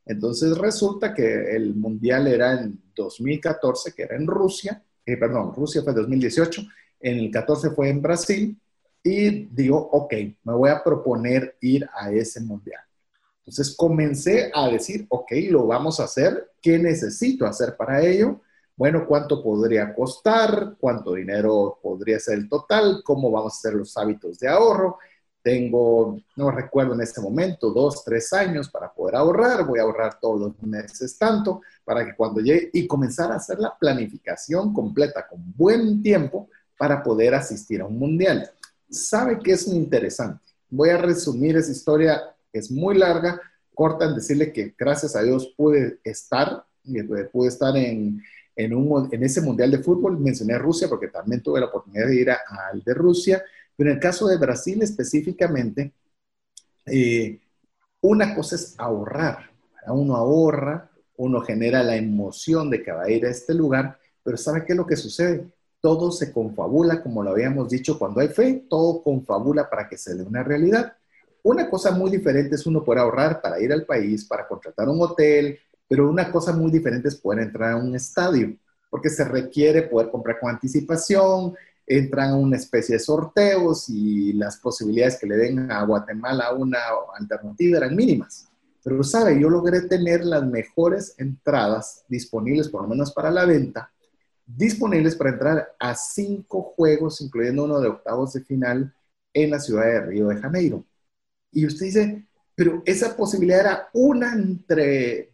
Entonces 0.06 0.56
resulta 0.58 1.14
que 1.14 1.56
el 1.56 1.74
mundial 1.74 2.28
era 2.28 2.62
en 2.62 2.80
2014, 2.94 3.94
que 3.94 4.04
era 4.04 4.18
en 4.18 4.28
Rusia, 4.28 4.84
eh, 5.06 5.18
perdón, 5.18 5.54
Rusia 5.56 5.82
fue 5.84 5.94
2018, 5.94 6.62
en 7.04 7.20
el 7.20 7.30
14 7.30 7.72
fue 7.72 7.90
en 7.90 8.02
Brasil 8.02 8.60
y 9.04 9.46
digo, 9.48 9.78
ok, 9.78 10.14
me 10.44 10.54
voy 10.54 10.70
a 10.70 10.82
proponer 10.82 11.58
ir 11.60 11.88
a 11.94 12.12
ese 12.12 12.40
mundial. 12.40 12.82
Entonces 13.40 13.76
comencé 13.76 14.50
a 14.56 14.70
decir, 14.70 15.06
ok, 15.10 15.32
lo 15.50 15.68
vamos 15.68 16.00
a 16.00 16.06
hacer, 16.06 16.52
¿qué 16.62 16.80
necesito 16.80 17.46
hacer 17.46 17.76
para 17.76 18.02
ello? 18.02 18.40
Bueno, 18.78 19.06
¿cuánto 19.06 19.44
podría 19.44 19.94
costar? 19.94 20.78
¿Cuánto 20.80 21.14
dinero 21.14 21.78
podría 21.84 22.20
ser 22.20 22.40
el 22.40 22.50
total? 22.50 23.02
¿Cómo 23.04 23.30
vamos 23.30 23.54
a 23.54 23.58
hacer 23.58 23.74
los 23.74 23.96
hábitos 23.98 24.40
de 24.40 24.48
ahorro? 24.48 24.98
Tengo, 25.44 26.18
no 26.38 26.52
recuerdo 26.52 26.94
en 26.94 27.02
este 27.02 27.20
momento, 27.20 27.70
dos, 27.72 28.06
tres 28.06 28.32
años 28.32 28.70
para 28.70 28.92
poder 28.94 29.18
ahorrar. 29.18 29.66
Voy 29.68 29.80
a 29.80 29.84
ahorrar 29.84 30.18
todos 30.22 30.40
los 30.40 30.64
meses 30.64 31.18
tanto 31.18 31.62
para 31.84 32.06
que 32.06 32.16
cuando 32.16 32.40
llegue 32.40 32.70
y 32.72 32.88
comenzar 32.88 33.30
a 33.34 33.36
hacer 33.36 33.60
la 33.60 33.78
planificación 33.78 34.74
completa 34.74 35.28
con 35.28 35.54
buen 35.56 36.02
tiempo 36.02 36.48
para 36.78 37.04
poder 37.04 37.36
asistir 37.36 37.82
a 37.82 37.86
un 37.86 37.98
mundial. 37.98 38.50
¿Sabe 38.90 39.40
qué 39.44 39.54
es 39.54 39.68
interesante? 39.68 40.44
Voy 40.70 40.90
a 40.90 40.98
resumir 40.98 41.56
esa 41.58 41.72
historia, 41.72 42.22
es 42.52 42.72
muy 42.72 42.98
larga, 42.98 43.40
corta 43.74 44.06
en 44.06 44.16
decirle 44.16 44.52
que 44.52 44.74
gracias 44.78 45.16
a 45.16 45.24
Dios 45.24 45.54
pude 45.58 46.00
estar, 46.04 46.66
pude 47.32 47.48
estar 47.48 47.76
en, 47.78 48.22
en, 48.56 48.74
un, 48.74 49.10
en 49.12 49.24
ese 49.24 49.42
mundial 49.42 49.72
de 49.72 49.80
fútbol. 49.80 50.20
Mencioné 50.20 50.58
Rusia 50.58 50.88
porque 50.88 51.08
también 51.08 51.42
tuve 51.42 51.60
la 51.60 51.68
oportunidad 51.68 52.08
de 52.08 52.16
ir 52.16 52.32
al 52.32 52.84
de 52.84 52.94
Rusia, 52.94 53.44
pero 53.76 53.90
en 53.90 53.96
el 53.96 54.02
caso 54.02 54.28
de 54.28 54.38
Brasil 54.38 54.82
específicamente, 54.82 55.94
eh, 56.86 57.40
una 58.02 58.36
cosa 58.36 58.56
es 58.56 58.76
ahorrar. 58.78 59.50
Uno 59.88 60.16
ahorra, 60.16 60.90
uno 61.18 61.42
genera 61.42 61.84
la 61.84 61.96
emoción 61.96 62.70
de 62.70 62.84
que 62.84 62.92
va 62.92 63.04
a 63.04 63.10
ir 63.10 63.26
a 63.26 63.30
este 63.30 63.54
lugar, 63.54 64.00
pero 64.24 64.38
¿sabe 64.38 64.64
qué 64.66 64.74
es 64.74 64.78
lo 64.78 64.88
que 64.88 64.96
sucede? 64.96 65.46
Todo 65.84 66.14
se 66.14 66.32
confabula, 66.32 67.04
como 67.04 67.22
lo 67.22 67.32
habíamos 67.32 67.68
dicho, 67.68 68.00
cuando 68.00 68.22
hay 68.22 68.30
fe, 68.30 68.66
todo 68.70 69.04
confabula 69.04 69.70
para 69.70 69.90
que 69.90 69.98
se 69.98 70.16
dé 70.16 70.24
una 70.24 70.42
realidad. 70.42 70.94
Una 71.44 71.70
cosa 71.70 71.92
muy 71.92 72.10
diferente 72.10 72.56
es 72.56 72.66
uno 72.66 72.86
poder 72.86 73.02
ahorrar 73.02 73.42
para 73.42 73.60
ir 73.60 73.74
al 73.74 73.86
país, 73.86 74.24
para 74.24 74.48
contratar 74.48 74.88
un 74.88 75.02
hotel, 75.02 75.60
pero 75.86 76.10
una 76.10 76.32
cosa 76.32 76.54
muy 76.54 76.72
diferente 76.72 77.10
es 77.10 77.18
poder 77.18 77.42
entrar 77.42 77.74
a 77.74 77.76
un 77.76 77.94
estadio, 77.98 78.56
porque 78.90 79.10
se 79.10 79.26
requiere 79.26 79.82
poder 79.82 80.10
comprar 80.10 80.40
con 80.40 80.52
anticipación, 80.52 81.54
entran 81.86 82.30
a 82.30 82.38
una 82.38 82.56
especie 82.56 82.96
de 82.96 83.00
sorteos 83.00 83.90
y 83.90 84.32
las 84.32 84.56
posibilidades 84.60 85.20
que 85.20 85.28
le 85.28 85.36
den 85.36 85.70
a 85.70 85.84
Guatemala 85.84 86.54
una 86.54 86.80
alternativa 87.20 87.80
eran 87.80 87.94
mínimas. 87.94 88.48
Pero 88.82 89.04
sabe, 89.04 89.38
yo 89.38 89.50
logré 89.50 89.82
tener 89.82 90.24
las 90.24 90.46
mejores 90.46 91.14
entradas 91.18 92.06
disponibles, 92.08 92.70
por 92.70 92.84
lo 92.84 92.88
menos 92.88 93.12
para 93.12 93.30
la 93.30 93.44
venta, 93.44 93.92
disponibles 94.46 95.16
para 95.16 95.32
entrar 95.32 95.76
a 95.80 95.96
cinco 95.96 96.74
juegos, 96.76 97.22
incluyendo 97.22 97.64
uno 97.66 97.80
de 97.80 97.90
octavos 97.90 98.34
de 98.34 98.42
final 98.42 98.94
en 99.34 99.52
la 99.52 99.60
ciudad 99.60 99.86
de 99.86 100.02
Río 100.02 100.28
de 100.28 100.38
Janeiro. 100.38 100.86
Y 101.52 101.66
usted 101.66 101.86
dice, 101.86 102.28
pero 102.56 102.82
esa 102.86 103.16
posibilidad 103.16 103.60
era 103.62 103.90
una 103.94 104.34
entre 104.34 105.32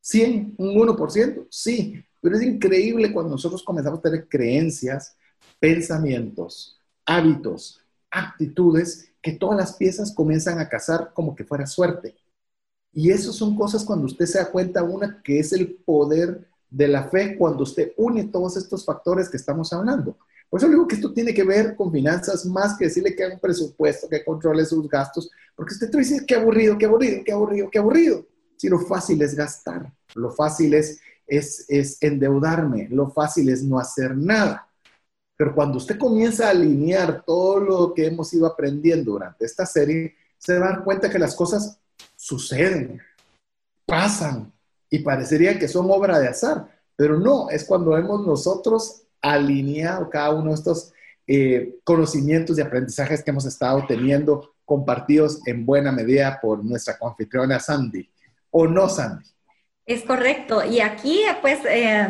100, 0.00 0.54
un 0.58 0.74
1%, 0.74 1.46
sí, 1.50 2.04
pero 2.20 2.36
es 2.36 2.42
increíble 2.42 3.12
cuando 3.12 3.32
nosotros 3.32 3.62
comenzamos 3.62 4.00
a 4.00 4.02
tener 4.02 4.28
creencias, 4.28 5.16
pensamientos, 5.60 6.80
hábitos, 7.04 7.84
actitudes, 8.10 9.12
que 9.20 9.32
todas 9.32 9.58
las 9.58 9.76
piezas 9.76 10.14
comienzan 10.14 10.58
a 10.58 10.68
casar 10.68 11.12
como 11.12 11.34
que 11.34 11.44
fuera 11.44 11.66
suerte. 11.66 12.16
Y 12.92 13.10
eso 13.10 13.32
son 13.32 13.56
cosas 13.56 13.84
cuando 13.84 14.06
usted 14.06 14.26
se 14.26 14.38
da 14.38 14.50
cuenta, 14.50 14.82
una, 14.82 15.22
que 15.22 15.38
es 15.38 15.52
el 15.52 15.74
poder 15.74 16.48
de 16.70 16.88
la 16.88 17.08
fe, 17.08 17.36
cuando 17.36 17.62
usted 17.62 17.92
une 17.96 18.24
todos 18.24 18.56
estos 18.56 18.84
factores 18.84 19.28
que 19.28 19.36
estamos 19.36 19.72
hablando. 19.72 20.16
Por 20.48 20.60
eso 20.60 20.68
digo 20.68 20.88
que 20.88 20.94
esto 20.94 21.12
tiene 21.12 21.34
que 21.34 21.44
ver 21.44 21.76
con 21.76 21.92
finanzas 21.92 22.46
más 22.46 22.76
que 22.76 22.86
decirle 22.86 23.14
que 23.14 23.24
haga 23.24 23.34
un 23.34 23.40
presupuesto, 23.40 24.08
que 24.08 24.24
controle 24.24 24.64
sus 24.64 24.88
gastos, 24.88 25.30
porque 25.54 25.74
usted 25.74 25.90
te 25.90 25.98
dice, 25.98 26.24
qué 26.26 26.36
aburrido, 26.36 26.78
qué 26.78 26.86
aburrido, 26.86 27.22
qué 27.24 27.32
aburrido, 27.32 27.70
qué 27.70 27.78
aburrido. 27.78 28.26
Si 28.56 28.68
lo 28.68 28.78
fácil 28.80 29.20
es 29.22 29.34
gastar, 29.34 29.92
lo 30.14 30.30
fácil 30.30 30.74
es, 30.74 31.00
es, 31.26 31.66
es 31.68 32.02
endeudarme, 32.02 32.88
lo 32.90 33.10
fácil 33.10 33.48
es 33.50 33.62
no 33.62 33.78
hacer 33.78 34.16
nada. 34.16 34.68
Pero 35.36 35.54
cuando 35.54 35.78
usted 35.78 35.98
comienza 35.98 36.46
a 36.46 36.50
alinear 36.50 37.24
todo 37.24 37.60
lo 37.60 37.94
que 37.94 38.06
hemos 38.06 38.32
ido 38.32 38.46
aprendiendo 38.46 39.12
durante 39.12 39.44
esta 39.44 39.66
serie, 39.66 40.16
se 40.38 40.58
dar 40.58 40.82
cuenta 40.82 41.10
que 41.10 41.18
las 41.18 41.34
cosas 41.34 41.78
suceden, 42.16 43.00
pasan 43.86 44.52
y 44.90 45.00
parecería 45.00 45.58
que 45.58 45.68
son 45.68 45.90
obra 45.90 46.18
de 46.18 46.28
azar, 46.28 46.66
pero 46.96 47.18
no, 47.18 47.48
es 47.50 47.64
cuando 47.64 47.96
hemos 47.96 48.26
nosotros 48.26 49.02
alineado 49.20 50.08
cada 50.10 50.30
uno 50.30 50.50
de 50.50 50.54
estos 50.54 50.92
eh, 51.26 51.76
conocimientos 51.84 52.58
y 52.58 52.62
aprendizajes 52.62 53.22
que 53.22 53.30
hemos 53.30 53.44
estado 53.44 53.84
teniendo 53.86 54.54
compartidos 54.64 55.40
en 55.46 55.64
buena 55.64 55.92
medida 55.92 56.38
por 56.40 56.64
nuestra 56.64 56.98
confitriona 56.98 57.60
Sandy, 57.60 58.10
¿o 58.50 58.66
no, 58.66 58.88
Sandy? 58.88 59.24
Es 59.86 60.02
correcto. 60.02 60.62
Y 60.64 60.80
aquí, 60.80 61.22
pues, 61.40 61.60
eh, 61.66 62.06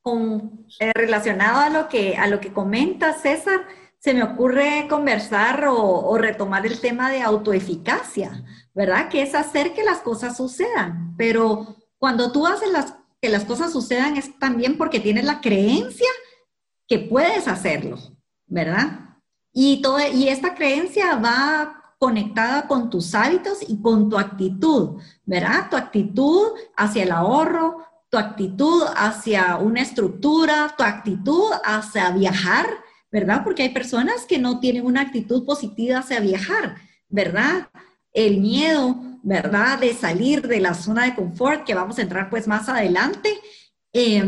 con, 0.00 0.66
eh, 0.80 0.92
relacionado 0.94 1.60
a 1.60 1.68
lo, 1.68 1.88
que, 1.88 2.16
que 2.40 2.52
comenta 2.52 3.12
César, 3.12 3.60
se 3.98 4.14
me 4.14 4.22
ocurre 4.22 4.86
conversar 4.88 5.66
o, 5.66 5.76
o, 5.76 6.16
retomar 6.16 6.64
el 6.64 6.80
tema 6.80 7.10
de 7.10 7.20
autoeficacia, 7.20 8.44
¿verdad? 8.72 9.08
Que 9.08 9.22
es 9.22 9.34
hacer 9.34 9.74
que 9.74 9.82
las 9.82 9.98
cosas 9.98 10.36
sucedan. 10.36 11.14
Pero 11.18 11.76
cuando 11.98 12.32
tú 12.32 12.46
haces 12.46 12.70
las, 12.70 12.94
que 13.20 13.28
las 13.28 13.44
cosas 13.44 13.72
sucedan 13.72 14.16
es 14.16 14.38
también 14.38 14.76
porque 14.76 15.00
tienes 15.00 15.24
la 15.24 15.40
creencia 15.40 16.08
que 16.86 16.98
puedes 16.98 17.48
hacerlo, 17.48 17.98
¿verdad? 18.46 19.16
Y, 19.52 19.82
todo, 19.82 19.98
y 20.12 20.28
esta 20.28 20.54
creencia 20.54 21.16
va 21.16 21.94
conectada 21.98 22.68
con 22.68 22.90
tus 22.90 23.14
hábitos 23.14 23.58
y 23.68 23.82
con 23.82 24.08
tu 24.08 24.16
actitud, 24.18 25.00
¿verdad? 25.24 25.68
Tu 25.68 25.76
actitud 25.76 26.52
hacia 26.76 27.02
el 27.02 27.10
ahorro, 27.10 27.84
tu 28.08 28.16
actitud 28.16 28.84
hacia 28.96 29.56
una 29.56 29.82
estructura, 29.82 30.74
tu 30.76 30.84
actitud 30.84 31.50
hacia 31.64 32.10
viajar, 32.12 32.66
¿verdad? 33.10 33.42
Porque 33.44 33.64
hay 33.64 33.70
personas 33.70 34.24
que 34.26 34.38
no 34.38 34.60
tienen 34.60 34.86
una 34.86 35.02
actitud 35.02 35.44
positiva 35.44 35.98
hacia 35.98 36.20
viajar, 36.20 36.76
¿verdad? 37.08 37.68
El 38.12 38.40
miedo, 38.40 38.96
¿verdad? 39.22 39.78
De 39.78 39.94
salir 39.94 40.46
de 40.46 40.60
la 40.60 40.74
zona 40.74 41.04
de 41.04 41.14
confort, 41.14 41.64
que 41.64 41.74
vamos 41.74 41.98
a 41.98 42.02
entrar 42.02 42.30
pues 42.30 42.46
más 42.46 42.68
adelante, 42.68 43.30
eh, 43.92 44.24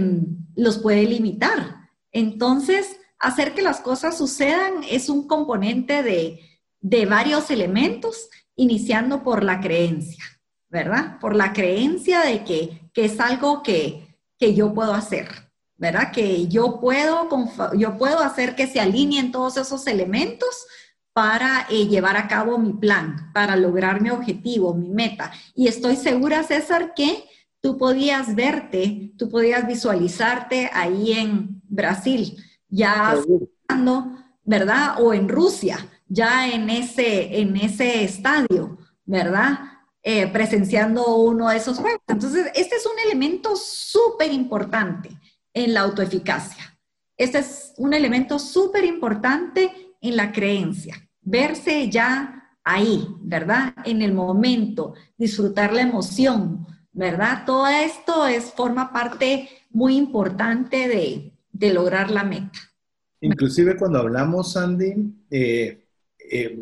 los 0.57 0.79
puede 0.79 1.05
limitar, 1.05 1.81
entonces, 2.13 2.99
hacer 3.19 3.55
que 3.55 3.63
las 3.63 3.81
cosas 3.81 4.17
sucedan 4.17 4.83
es 4.89 5.09
un 5.09 5.27
componente 5.27 6.03
de, 6.03 7.07
varios 7.07 7.51
elementos, 7.51 8.29
iniciando 8.57 9.23
por 9.23 9.45
la 9.45 9.61
creencia, 9.61 10.25
¿verdad? 10.69 11.19
Por 11.21 11.37
la 11.37 11.53
creencia 11.53 12.21
de 12.21 12.45
que, 12.45 12.91
es 12.95 13.21
algo 13.21 13.63
que, 13.63 14.07
yo 14.39 14.75
puedo 14.75 14.95
hacer, 14.95 15.29
¿verdad? 15.77 16.13
Que 16.13 16.49
yo 16.49 16.81
puedo, 16.81 17.29
yo 17.77 17.97
puedo 17.97 18.21
hacer 18.21 18.57
que 18.57 18.67
se 18.67 18.81
alineen 18.81 19.33
todos 19.33 19.57
esos 19.57 19.87
elementos 19.87 20.67
para 21.21 21.67
eh, 21.69 21.87
llevar 21.87 22.17
a 22.17 22.27
cabo 22.29 22.57
mi 22.57 22.73
plan, 22.73 23.31
para 23.35 23.55
lograr 23.55 24.01
mi 24.01 24.09
objetivo, 24.09 24.73
mi 24.73 24.89
meta. 24.89 25.31
Y 25.55 25.69
estoy 25.69 25.97
segura, 25.97 26.43
César, 26.45 26.95
que 26.95 27.25
tú 27.61 27.77
podías 27.77 28.35
verte, 28.35 29.13
tú 29.19 29.29
podías 29.29 29.67
visualizarte 29.67 30.71
ahí 30.73 31.13
en 31.13 31.61
Brasil, 31.69 32.43
ya 32.71 33.23
¿verdad? 34.45 34.95
O 35.03 35.13
en 35.13 35.29
Rusia, 35.29 35.87
ya 36.09 36.49
en 36.49 36.71
ese, 36.71 37.39
en 37.39 37.55
ese 37.55 38.03
estadio, 38.03 38.79
¿verdad? 39.05 39.59
Eh, 40.03 40.27
presenciando 40.27 41.17
uno 41.17 41.51
de 41.51 41.59
esos 41.59 41.77
juegos. 41.81 42.01
Entonces, 42.09 42.47
este 42.55 42.77
es 42.77 42.87
un 42.87 42.99
elemento 43.05 43.57
súper 43.57 44.33
importante 44.33 45.11
en 45.53 45.75
la 45.75 45.81
autoeficacia. 45.81 46.79
Este 47.19 47.41
es 47.41 47.75
un 47.77 47.93
elemento 47.93 48.39
súper 48.39 48.87
importante 48.87 49.71
en 50.01 50.17
la 50.17 50.33
creencia. 50.33 51.10
Verse 51.23 51.89
ya 51.91 52.57
ahí, 52.65 53.07
¿verdad? 53.21 53.75
En 53.85 54.03
el 54.03 54.13
momento, 54.13 54.95
disfrutar 55.17 55.73
la 55.73 55.83
emoción, 55.83 56.67
¿verdad? 56.93 57.45
Todo 57.47 57.67
esto 57.69 58.27
es, 58.27 58.53
forma 58.53 58.93
parte 58.93 59.49
muy 59.71 59.97
importante 59.97 60.89
de, 60.89 61.33
de 61.53 61.75
lograr 61.75 62.11
la 62.11 62.25
meta. 62.25 62.59
Inclusive 63.21 63.77
cuando 63.77 63.99
hablamos, 63.99 64.53
Sandy, 64.53 64.95
eh, 65.31 65.87
eh, 66.19 66.59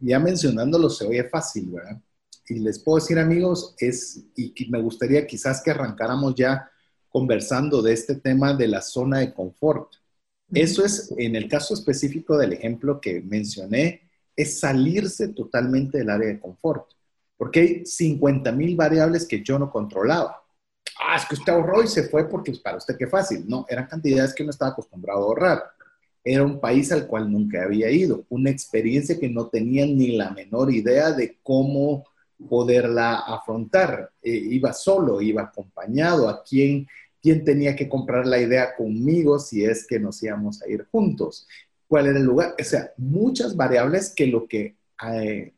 ya 0.00 0.18
mencionándolo 0.18 0.90
se 0.90 1.06
oye 1.06 1.24
fácil, 1.24 1.70
¿verdad? 1.70 2.00
Y 2.48 2.58
les 2.58 2.80
puedo 2.80 2.98
decir, 2.98 3.18
amigos, 3.18 3.74
es, 3.78 4.24
y 4.36 4.68
me 4.68 4.80
gustaría 4.80 5.26
quizás 5.26 5.62
que 5.62 5.70
arrancáramos 5.70 6.34
ya 6.34 6.68
conversando 7.08 7.82
de 7.82 7.92
este 7.92 8.16
tema 8.16 8.54
de 8.54 8.66
la 8.66 8.82
zona 8.82 9.20
de 9.20 9.32
confort. 9.32 9.92
Eso 10.52 10.84
es, 10.84 11.12
en 11.16 11.36
el 11.36 11.48
caso 11.48 11.74
específico 11.74 12.36
del 12.36 12.52
ejemplo 12.52 13.00
que 13.00 13.20
mencioné, 13.20 14.02
es 14.36 14.60
salirse 14.60 15.28
totalmente 15.28 15.98
del 15.98 16.10
área 16.10 16.28
de 16.28 16.40
confort 16.40 16.92
porque 17.42 17.58
hay 17.58 17.84
50 17.84 18.52
mil 18.52 18.76
variables 18.76 19.26
que 19.26 19.42
yo 19.42 19.58
no 19.58 19.68
controlaba. 19.68 20.44
Ah, 21.00 21.16
es 21.16 21.26
que 21.26 21.34
usted 21.34 21.52
ahorró 21.52 21.82
y 21.82 21.88
se 21.88 22.04
fue 22.04 22.28
porque 22.28 22.52
para 22.62 22.76
usted 22.76 22.96
qué 22.96 23.08
fácil. 23.08 23.44
No, 23.48 23.66
eran 23.68 23.88
cantidades 23.88 24.32
que 24.32 24.44
no 24.44 24.50
estaba 24.50 24.70
acostumbrado 24.70 25.18
a 25.18 25.24
ahorrar. 25.24 25.62
Era 26.22 26.44
un 26.44 26.60
país 26.60 26.92
al 26.92 27.08
cual 27.08 27.32
nunca 27.32 27.64
había 27.64 27.90
ido, 27.90 28.24
una 28.28 28.48
experiencia 28.48 29.18
que 29.18 29.28
no 29.28 29.48
tenía 29.48 29.84
ni 29.84 30.16
la 30.16 30.30
menor 30.30 30.72
idea 30.72 31.10
de 31.10 31.40
cómo 31.42 32.04
poderla 32.48 33.24
afrontar. 33.26 34.12
Eh, 34.22 34.30
iba 34.30 34.72
solo, 34.72 35.20
iba 35.20 35.42
acompañado, 35.42 36.28
a 36.28 36.44
quién, 36.44 36.86
quién 37.22 37.44
tenía 37.44 37.76
que 37.76 37.88
comprar 37.88 38.26
la 38.26 38.40
idea 38.40 38.74
conmigo 38.76 39.38
si 39.38 39.64
es 39.64 39.86
que 39.86 40.00
nos 40.00 40.22
íbamos 40.22 40.60
a 40.62 40.68
ir 40.68 40.86
juntos, 40.90 41.46
cuál 41.86 42.06
era 42.06 42.18
el 42.18 42.24
lugar, 42.24 42.54
o 42.60 42.64
sea, 42.64 42.92
muchas 42.96 43.56
variables 43.56 44.12
que 44.14 44.26
lo 44.26 44.48
que 44.48 44.76
eh, 45.12 45.52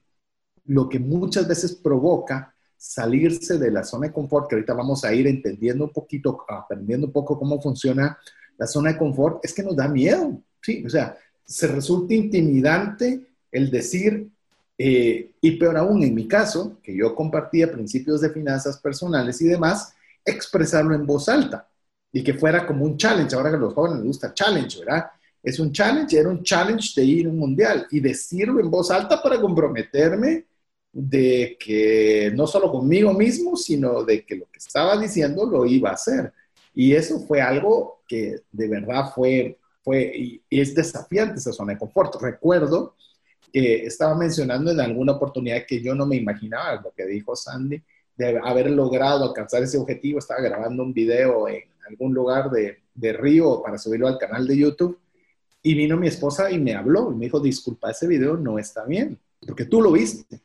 lo 0.66 0.88
que 0.88 0.98
muchas 0.98 1.46
veces 1.46 1.74
provoca 1.74 2.54
salirse 2.76 3.58
de 3.58 3.70
la 3.70 3.84
zona 3.84 4.08
de 4.08 4.12
confort, 4.12 4.48
que 4.48 4.56
ahorita 4.56 4.74
vamos 4.74 5.04
a 5.04 5.14
ir 5.14 5.26
entendiendo 5.26 5.84
un 5.84 5.92
poquito, 5.92 6.44
aprendiendo 6.48 7.06
un 7.06 7.12
poco 7.12 7.38
cómo 7.38 7.60
funciona 7.60 8.18
la 8.56 8.66
zona 8.66 8.92
de 8.92 8.98
confort, 8.98 9.44
es 9.44 9.52
que 9.52 9.62
nos 9.62 9.76
da 9.76 9.88
miedo, 9.88 10.40
¿sí? 10.60 10.84
O 10.84 10.90
sea, 10.90 11.16
se 11.44 11.66
resulta 11.66 12.14
intimidante 12.14 13.20
el 13.50 13.70
decir, 13.70 14.28
eh, 14.76 15.30
y 15.40 15.50
peor 15.52 15.76
aún 15.76 16.02
en 16.02 16.14
mi 16.14 16.26
caso, 16.26 16.78
que 16.82 16.96
yo 16.96 17.14
compartía 17.14 17.70
principios 17.70 18.20
de 18.20 18.30
finanzas 18.30 18.78
personales 18.78 19.40
y 19.40 19.46
demás, 19.46 19.94
expresarlo 20.24 20.94
en 20.94 21.06
voz 21.06 21.28
alta 21.28 21.68
y 22.12 22.22
que 22.22 22.34
fuera 22.34 22.66
como 22.66 22.84
un 22.84 22.96
challenge. 22.96 23.34
Ahora 23.34 23.50
que 23.50 23.56
a 23.56 23.60
los 23.60 23.74
jóvenes 23.74 23.98
les 23.98 24.06
gusta 24.06 24.32
challenge, 24.32 24.78
¿verdad? 24.80 25.10
Es 25.42 25.58
un 25.58 25.72
challenge, 25.72 26.18
era 26.18 26.28
un 26.28 26.42
challenge 26.42 26.98
de 26.98 27.04
ir 27.04 27.26
a 27.26 27.30
un 27.30 27.38
mundial 27.38 27.86
y 27.90 28.00
decirlo 28.00 28.60
en 28.60 28.70
voz 28.70 28.90
alta 28.90 29.22
para 29.22 29.40
comprometerme 29.40 30.46
de 30.94 31.56
que 31.58 32.32
no 32.34 32.46
solo 32.46 32.70
conmigo 32.70 33.12
mismo, 33.12 33.56
sino 33.56 34.04
de 34.04 34.24
que 34.24 34.36
lo 34.36 34.46
que 34.46 34.58
estaba 34.58 34.96
diciendo 34.96 35.44
lo 35.44 35.66
iba 35.66 35.90
a 35.90 35.94
hacer. 35.94 36.32
Y 36.72 36.94
eso 36.94 37.18
fue 37.20 37.40
algo 37.40 38.02
que 38.06 38.42
de 38.52 38.68
verdad 38.68 39.12
fue, 39.14 39.58
fue 39.82 40.12
y, 40.16 40.42
es 40.48 40.74
desafiante 40.74 41.40
esa 41.40 41.52
zona 41.52 41.72
de 41.72 41.78
confort. 41.78 42.14
Recuerdo 42.22 42.94
que 43.52 43.86
estaba 43.86 44.14
mencionando 44.14 44.70
en 44.70 44.80
alguna 44.80 45.12
oportunidad 45.12 45.66
que 45.66 45.82
yo 45.82 45.94
no 45.94 46.06
me 46.06 46.16
imaginaba 46.16 46.80
lo 46.80 46.92
que 46.92 47.06
dijo 47.06 47.34
Sandy, 47.34 47.82
de 48.16 48.38
haber 48.42 48.70
logrado 48.70 49.24
alcanzar 49.24 49.62
ese 49.62 49.78
objetivo. 49.78 50.18
Estaba 50.18 50.40
grabando 50.40 50.82
un 50.82 50.92
video 50.92 51.48
en 51.48 51.64
algún 51.88 52.14
lugar 52.14 52.50
de, 52.50 52.78
de 52.94 53.12
Río 53.12 53.62
para 53.62 53.78
subirlo 53.78 54.08
al 54.08 54.18
canal 54.18 54.46
de 54.46 54.56
YouTube. 54.56 54.98
Y 55.62 55.74
vino 55.74 55.96
mi 55.96 56.08
esposa 56.08 56.50
y 56.50 56.58
me 56.58 56.74
habló 56.74 57.10
y 57.12 57.16
me 57.16 57.24
dijo, 57.26 57.40
disculpa, 57.40 57.90
ese 57.90 58.06
video 58.06 58.36
no 58.36 58.58
está 58.58 58.84
bien, 58.84 59.18
porque 59.40 59.64
tú 59.64 59.80
lo 59.80 59.92
viste 59.92 60.42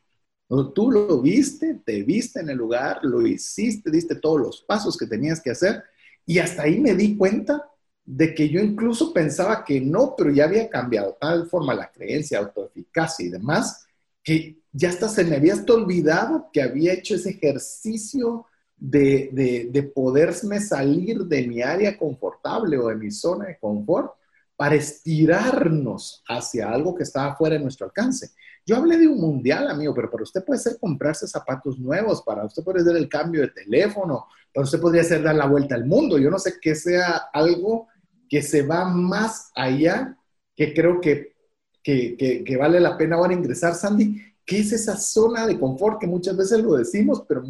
Tú 0.74 0.90
lo 0.90 1.22
viste, 1.22 1.80
te 1.84 2.02
viste 2.02 2.40
en 2.40 2.50
el 2.50 2.58
lugar, 2.58 2.98
lo 3.04 3.24
hiciste, 3.24 3.88
diste 3.88 4.16
todos 4.16 4.40
los 4.40 4.60
pasos 4.62 4.98
que 4.98 5.06
tenías 5.06 5.40
que 5.40 5.52
hacer 5.52 5.84
y 6.26 6.40
hasta 6.40 6.62
ahí 6.62 6.80
me 6.80 6.96
di 6.96 7.16
cuenta 7.16 7.70
de 8.04 8.34
que 8.34 8.48
yo 8.48 8.58
incluso 8.58 9.12
pensaba 9.12 9.64
que 9.64 9.80
no, 9.80 10.16
pero 10.16 10.32
ya 10.32 10.46
había 10.46 10.68
cambiado 10.68 11.16
tal 11.20 11.46
forma 11.46 11.72
la 11.72 11.88
creencia, 11.92 12.40
autoeficacia 12.40 13.26
y 13.26 13.28
demás, 13.28 13.86
que 14.22 14.62
ya 14.72 14.90
hasta 14.90 15.08
se 15.08 15.24
me 15.24 15.36
había 15.36 15.54
olvidado 15.68 16.48
que 16.52 16.62
había 16.62 16.92
hecho 16.92 17.14
ese 17.14 17.30
ejercicio 17.30 18.46
de, 18.76 19.30
de, 19.32 19.68
de 19.70 19.82
poderme 19.82 20.60
salir 20.60 21.24
de 21.24 21.46
mi 21.46 21.60
área 21.62 21.98
confortable 21.98 22.78
o 22.78 22.88
de 22.88 22.96
mi 22.96 23.10
zona 23.10 23.46
de 23.46 23.58
confort 23.58 24.12
para 24.56 24.74
estirarnos 24.74 26.22
hacia 26.28 26.70
algo 26.70 26.94
que 26.94 27.02
estaba 27.02 27.34
fuera 27.34 27.56
de 27.56 27.62
nuestro 27.62 27.86
alcance. 27.86 28.32
Yo 28.66 28.76
hablé 28.76 28.98
de 28.98 29.08
un 29.08 29.18
mundial, 29.18 29.68
amigo, 29.68 29.94
pero 29.94 30.10
para 30.10 30.22
usted 30.22 30.44
puede 30.44 30.60
ser 30.60 30.78
comprarse 30.78 31.26
zapatos 31.26 31.78
nuevos, 31.78 32.22
para 32.22 32.44
usted 32.44 32.62
puede 32.62 32.84
ser 32.84 32.94
el 32.96 33.08
cambio 33.08 33.40
de 33.40 33.48
teléfono, 33.48 34.26
para 34.52 34.64
usted 34.64 34.80
podría 34.80 35.02
ser 35.02 35.22
dar 35.22 35.34
la 35.34 35.46
vuelta 35.46 35.74
al 35.74 35.86
mundo. 35.86 36.18
Yo 36.18 36.30
no 36.30 36.38
sé 36.38 36.54
qué 36.60 36.74
sea 36.74 37.28
algo 37.32 37.88
que 38.28 38.42
se 38.42 38.62
va 38.62 38.84
más 38.84 39.50
allá, 39.54 40.16
que 40.54 40.74
creo 40.74 41.00
que, 41.00 41.34
que, 41.82 42.56
vale 42.58 42.80
la 42.80 42.96
pena 42.96 43.16
ahora 43.16 43.34
ingresar, 43.34 43.74
Sandy. 43.74 44.22
¿Qué 44.44 44.60
es 44.60 44.72
esa 44.72 44.96
zona 44.96 45.46
de 45.46 45.58
confort 45.58 46.00
que 46.00 46.06
muchas 46.06 46.36
veces 46.36 46.60
lo 46.60 46.74
decimos, 46.74 47.24
pero 47.28 47.42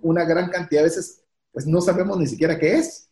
una 0.00 0.24
gran 0.24 0.48
cantidad 0.48 0.80
de 0.80 0.88
veces 0.88 1.22
pues 1.52 1.66
no 1.66 1.80
sabemos 1.80 2.18
ni 2.18 2.26
siquiera 2.26 2.58
qué 2.58 2.76
es? 2.76 3.08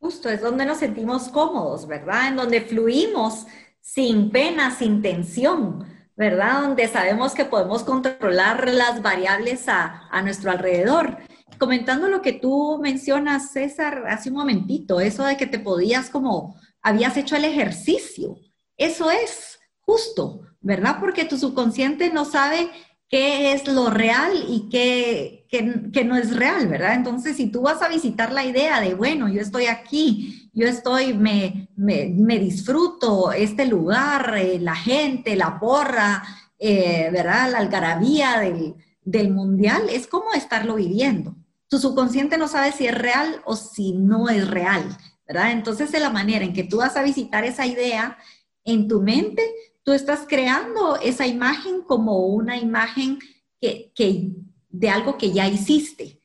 Justo, 0.00 0.28
es 0.28 0.40
donde 0.40 0.66
nos 0.66 0.78
sentimos 0.78 1.28
cómodos, 1.28 1.86
¿verdad? 1.86 2.28
En 2.28 2.36
donde 2.36 2.60
fluimos 2.60 3.46
sin 3.80 4.30
pena, 4.30 4.76
sin 4.76 5.00
tensión, 5.00 5.86
¿verdad? 6.16 6.62
Donde 6.62 6.88
sabemos 6.88 7.34
que 7.34 7.44
podemos 7.44 7.84
controlar 7.84 8.68
las 8.68 9.00
variables 9.00 9.68
a, 9.68 10.08
a 10.10 10.22
nuestro 10.22 10.50
alrededor 10.50 11.18
comentando 11.62 12.08
lo 12.08 12.22
que 12.22 12.32
tú 12.32 12.80
mencionas, 12.82 13.52
César, 13.52 14.04
hace 14.08 14.30
un 14.30 14.34
momentito, 14.34 15.00
eso 15.00 15.24
de 15.24 15.36
que 15.36 15.46
te 15.46 15.60
podías 15.60 16.10
como, 16.10 16.56
habías 16.82 17.16
hecho 17.16 17.36
el 17.36 17.44
ejercicio. 17.44 18.36
Eso 18.76 19.12
es 19.12 19.51
justo, 19.92 20.42
¿verdad? 20.60 20.96
Porque 21.00 21.24
tu 21.24 21.36
subconsciente 21.36 22.10
no 22.10 22.24
sabe 22.24 22.70
qué 23.08 23.52
es 23.52 23.68
lo 23.68 23.90
real 23.90 24.32
y 24.48 24.68
qué, 24.70 25.46
qué, 25.50 26.04
no 26.04 26.16
es 26.16 26.34
real, 26.34 26.68
¿verdad? 26.68 26.94
Entonces, 26.94 27.36
si 27.36 27.50
tú 27.50 27.62
vas 27.62 27.82
a 27.82 27.88
visitar 27.88 28.32
la 28.32 28.44
idea 28.44 28.80
de, 28.80 28.94
bueno, 28.94 29.28
yo 29.28 29.40
estoy 29.40 29.66
aquí, 29.66 30.50
yo 30.54 30.66
estoy, 30.66 31.12
me, 31.12 31.68
me, 31.76 32.38
disfruto 32.38 33.32
este 33.32 33.66
lugar, 33.66 34.34
eh, 34.38 34.58
la 34.60 34.74
gente, 34.74 35.36
la 35.36 35.58
porra, 35.58 36.22
eh, 36.58 37.10
¿verdad? 37.12 37.50
La 37.50 37.58
algarabía 37.58 38.38
del, 38.38 38.74
del 39.02 39.30
mundial, 39.30 39.82
es 39.90 40.06
como 40.06 40.32
estarlo 40.32 40.76
viviendo 40.76 41.36
tu 41.72 41.78
subconsciente 41.78 42.36
no 42.36 42.48
sabe 42.48 42.70
si 42.70 42.86
es 42.86 42.94
real 42.94 43.40
o 43.46 43.56
si 43.56 43.94
no 43.94 44.28
es 44.28 44.46
real, 44.46 44.94
¿verdad? 45.26 45.52
Entonces, 45.52 45.90
de 45.90 46.00
la 46.00 46.10
manera 46.10 46.44
en 46.44 46.52
que 46.52 46.64
tú 46.64 46.76
vas 46.76 46.98
a 46.98 47.02
visitar 47.02 47.46
esa 47.46 47.64
idea 47.64 48.18
en 48.62 48.88
tu 48.88 49.00
mente, 49.00 49.42
tú 49.84 49.92
estás 49.92 50.20
creando 50.28 50.96
esa 50.96 51.26
imagen 51.26 51.82
como 51.82 52.26
una 52.26 52.56
imagen 52.56 53.18
que, 53.60 54.32
de 54.68 54.90
algo 54.90 55.18
que 55.18 55.32
ya 55.32 55.48
hiciste. 55.48 56.20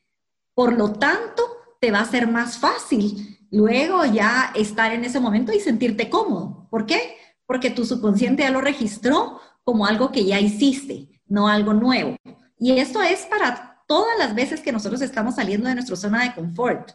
Por 0.54 0.76
lo 0.76 0.92
tanto, 0.92 1.42
te 1.80 1.90
va 1.90 2.00
a 2.00 2.10
ser 2.10 2.28
más 2.28 2.58
fácil 2.58 3.38
luego 3.50 4.04
ya 4.04 4.52
estar 4.54 4.92
en 4.92 5.04
ese 5.04 5.20
momento 5.20 5.52
y 5.52 5.60
sentirte 5.60 6.10
cómodo. 6.10 6.66
¿Por 6.70 6.86
qué? 6.86 7.16
Porque 7.46 7.70
tu 7.70 7.84
subconsciente 7.84 8.42
ya 8.42 8.50
lo 8.50 8.60
registró 8.60 9.40
como 9.64 9.86
algo 9.86 10.10
que 10.12 10.24
ya 10.24 10.40
hiciste, 10.40 11.20
no 11.26 11.48
algo 11.48 11.74
nuevo. 11.74 12.16
Y 12.58 12.78
esto 12.78 13.02
es 13.02 13.26
para 13.26 13.82
todas 13.86 14.18
las 14.18 14.34
veces 14.34 14.60
que 14.60 14.72
nosotros 14.72 15.00
estamos 15.00 15.36
saliendo 15.36 15.68
de 15.68 15.74
nuestra 15.74 15.96
zona 15.96 16.24
de 16.24 16.34
confort. 16.34 16.92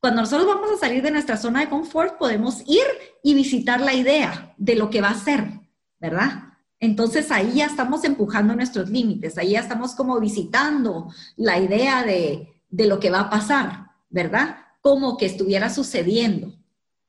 Cuando 0.00 0.22
nosotros 0.22 0.46
vamos 0.46 0.70
a 0.70 0.76
salir 0.76 1.02
de 1.02 1.10
nuestra 1.10 1.36
zona 1.36 1.60
de 1.60 1.68
confort, 1.68 2.18
podemos 2.18 2.62
ir 2.66 2.84
y 3.22 3.34
visitar 3.34 3.80
la 3.80 3.94
idea 3.94 4.54
de 4.56 4.76
lo 4.76 4.90
que 4.90 5.00
va 5.00 5.10
a 5.10 5.18
ser, 5.18 5.48
¿verdad? 6.00 6.48
Entonces 6.80 7.30
ahí 7.30 7.54
ya 7.56 7.66
estamos 7.66 8.04
empujando 8.04 8.54
nuestros 8.54 8.88
límites, 8.88 9.36
ahí 9.36 9.50
ya 9.50 9.60
estamos 9.60 9.94
como 9.94 10.20
visitando 10.20 11.12
la 11.36 11.58
idea 11.58 12.04
de, 12.04 12.54
lo 12.70 13.00
que 13.00 13.10
va 13.10 13.20
a 13.20 13.30
pasar, 13.30 13.88
¿verdad? 14.10 14.58
Como 14.80 15.16
que 15.16 15.26
estuviera 15.26 15.70
sucediendo. 15.70 16.54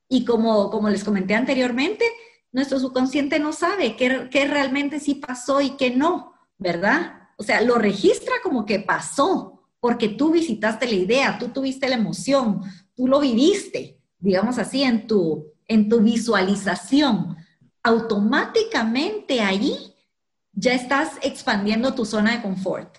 Y 0.07 0.25
como, 0.25 0.71
como 0.71 0.89
les 0.89 1.03
comenté 1.03 1.35
anteriormente, 1.35 2.03
nuestro 2.51 2.79
subconsciente 2.79 3.39
no 3.39 3.53
sabe 3.53 3.95
qué, 3.95 4.27
qué 4.31 4.47
realmente 4.47 4.99
sí 4.99 5.15
pasó 5.15 5.61
y 5.61 5.71
qué 5.71 5.91
no, 5.91 6.33
¿verdad? 6.57 7.29
O 7.37 7.43
sea, 7.43 7.61
lo 7.61 7.75
registra 7.75 8.33
como 8.41 8.65
que 8.65 8.79
pasó, 8.79 9.59
porque 9.79 10.09
tú 10.09 10.31
visitaste 10.31 10.87
la 10.87 10.95
idea, 10.95 11.37
tú 11.37 11.49
tuviste 11.49 11.87
la 11.87 11.95
emoción, 11.95 12.61
tú 12.95 13.07
lo 13.07 13.19
viviste, 13.19 13.99
digamos 14.17 14.57
así, 14.57 14.83
en 14.83 15.05
tu, 15.05 15.45
en 15.67 15.87
tu 15.87 15.99
visualización. 16.01 17.37
Automáticamente 17.83 19.41
ahí 19.41 19.95
ya 20.51 20.73
estás 20.73 21.13
expandiendo 21.21 21.93
tu 21.93 22.05
zona 22.05 22.35
de 22.35 22.41
confort. 22.41 22.97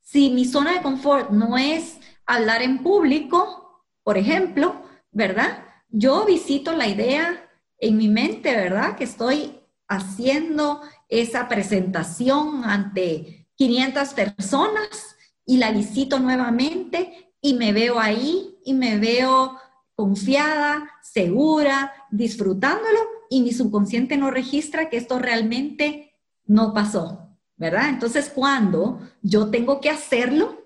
Si 0.00 0.30
mi 0.30 0.44
zona 0.44 0.74
de 0.74 0.82
confort 0.82 1.30
no 1.30 1.58
es 1.58 1.98
hablar 2.26 2.62
en 2.62 2.82
público, 2.82 3.84
por 4.02 4.18
ejemplo, 4.18 4.82
¿verdad? 5.10 5.64
Yo 5.88 6.24
visito 6.24 6.72
la 6.72 6.86
idea 6.86 7.48
en 7.78 7.96
mi 7.96 8.08
mente, 8.08 8.54
¿verdad? 8.54 8.96
Que 8.96 9.04
estoy 9.04 9.60
haciendo 9.88 10.80
esa 11.08 11.48
presentación 11.48 12.64
ante 12.64 13.48
500 13.56 14.08
personas 14.14 15.16
y 15.44 15.58
la 15.58 15.70
visito 15.72 16.18
nuevamente 16.18 17.34
y 17.40 17.54
me 17.54 17.72
veo 17.72 17.98
ahí 17.98 18.58
y 18.64 18.74
me 18.74 18.98
veo 18.98 19.58
confiada, 19.94 20.90
segura, 21.02 21.92
disfrutándolo 22.10 23.00
y 23.32 23.42
mi 23.42 23.52
subconsciente 23.52 24.16
no 24.16 24.30
registra 24.30 24.88
que 24.88 24.96
esto 24.96 25.18
realmente 25.18 26.14
no 26.46 26.74
pasó, 26.74 27.28
¿verdad? 27.56 27.88
Entonces, 27.88 28.30
cuando 28.34 29.00
yo 29.22 29.50
tengo 29.50 29.80
que 29.80 29.90
hacerlo 29.90 30.64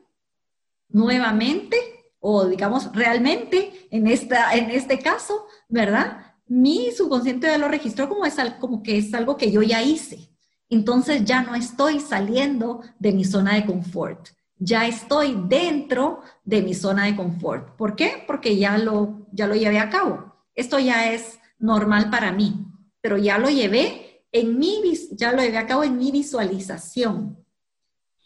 nuevamente 0.88 1.76
o 2.18 2.46
digamos 2.46 2.92
realmente 2.94 3.88
en, 3.90 4.06
esta, 4.06 4.54
en 4.54 4.70
este 4.70 4.98
caso, 4.98 5.46
¿verdad? 5.68 6.34
Mi 6.46 6.90
subconsciente 6.90 7.46
ya 7.46 7.58
lo 7.58 7.68
registró 7.68 8.08
como, 8.08 8.26
es, 8.26 8.36
como 8.60 8.82
que 8.82 8.98
es 8.98 9.12
algo 9.14 9.36
que 9.36 9.50
yo 9.50 9.62
ya 9.62 9.82
hice 9.82 10.30
entonces 10.68 11.24
ya 11.24 11.42
no 11.42 11.54
estoy 11.54 12.00
saliendo 12.00 12.82
de 12.98 13.12
mi 13.12 13.24
zona 13.24 13.54
de 13.54 13.66
confort, 13.66 14.28
ya 14.58 14.86
estoy 14.86 15.38
dentro 15.46 16.22
de 16.44 16.62
mi 16.62 16.74
zona 16.74 17.04
de 17.04 17.14
confort. 17.14 17.76
¿Por 17.76 17.94
qué? 17.94 18.24
Porque 18.26 18.56
ya 18.56 18.78
lo, 18.78 19.26
ya 19.32 19.46
lo 19.46 19.54
llevé 19.54 19.78
a 19.78 19.90
cabo. 19.90 20.34
Esto 20.54 20.78
ya 20.78 21.12
es 21.12 21.38
normal 21.58 22.10
para 22.10 22.32
mí, 22.32 22.66
pero 23.00 23.16
ya 23.16 23.38
lo 23.38 23.48
llevé 23.48 24.24
en 24.32 24.58
mi, 24.58 24.80
ya 25.12 25.32
lo 25.32 25.42
llevé 25.42 25.58
a 25.58 25.66
cabo 25.66 25.84
en 25.84 25.96
mi 25.96 26.10
visualización. 26.10 27.38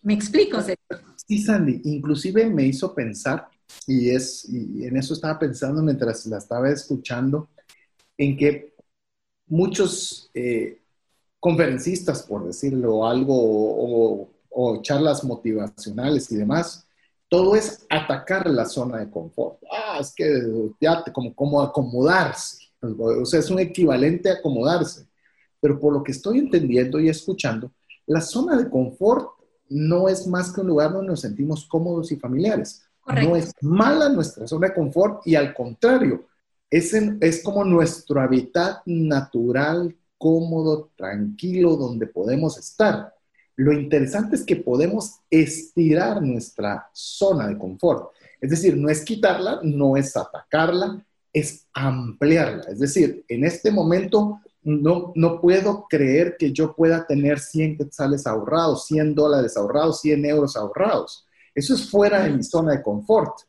¿Me 0.03 0.15
explico? 0.15 0.59
Sí, 1.17 1.39
Sandy, 1.39 1.83
inclusive 1.85 2.49
me 2.49 2.65
hizo 2.65 2.95
pensar, 2.95 3.49
y, 3.87 4.11
es, 4.11 4.49
y 4.49 4.85
en 4.85 4.97
eso 4.97 5.15
estaba 5.15 5.39
pensando 5.39 5.83
mientras 5.83 6.27
la 6.27 6.39
estaba 6.39 6.71
escuchando, 6.71 7.49
en 8.17 8.37
que 8.37 8.75
muchos 9.47 10.31
eh, 10.35 10.81
conferencistas, 11.39 12.23
por 12.23 12.47
decirlo 12.47 13.07
algo, 13.07 14.29
o, 14.53 14.83
charlas 14.83 15.25
motivacionales 15.25 16.31
y 16.33 16.37
demás, 16.37 16.87
todo 17.29 17.55
es 17.55 17.87
atacar 17.89 18.49
la 18.49 18.67
zona 18.67 18.99
de 18.99 19.11
confort. 19.11 19.63
Ah, 19.71 19.99
es 20.01 20.13
que 20.15 20.29
ya 20.81 21.05
como, 21.13 21.35
como 21.35 21.63
acomodarse. 21.63 22.70
O 22.83 23.25
sea, 23.25 23.41
es 23.41 23.51
un 23.51 23.59
equivalente 23.59 24.31
a 24.31 24.35
acomodarse. 24.35 25.07
Pero 25.61 25.79
por 25.79 25.93
lo 25.93 26.03
que 26.03 26.13
estoy 26.13 26.39
entendiendo 26.39 26.99
y 26.99 27.09
escuchando, 27.09 27.71
la 28.07 28.21
zona 28.21 28.57
de 28.57 28.71
confort 28.71 29.29
no 29.69 30.09
es 30.09 30.27
más 30.27 30.53
que 30.53 30.61
un 30.61 30.69
lugar 30.69 30.93
donde 30.93 31.09
nos 31.09 31.21
sentimos 31.21 31.67
cómodos 31.67 32.11
y 32.13 32.17
familiares. 32.17 32.83
No 33.07 33.37
es 33.37 33.53
mala 33.61 34.09
nuestra 34.09 34.47
zona 34.47 34.69
de 34.69 34.75
confort 34.75 35.27
y 35.27 35.35
al 35.35 35.53
contrario, 35.55 36.27
es, 36.71 36.95
es 36.95 37.43
como 37.43 37.65
nuestro 37.65 38.21
hábitat 38.21 38.83
natural 38.87 39.97
cómodo, 40.17 40.91
tranquilo, 40.97 41.77
donde 41.77 42.07
podemos 42.07 42.59
estar. 42.59 43.15
Lo 43.57 43.73
interesante 43.73 44.37
es 44.37 44.45
que 44.45 44.57
podemos 44.57 45.21
estirar 45.31 46.23
nuestra 46.23 46.89
zona 46.93 47.49
de 47.49 47.59
confort. 47.59 48.13
Es 48.41 48.51
decir, 48.51 48.77
no 48.77 48.89
es 48.89 49.05
quitarla, 49.05 49.61
no 49.63 49.97
es 49.97 50.17
atacarla, 50.17 51.05
es 51.33 51.67
ampliarla. 51.73 52.65
Es 52.71 52.79
decir, 52.81 53.25
en 53.29 53.45
este 53.45 53.71
momento 53.71 54.41
no, 54.63 55.13
no 55.15 55.41
puedo 55.41 55.87
creer 55.89 56.37
que 56.39 56.53
yo 56.53 56.75
pueda 56.75 57.07
tener 57.07 57.39
100 57.39 57.79
quetzales 57.79 58.27
ahorrados, 58.27 58.87
100 58.87 59.15
dólares 59.15 59.57
ahorrados, 59.57 60.01
100 60.01 60.25
euros 60.27 60.57
ahorrados. 60.57 61.27
Eso 61.55 61.75
es 61.75 61.91
fuera 61.91 62.23
de 62.23 62.31
mi 62.31 62.43
zona 62.43 62.73
de 62.73 62.83
confort. 62.83 63.41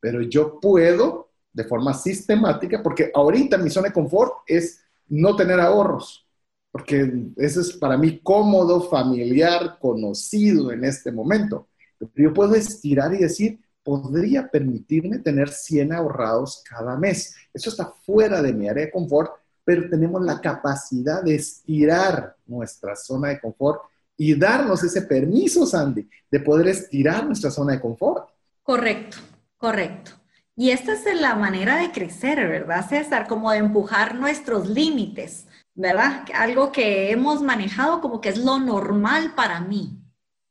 Pero 0.00 0.22
yo 0.22 0.58
puedo, 0.60 1.30
de 1.52 1.64
forma 1.64 1.92
sistemática, 1.94 2.82
porque 2.82 3.10
ahorita 3.14 3.58
mi 3.58 3.70
zona 3.70 3.88
de 3.88 3.94
confort 3.94 4.34
es 4.46 4.82
no 5.08 5.34
tener 5.36 5.60
ahorros. 5.60 6.26
porque 6.72 7.12
eso 7.36 7.60
es 7.60 7.72
para 7.72 7.96
mí 7.96 8.20
cómodo, 8.22 8.88
familiar, 8.88 9.78
conocido 9.80 10.70
en 10.72 10.84
este 10.84 11.10
momento. 11.10 11.68
Yo 12.14 12.32
puedo 12.32 12.54
estirar 12.54 13.12
y 13.14 13.18
decir, 13.18 13.58
podría 13.90 14.48
permitirme 14.48 15.18
tener 15.18 15.48
100 15.48 15.92
ahorrados 15.92 16.62
cada 16.62 16.96
mes. 16.96 17.34
Eso 17.52 17.70
está 17.70 17.86
fuera 17.86 18.40
de 18.40 18.52
mi 18.52 18.68
área 18.68 18.84
de 18.84 18.92
confort, 18.92 19.32
pero 19.64 19.90
tenemos 19.90 20.22
la 20.22 20.40
capacidad 20.40 21.24
de 21.24 21.34
estirar 21.34 22.36
nuestra 22.46 22.94
zona 22.94 23.30
de 23.30 23.40
confort 23.40 23.82
y 24.16 24.36
darnos 24.36 24.84
ese 24.84 25.02
permiso, 25.02 25.66
Sandy, 25.66 26.08
de 26.30 26.38
poder 26.38 26.68
estirar 26.68 27.26
nuestra 27.26 27.50
zona 27.50 27.72
de 27.72 27.80
confort. 27.80 28.28
Correcto, 28.62 29.16
correcto. 29.56 30.12
Y 30.54 30.70
esta 30.70 30.92
es 30.92 31.20
la 31.20 31.34
manera 31.34 31.74
de 31.78 31.90
crecer, 31.90 32.46
¿verdad, 32.48 32.88
César? 32.88 33.26
Como 33.26 33.50
de 33.50 33.58
empujar 33.58 34.14
nuestros 34.14 34.68
límites, 34.68 35.48
¿verdad? 35.74 36.26
Algo 36.32 36.70
que 36.70 37.10
hemos 37.10 37.42
manejado 37.42 38.00
como 38.00 38.20
que 38.20 38.28
es 38.28 38.38
lo 38.38 38.60
normal 38.60 39.34
para 39.34 39.58
mí. 39.58 39.99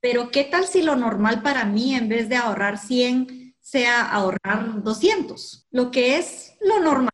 Pero 0.01 0.31
¿qué 0.31 0.43
tal 0.43 0.65
si 0.65 0.81
lo 0.81 0.95
normal 0.95 1.41
para 1.41 1.65
mí 1.65 1.95
en 1.95 2.09
vez 2.09 2.29
de 2.29 2.35
ahorrar 2.35 2.77
100 2.77 3.55
sea 3.59 4.05
ahorrar 4.05 4.81
200? 4.83 5.67
Lo 5.71 5.91
que 5.91 6.17
es 6.17 6.53
lo 6.61 6.79
normal 6.79 7.09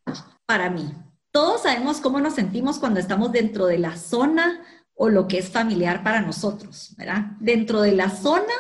para 0.46 0.70
mí. 0.70 0.94
Todos 1.32 1.64
sabemos 1.64 2.00
cómo 2.00 2.20
nos 2.20 2.36
sentimos 2.36 2.80
cuando 2.80 3.00
estamos 3.00 3.32
dentro 3.32 3.66
de 3.66 3.80
la 3.80 3.98
zona 3.98 4.62
o 4.94 5.10
lo 5.10 5.28
que 5.28 5.40
es 5.40 5.50
familiar 5.50 6.04
para 6.04 6.22
nosotros, 6.22 6.94
¿verdad? 6.98 7.32
Dentro 7.40 7.82
de 7.82 7.92
la 7.92 8.10
zona 8.10 8.54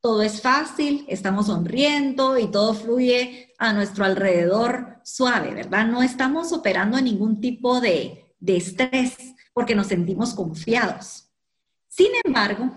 todo 0.00 0.22
es 0.22 0.40
fácil, 0.40 1.04
estamos 1.08 1.46
sonriendo 1.46 2.38
y 2.38 2.46
todo 2.50 2.72
fluye 2.72 3.52
a 3.58 3.72
nuestro 3.72 4.04
alrededor 4.04 5.00
suave, 5.04 5.52
¿verdad? 5.52 5.86
No 5.86 6.02
estamos 6.02 6.52
operando 6.52 7.00
ningún 7.00 7.40
tipo 7.40 7.80
de, 7.80 8.34
de 8.38 8.56
estrés 8.56 9.16
porque 9.52 9.74
nos 9.74 9.88
sentimos 9.88 10.34
confiados. 10.34 11.30
Sin 11.88 12.12
embargo, 12.24 12.70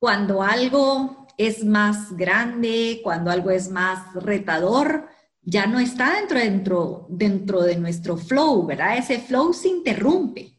cuando 0.00 0.42
algo 0.42 1.28
es 1.36 1.62
más 1.62 2.16
grande, 2.16 3.00
cuando 3.04 3.30
algo 3.30 3.50
es 3.50 3.70
más 3.70 4.12
retador, 4.14 5.08
ya 5.42 5.66
no 5.66 5.78
está 5.78 6.14
dentro, 6.14 6.38
dentro, 6.38 7.06
dentro 7.10 7.62
de 7.62 7.76
nuestro 7.76 8.16
flow, 8.16 8.66
¿verdad? 8.66 8.96
Ese 8.96 9.20
flow 9.20 9.52
se 9.52 9.68
interrumpe. 9.68 10.58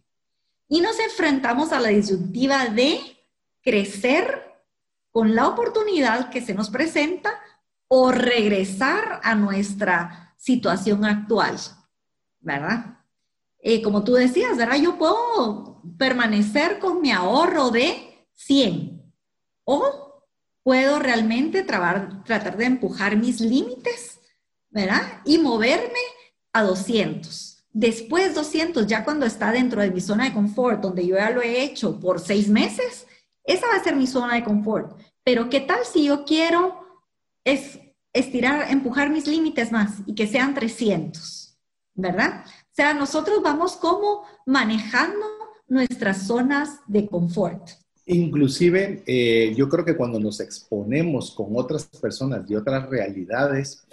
Y 0.68 0.80
nos 0.80 1.00
enfrentamos 1.00 1.72
a 1.72 1.80
la 1.80 1.90
disyuntiva 1.90 2.68
de 2.68 3.00
crecer 3.62 4.44
con 5.10 5.36
la 5.36 5.48
oportunidad 5.48 6.30
que 6.30 6.42
se 6.42 6.54
nos 6.54 6.70
presenta 6.70 7.32
o 7.88 8.12
regresar 8.12 9.22
a 9.24 9.34
nuestra 9.34 10.36
situación 10.38 11.04
actual, 11.04 11.58
¿verdad? 12.40 13.00
Eh, 13.58 13.82
como 13.82 14.04
tú 14.04 14.14
decías, 14.14 14.56
¿verdad? 14.56 14.78
Yo 14.78 14.98
puedo 15.00 15.82
permanecer 15.98 16.78
con 16.78 17.02
mi 17.02 17.12
ahorro 17.12 17.72
de 17.72 18.28
100 18.34 19.01
o 19.72 20.26
puedo 20.64 21.00
realmente 21.00 21.64
tratar 21.64 22.58
de 22.58 22.66
empujar 22.66 23.16
mis 23.16 23.40
límites, 23.40 24.20
¿verdad? 24.70 25.22
Y 25.24 25.38
moverme 25.38 26.00
a 26.52 26.64
200. 26.64 27.64
Después 27.72 28.36
200, 28.36 28.86
ya 28.86 29.06
cuando 29.06 29.26
está 29.26 29.54
dentro 29.54 29.82
de 29.82 29.92
mi 29.92 30.02
zona 30.02 30.26
de 30.26 30.34
confort, 30.34 30.82
donde 30.82 31.08
yo 31.08 31.16
ya 31.16 31.30
lo 31.30 31.42
he 31.42 31.64
hecho 31.64 32.02
por 32.02 32.20
seis 32.20 32.50
meses, 32.50 33.08
esa 33.46 33.68
va 33.68 33.76
a 33.76 33.84
ser 33.84 33.96
mi 33.96 34.08
zona 34.08 34.36
de 34.36 34.44
confort. 34.44 35.00
Pero 35.24 35.50
¿qué 35.50 35.62
tal 35.62 35.86
si 35.86 36.04
yo 36.04 36.26
quiero 36.26 37.08
es 37.46 37.80
estirar, 38.12 38.70
empujar 38.72 39.10
mis 39.10 39.26
límites 39.26 39.72
más 39.72 40.00
y 40.06 40.16
que 40.16 40.28
sean 40.28 40.54
300? 40.54 41.58
¿Verdad? 41.94 42.44
O 42.46 42.74
sea, 42.76 42.94
nosotros 42.94 43.42
vamos 43.42 43.78
como 43.78 44.26
manejando 44.46 45.26
nuestras 45.68 46.28
zonas 46.28 46.82
de 46.88 47.08
confort. 47.08 47.81
Inclusive, 48.06 49.04
eh, 49.06 49.54
yo 49.56 49.70
creo 49.70 49.86
que 49.86 49.96
cuando 49.96 50.20
nos 50.20 50.40
exponemos 50.40 51.32
con 51.32 51.48
otras 51.56 51.86
personas 51.86 52.48
de 52.48 52.58
otras 52.58 52.90
realidades, 52.90 53.86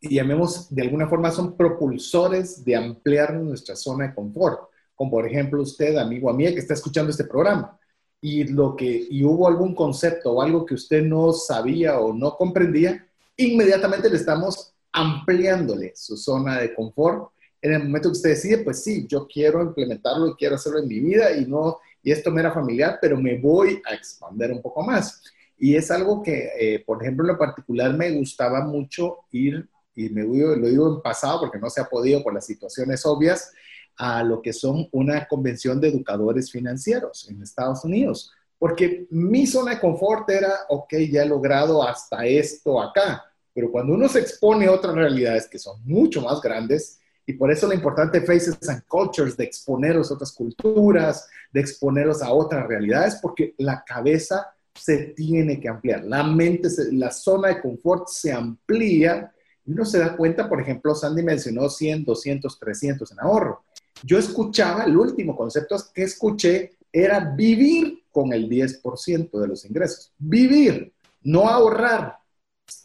y 0.00 0.14
llamemos 0.14 0.72
de 0.74 0.82
alguna 0.82 1.08
forma, 1.08 1.30
son 1.30 1.56
propulsores 1.56 2.64
de 2.64 2.76
ampliar 2.76 3.34
nuestra 3.34 3.76
zona 3.76 4.08
de 4.08 4.14
confort. 4.14 4.68
Como 4.94 5.10
por 5.10 5.26
ejemplo 5.26 5.62
usted, 5.62 5.96
amigo, 5.96 6.30
amiga, 6.30 6.52
que 6.52 6.58
está 6.58 6.74
escuchando 6.74 7.10
este 7.10 7.24
programa 7.24 7.78
y, 8.20 8.44
lo 8.44 8.74
que, 8.74 9.06
y 9.08 9.24
hubo 9.24 9.46
algún 9.46 9.74
concepto 9.74 10.32
o 10.32 10.42
algo 10.42 10.66
que 10.66 10.74
usted 10.74 11.02
no 11.02 11.32
sabía 11.32 12.00
o 12.00 12.12
no 12.12 12.36
comprendía, 12.36 13.06
inmediatamente 13.36 14.10
le 14.10 14.16
estamos 14.16 14.72
ampliándole 14.92 15.92
su 15.94 16.16
zona 16.16 16.58
de 16.58 16.74
confort. 16.74 17.30
En 17.60 17.72
el 17.72 17.84
momento 17.84 18.08
que 18.08 18.16
usted 18.16 18.30
decide, 18.30 18.58
pues 18.58 18.82
sí, 18.82 19.06
yo 19.08 19.26
quiero 19.26 19.62
implementarlo 19.62 20.28
y 20.28 20.34
quiero 20.34 20.56
hacerlo 20.56 20.80
en 20.80 20.88
mi 20.88 21.00
vida 21.00 21.36
y 21.36 21.46
no, 21.46 21.78
y 22.02 22.12
esto 22.12 22.30
me 22.30 22.40
era 22.40 22.52
familiar, 22.52 22.98
pero 23.00 23.16
me 23.16 23.38
voy 23.38 23.80
a 23.88 23.94
expandir 23.94 24.52
un 24.52 24.62
poco 24.62 24.82
más. 24.82 25.22
Y 25.58 25.74
es 25.74 25.90
algo 25.90 26.22
que, 26.22 26.50
eh, 26.58 26.84
por 26.86 27.02
ejemplo, 27.02 27.24
en 27.24 27.32
lo 27.32 27.38
particular 27.38 27.92
me 27.94 28.10
gustaba 28.12 28.60
mucho 28.60 29.18
ir, 29.32 29.68
y 29.94 30.08
me 30.10 30.22
lo 30.22 30.68
digo 30.68 30.94
en 30.94 31.02
pasado 31.02 31.40
porque 31.40 31.58
no 31.58 31.68
se 31.68 31.80
ha 31.80 31.88
podido 31.88 32.22
por 32.22 32.32
las 32.32 32.46
situaciones 32.46 33.04
obvias, 33.04 33.52
a 33.96 34.22
lo 34.22 34.40
que 34.40 34.52
son 34.52 34.88
una 34.92 35.26
convención 35.26 35.80
de 35.80 35.88
educadores 35.88 36.52
financieros 36.52 37.28
en 37.28 37.42
Estados 37.42 37.84
Unidos, 37.84 38.30
porque 38.56 39.06
mi 39.10 39.46
zona 39.46 39.72
de 39.72 39.80
confort 39.80 40.30
era, 40.30 40.52
ok, 40.68 40.94
ya 41.10 41.24
he 41.24 41.26
logrado 41.26 41.82
hasta 41.82 42.24
esto 42.24 42.80
acá, 42.80 43.24
pero 43.52 43.72
cuando 43.72 43.94
uno 43.94 44.08
se 44.08 44.20
expone 44.20 44.66
a 44.66 44.72
otras 44.72 44.94
realidades 44.94 45.48
que 45.48 45.58
son 45.58 45.80
mucho 45.84 46.22
más 46.22 46.40
grandes, 46.40 47.00
y 47.28 47.34
por 47.34 47.52
eso 47.52 47.68
lo 47.68 47.74
importante 47.74 48.18
de 48.18 48.26
Faces 48.26 48.68
and 48.68 48.82
Cultures, 48.88 49.36
de 49.36 49.44
exponeros 49.44 50.10
a 50.10 50.14
otras 50.14 50.32
culturas, 50.32 51.28
de 51.52 51.60
exponeros 51.60 52.22
a 52.22 52.32
otras 52.32 52.66
realidades, 52.66 53.18
porque 53.22 53.54
la 53.58 53.84
cabeza 53.84 54.54
se 54.74 54.96
tiene 55.14 55.60
que 55.60 55.68
ampliar, 55.68 56.04
la 56.04 56.24
mente, 56.24 56.68
la 56.92 57.10
zona 57.10 57.48
de 57.48 57.60
confort 57.60 58.08
se 58.08 58.32
amplía 58.32 59.32
uno 59.68 59.84
se 59.84 59.98
da 59.98 60.16
cuenta, 60.16 60.48
por 60.48 60.60
ejemplo, 60.60 60.94
Sandy 60.94 61.22
mencionó 61.22 61.68
100, 61.68 62.04
200, 62.04 62.58
300 62.58 63.12
en 63.12 63.20
ahorro. 63.20 63.64
Yo 64.02 64.18
escuchaba, 64.18 64.84
el 64.84 64.96
último 64.96 65.36
concepto 65.36 65.76
que 65.92 66.04
escuché 66.04 66.72
era 66.90 67.20
vivir 67.20 68.04
con 68.10 68.32
el 68.32 68.48
10% 68.48 69.38
de 69.38 69.46
los 69.46 69.64
ingresos. 69.66 70.12
Vivir, 70.18 70.92
no 71.22 71.48
ahorrar. 71.48 72.16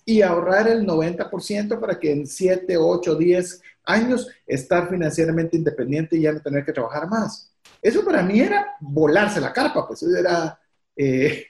Y 0.06 0.22
ahorrar 0.22 0.68
el 0.68 0.86
90% 0.86 1.80
para 1.80 1.98
que 1.99 2.11
en 2.11 2.28
7, 2.28 2.78
8, 2.78 3.15
10 3.15 3.61
años 3.86 4.28
estar 4.46 4.90
financieramente 4.90 5.58
independiente 5.58 6.18
y 6.18 6.22
ya 6.22 6.32
no 6.32 6.42
tener 6.42 6.66
que 6.66 6.74
trabajar 6.74 7.08
más. 7.08 7.52
Eso 7.82 8.04
para 8.04 8.24
mí 8.24 8.40
era 8.40 8.76
volarse 8.80 9.42
la 9.42 9.52
carpa, 9.52 9.88
pues 9.88 10.04
eso 10.04 10.16
era, 10.16 10.60
eh, 10.96 11.46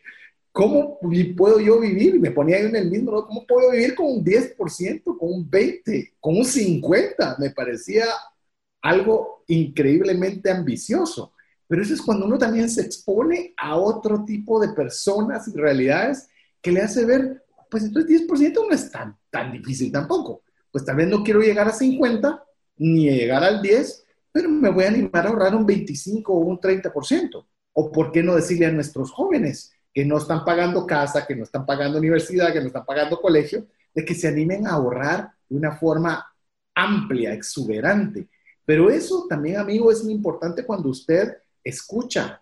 ¿cómo 0.52 1.00
puedo 1.36 1.60
yo 1.60 1.80
vivir? 1.80 2.20
Me 2.20 2.32
ponía 2.32 2.60
yo 2.60 2.68
en 2.68 2.76
el 2.76 2.90
mismo, 2.90 3.26
¿cómo 3.26 3.46
puedo 3.46 3.72
vivir 3.72 3.96
con 3.96 4.08
un 4.08 4.24
10%, 4.24 5.18
con 5.18 5.30
un 5.32 5.50
20%, 5.50 6.14
con 6.20 6.38
un 6.38 6.44
50%? 6.44 7.38
Me 7.38 7.52
parecía 7.52 8.06
algo 8.82 9.44
increíblemente 9.48 10.52
ambicioso. 10.52 11.34
Pero 11.68 11.82
eso 11.82 11.94
es 11.94 12.02
cuando 12.02 12.26
uno 12.26 12.38
también 12.38 12.70
se 12.70 12.82
expone 12.82 13.54
a 13.58 13.78
otro 13.78 14.24
tipo 14.26 14.60
de 14.60 14.74
personas 14.74 15.48
y 15.48 15.58
realidades 15.58 16.28
que 16.62 16.72
le 16.72 16.82
hace 16.82 17.06
ver, 17.06 17.44
pues 17.70 17.84
entonces 17.84 18.28
10% 18.28 18.68
no 18.68 18.74
es 18.74 18.92
tan, 18.92 19.18
tan 19.32 19.52
difícil 19.52 19.92
tampoco. 19.92 20.43
Pues 20.74 20.84
tal 20.84 20.98
vez 20.98 21.08
no 21.08 21.24
quiero 21.24 21.40
llegar 21.40 21.70
a 21.70 21.72
50 21.72 22.44
ni 22.78 23.10
llegar 23.10 23.44
al 23.44 23.62
10, 23.62 24.06
pero 24.32 24.50
me 24.50 24.70
voy 24.70 24.84
a 24.84 24.90
animar 24.90 25.26
a 25.26 25.30
ahorrar 25.30 25.56
un 25.56 25.66
25 25.66 26.34
o 26.34 26.38
un 26.40 26.60
30%. 26.60 27.46
O 27.72 27.92
por 27.92 28.12
qué 28.12 28.22
no 28.22 28.36
decirle 28.36 28.66
a 28.66 28.72
nuestros 28.72 29.12
jóvenes 29.12 29.72
que 29.94 30.04
no 30.04 30.18
están 30.18 30.44
pagando 30.44 30.86
casa, 30.86 31.26
que 31.26 31.36
no 31.36 31.44
están 31.44 31.66
pagando 31.66 32.00
universidad, 32.00 32.52
que 32.52 32.60
no 32.60 32.68
están 32.68 32.86
pagando 32.86 33.22
colegio, 33.22 33.68
de 33.94 34.04
que 34.04 34.16
se 34.16 34.28
animen 34.28 34.68
a 34.68 34.72
ahorrar 34.72 35.32
de 35.48 35.56
una 35.56 35.78
forma 35.78 36.26
amplia, 36.76 37.34
exuberante, 37.34 38.28
pero 38.66 38.90
eso 38.90 39.26
también, 39.30 39.58
amigo, 39.58 39.92
es 39.92 40.04
muy 40.04 40.14
importante 40.14 40.66
cuando 40.66 40.90
usted 40.90 41.38
escucha 41.64 42.42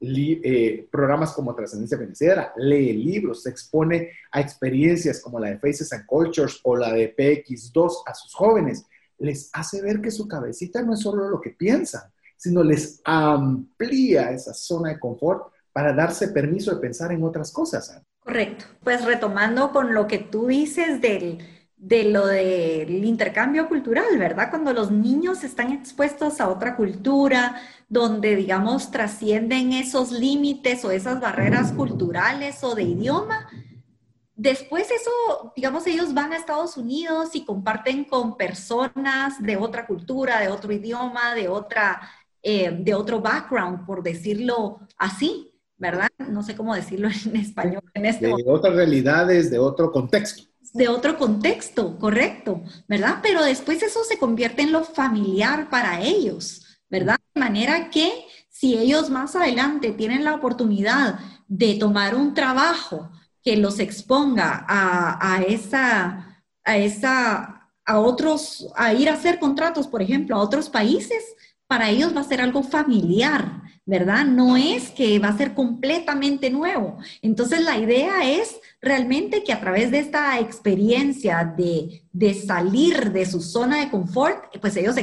eh, 0.00 0.88
programas 0.90 1.32
como 1.32 1.54
Trascendencia 1.54 1.98
Financiera, 1.98 2.52
lee 2.56 2.92
libros, 2.92 3.42
se 3.42 3.50
expone 3.50 4.10
a 4.32 4.40
experiencias 4.40 5.20
como 5.20 5.38
la 5.38 5.50
de 5.50 5.58
Faces 5.58 5.92
and 5.92 6.06
Cultures 6.06 6.60
o 6.62 6.76
la 6.76 6.92
de 6.92 7.14
PX2 7.14 8.02
a 8.06 8.14
sus 8.14 8.34
jóvenes. 8.34 8.84
Les 9.18 9.50
hace 9.52 9.80
ver 9.80 10.00
que 10.00 10.10
su 10.10 10.28
cabecita 10.28 10.82
no 10.82 10.94
es 10.94 11.00
solo 11.00 11.28
lo 11.28 11.40
que 11.40 11.50
piensan, 11.50 12.02
sino 12.36 12.62
les 12.62 13.00
amplía 13.04 14.30
esa 14.32 14.52
zona 14.52 14.90
de 14.90 14.98
confort 14.98 15.52
para 15.72 15.92
darse 15.92 16.28
permiso 16.28 16.74
de 16.74 16.80
pensar 16.80 17.12
en 17.12 17.22
otras 17.24 17.52
cosas. 17.52 18.00
Correcto. 18.20 18.64
Pues 18.82 19.04
retomando 19.04 19.72
con 19.72 19.92
lo 19.92 20.06
que 20.06 20.18
tú 20.18 20.46
dices 20.46 21.00
del 21.00 21.38
de 21.84 22.04
lo 22.04 22.26
del 22.26 23.04
intercambio 23.04 23.68
cultural, 23.68 24.18
¿verdad? 24.18 24.48
Cuando 24.48 24.72
los 24.72 24.90
niños 24.90 25.44
están 25.44 25.70
expuestos 25.70 26.40
a 26.40 26.48
otra 26.48 26.76
cultura, 26.76 27.60
donde, 27.90 28.36
digamos, 28.36 28.90
trascienden 28.90 29.72
esos 29.72 30.10
límites 30.10 30.82
o 30.86 30.90
esas 30.90 31.20
barreras 31.20 31.72
culturales 31.72 32.64
o 32.64 32.74
de 32.74 32.84
idioma, 32.84 33.48
después 34.34 34.90
eso, 34.90 35.52
digamos, 35.54 35.86
ellos 35.86 36.14
van 36.14 36.32
a 36.32 36.36
Estados 36.38 36.78
Unidos 36.78 37.34
y 37.34 37.44
comparten 37.44 38.04
con 38.04 38.38
personas 38.38 39.42
de 39.42 39.58
otra 39.58 39.86
cultura, 39.86 40.40
de 40.40 40.48
otro 40.48 40.72
idioma, 40.72 41.34
de 41.34 41.48
otra 41.48 42.00
eh, 42.46 42.70
de 42.78 42.94
otro 42.94 43.20
background, 43.20 43.86
por 43.86 44.02
decirlo 44.02 44.80
así, 44.98 45.50
¿verdad? 45.78 46.08
No 46.18 46.42
sé 46.42 46.54
cómo 46.54 46.74
decirlo 46.74 47.08
en 47.26 47.36
español. 47.36 47.82
En 47.92 48.06
este 48.06 48.26
de 48.26 48.44
otras 48.46 48.74
realidades, 48.74 49.50
de 49.50 49.58
otro 49.58 49.92
contexto. 49.92 50.53
De 50.74 50.88
otro 50.88 51.16
contexto, 51.16 51.98
correcto, 51.98 52.62
¿verdad? 52.88 53.20
Pero 53.22 53.42
después 53.44 53.82
eso 53.82 54.02
se 54.02 54.18
convierte 54.18 54.62
en 54.62 54.72
lo 54.72 54.84
familiar 54.84 55.70
para 55.70 56.02
ellos, 56.02 56.80
¿verdad? 56.90 57.16
De 57.32 57.40
manera 57.40 57.90
que 57.90 58.26
si 58.50 58.76
ellos 58.76 59.08
más 59.08 59.36
adelante 59.36 59.92
tienen 59.92 60.24
la 60.24 60.34
oportunidad 60.34 61.20
de 61.46 61.76
tomar 61.76 62.16
un 62.16 62.34
trabajo 62.34 63.10
que 63.42 63.56
los 63.56 63.78
exponga 63.78 64.64
a, 64.68 65.34
a 65.34 65.42
esa, 65.42 66.42
a 66.64 66.76
esa, 66.76 67.70
a 67.84 68.00
otros, 68.00 68.68
a 68.74 68.94
ir 68.94 69.08
a 69.08 69.14
hacer 69.14 69.38
contratos, 69.38 69.86
por 69.86 70.02
ejemplo, 70.02 70.34
a 70.34 70.40
otros 70.40 70.68
países, 70.68 71.22
para 71.68 71.90
ellos 71.90 72.16
va 72.16 72.22
a 72.22 72.24
ser 72.24 72.40
algo 72.40 72.62
familiar, 72.62 73.62
¿verdad? 73.86 74.24
No 74.24 74.56
es 74.56 74.90
que 74.90 75.18
va 75.18 75.28
a 75.28 75.36
ser 75.36 75.54
completamente 75.54 76.50
nuevo. 76.50 76.98
Entonces 77.22 77.62
la 77.62 77.78
idea 77.78 78.28
es 78.28 78.56
realmente 78.84 79.42
que 79.42 79.52
a 79.52 79.60
través 79.60 79.90
de 79.90 79.98
esta 79.98 80.38
experiencia 80.38 81.44
de, 81.44 82.04
de 82.12 82.34
salir 82.34 83.12
de 83.12 83.26
su 83.26 83.40
zona 83.40 83.80
de 83.80 83.90
confort, 83.90 84.56
pues 84.60 84.76
ellos 84.76 84.96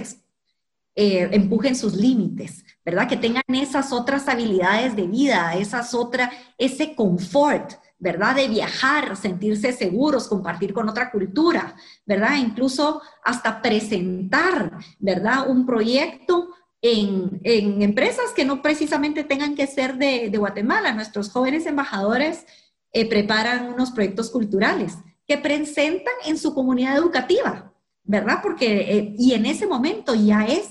eh, 0.95 1.29
empujen 1.31 1.75
sus 1.75 1.95
límites, 1.95 2.65
¿verdad? 2.85 3.07
Que 3.07 3.17
tengan 3.17 3.43
esas 3.47 3.91
otras 3.91 4.27
habilidades 4.27 4.95
de 4.95 5.07
vida, 5.07 5.55
esas 5.55 5.93
otras, 5.93 6.29
ese 6.57 6.95
confort, 6.95 7.73
¿verdad? 7.97 8.35
De 8.35 8.47
viajar, 8.47 9.15
sentirse 9.15 9.71
seguros, 9.73 10.27
compartir 10.27 10.73
con 10.73 10.89
otra 10.89 11.09
cultura, 11.11 11.75
¿verdad? 12.05 12.37
Incluso 12.37 13.01
hasta 13.23 13.61
presentar, 13.61 14.79
¿verdad? 14.99 15.49
Un 15.49 15.65
proyecto 15.65 16.49
en, 16.81 17.39
empresas 17.43 18.31
que 18.35 18.43
no 18.43 18.61
precisamente 18.61 19.23
tengan 19.23 19.55
que 19.55 19.67
ser 19.67 19.97
de, 19.97 20.35
Guatemala. 20.35 20.93
Nuestros 20.93 21.29
jóvenes 21.29 21.65
embajadores 21.65 22.45
eh, 22.93 23.07
preparan 23.07 23.73
unos 23.73 23.91
proyectos 23.91 24.29
culturales 24.29 24.97
que 25.27 25.37
presentan 25.37 26.13
en 26.25 26.37
su 26.37 26.53
comunidad 26.53 26.97
educativa, 26.97 27.73
¿verdad? 28.03 28.39
Porque, 28.41 28.97
eh, 28.97 29.15
y 29.17 29.33
en 29.33 29.45
ese 29.45 29.65
momento 29.65 30.13
ya 30.13 30.45
es, 30.45 30.67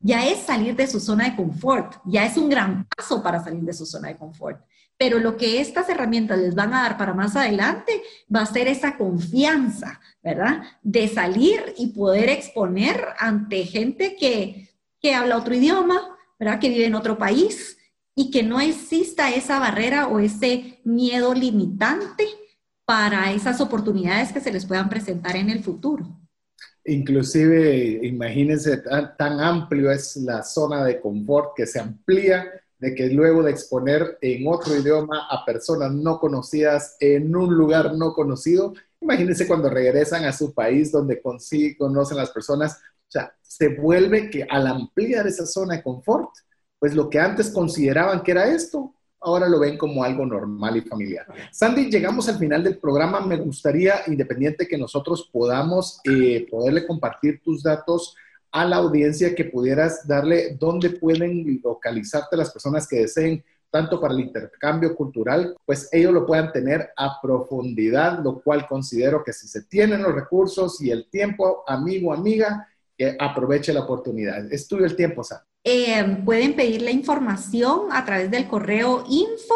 ya 0.00 0.26
es 0.26 0.38
salir 0.40 0.74
de 0.74 0.86
su 0.86 0.98
zona 0.98 1.30
de 1.30 1.36
confort, 1.36 1.96
ya 2.04 2.24
es 2.24 2.36
un 2.36 2.48
gran 2.48 2.86
paso 2.96 3.22
para 3.22 3.42
salir 3.42 3.62
de 3.62 3.72
su 3.72 3.86
zona 3.86 4.08
de 4.08 4.16
confort. 4.16 4.60
Pero 4.96 5.18
lo 5.18 5.36
que 5.36 5.60
estas 5.60 5.88
herramientas 5.88 6.38
les 6.38 6.54
van 6.54 6.72
a 6.72 6.82
dar 6.82 6.96
para 6.96 7.14
más 7.14 7.36
adelante 7.36 8.02
va 8.34 8.42
a 8.42 8.46
ser 8.46 8.68
esa 8.68 8.96
confianza, 8.96 10.00
¿verdad? 10.22 10.62
De 10.82 11.08
salir 11.08 11.74
y 11.76 11.88
poder 11.88 12.28
exponer 12.28 13.08
ante 13.18 13.64
gente 13.64 14.16
que, 14.16 14.70
que 15.00 15.14
habla 15.14 15.36
otro 15.36 15.54
idioma, 15.54 16.16
¿verdad? 16.38 16.60
Que 16.60 16.68
vive 16.68 16.86
en 16.86 16.94
otro 16.94 17.18
país 17.18 17.73
y 18.14 18.30
que 18.30 18.42
no 18.42 18.60
exista 18.60 19.34
esa 19.34 19.58
barrera 19.58 20.08
o 20.08 20.20
ese 20.20 20.80
miedo 20.84 21.34
limitante 21.34 22.26
para 22.84 23.32
esas 23.32 23.60
oportunidades 23.60 24.32
que 24.32 24.40
se 24.40 24.52
les 24.52 24.66
puedan 24.66 24.88
presentar 24.88 25.36
en 25.36 25.50
el 25.50 25.62
futuro. 25.62 26.20
Inclusive, 26.84 28.00
imagínense, 28.02 28.76
tan, 28.78 29.16
tan 29.16 29.40
amplio 29.40 29.90
es 29.90 30.16
la 30.16 30.42
zona 30.42 30.84
de 30.84 31.00
confort 31.00 31.56
que 31.56 31.66
se 31.66 31.80
amplía 31.80 32.46
de 32.78 32.94
que 32.94 33.08
luego 33.08 33.42
de 33.42 33.50
exponer 33.50 34.18
en 34.20 34.46
otro 34.46 34.76
idioma 34.76 35.26
a 35.30 35.44
personas 35.46 35.92
no 35.92 36.18
conocidas 36.18 36.96
en 37.00 37.34
un 37.34 37.54
lugar 37.54 37.94
no 37.94 38.12
conocido, 38.12 38.74
imagínense 39.00 39.46
cuando 39.46 39.70
regresan 39.70 40.24
a 40.26 40.32
su 40.32 40.52
país 40.52 40.92
donde 40.92 41.22
conocen 41.22 42.18
las 42.18 42.30
personas, 42.30 42.74
o 42.74 43.10
sea, 43.10 43.34
se 43.40 43.68
vuelve 43.68 44.28
que 44.28 44.46
al 44.48 44.66
ampliar 44.66 45.26
esa 45.26 45.46
zona 45.46 45.76
de 45.76 45.82
confort, 45.82 46.30
pues 46.78 46.94
lo 46.94 47.08
que 47.08 47.18
antes 47.18 47.50
consideraban 47.50 48.22
que 48.22 48.32
era 48.32 48.46
esto, 48.48 48.94
ahora 49.24 49.48
lo 49.48 49.58
ven 49.58 49.78
como 49.78 50.04
algo 50.04 50.24
normal 50.26 50.76
y 50.76 50.82
familiar. 50.82 51.26
Sandy, 51.50 51.90
llegamos 51.90 52.28
al 52.28 52.38
final 52.38 52.62
del 52.62 52.78
programa. 52.78 53.20
Me 53.20 53.36
gustaría, 53.36 54.02
independiente 54.06 54.68
que 54.68 54.78
nosotros 54.78 55.30
podamos 55.32 56.00
eh, 56.04 56.46
poderle 56.50 56.86
compartir 56.86 57.40
tus 57.42 57.62
datos 57.62 58.14
a 58.52 58.64
la 58.64 58.76
audiencia 58.76 59.34
que 59.34 59.46
pudieras 59.46 60.06
darle 60.06 60.56
dónde 60.60 60.90
pueden 60.90 61.60
localizarte 61.62 62.36
las 62.36 62.52
personas 62.52 62.86
que 62.86 63.00
deseen 63.00 63.42
tanto 63.70 64.00
para 64.00 64.14
el 64.14 64.20
intercambio 64.20 64.94
cultural, 64.94 65.56
pues 65.66 65.88
ellos 65.90 66.12
lo 66.12 66.24
puedan 66.24 66.52
tener 66.52 66.90
a 66.96 67.20
profundidad, 67.20 68.22
lo 68.22 68.40
cual 68.40 68.68
considero 68.68 69.24
que 69.24 69.32
si 69.32 69.48
se 69.48 69.62
tienen 69.64 70.02
los 70.02 70.14
recursos 70.14 70.80
y 70.80 70.92
el 70.92 71.10
tiempo, 71.10 71.64
amigo, 71.66 72.12
amiga, 72.12 72.68
aproveche 73.18 73.72
la 73.72 73.80
oportunidad. 73.80 74.52
Es 74.52 74.68
tuyo 74.68 74.84
el 74.84 74.94
tiempo, 74.94 75.24
Sam. 75.24 75.40
Eh, 75.66 76.20
pueden 76.26 76.54
pedir 76.54 76.82
la 76.82 76.90
información 76.90 77.90
a 77.90 78.04
través 78.04 78.30
del 78.30 78.46
correo 78.46 79.02
info 79.08 79.54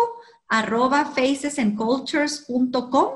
arroba 0.48 1.04
facesandcultures.com 1.04 3.08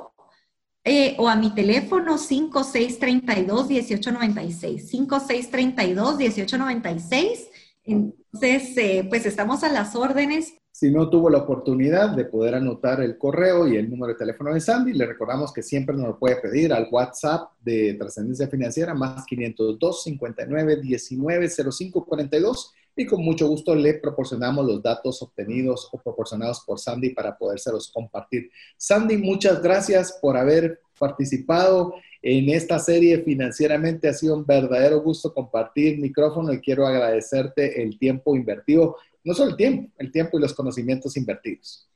eh, 0.85 1.15
o 1.19 1.29
a 1.29 1.37
mi 1.37 1.55
teléfono 1.55 2.19
5632-1896. 2.19 4.91
5632-1896. 4.91 7.49
Entonces, 7.85 8.77
eh, 8.77 9.07
pues 9.09 9.25
estamos 9.25 9.65
a 9.65 9.73
las 9.73 9.97
órdenes. 9.97 10.53
Si 10.71 10.91
no 10.91 11.09
tuvo 11.09 11.31
la 11.31 11.39
oportunidad 11.39 12.15
de 12.17 12.25
poder 12.25 12.57
anotar 12.57 13.01
el 13.01 13.17
correo 13.17 13.69
y 13.69 13.77
el 13.77 13.89
número 13.89 14.15
de 14.15 14.19
teléfono 14.19 14.53
de 14.53 14.61
Sandy, 14.61 14.93
le 14.93 15.07
recordamos 15.07 15.53
que 15.53 15.63
siempre 15.63 15.97
nos 15.97 16.09
lo 16.09 16.19
puede 16.19 16.35
pedir 16.37 16.73
al 16.73 16.89
WhatsApp 16.91 17.53
de 17.61 17.95
Trascendencia 17.95 18.49
Financiera 18.49 18.93
más 18.95 19.25
502 19.27 20.03
59 20.03 20.77
19 20.77 21.49
05 21.49 22.05
42 22.05 22.75
y 22.97 23.07
con 23.07 23.23
mucho 23.23 23.49
gusto 23.49 23.75
le 23.75 23.95
proporcionamos 23.95 24.67
los 24.67 24.83
datos 24.83 25.23
obtenidos 25.23 25.89
o 25.93 25.99
proporcionados 25.99 26.61
por 26.67 26.79
Sandy 26.79 27.11
para 27.11 27.37
podérselos 27.37 27.91
compartir. 27.91 28.51
Sandy, 28.77 29.17
muchas 29.17 29.63
gracias 29.63 30.19
por 30.21 30.37
haber 30.37 30.81
participado 30.99 31.95
en 32.21 32.51
esta 32.51 32.79
serie 32.79 33.19
financieramente. 33.23 34.09
Ha 34.09 34.13
sido 34.13 34.37
un 34.37 34.47
verdadero 34.47 35.01
gusto 35.01 35.33
compartir 35.33 35.99
micrófono 35.99 36.53
y 36.53 36.61
quiero 36.61 36.87
agradecerte 36.87 37.83
el 37.83 37.99
tiempo 37.99 38.37
invertido, 38.37 38.97
no 39.25 39.35
solo 39.35 39.51
el 39.51 39.57
tiempo, 39.57 39.93
el 39.99 40.13
tiempo 40.13 40.39
y 40.39 40.43
los 40.43 40.55
conocimientos 40.55 41.17
invertidos. 41.17 41.89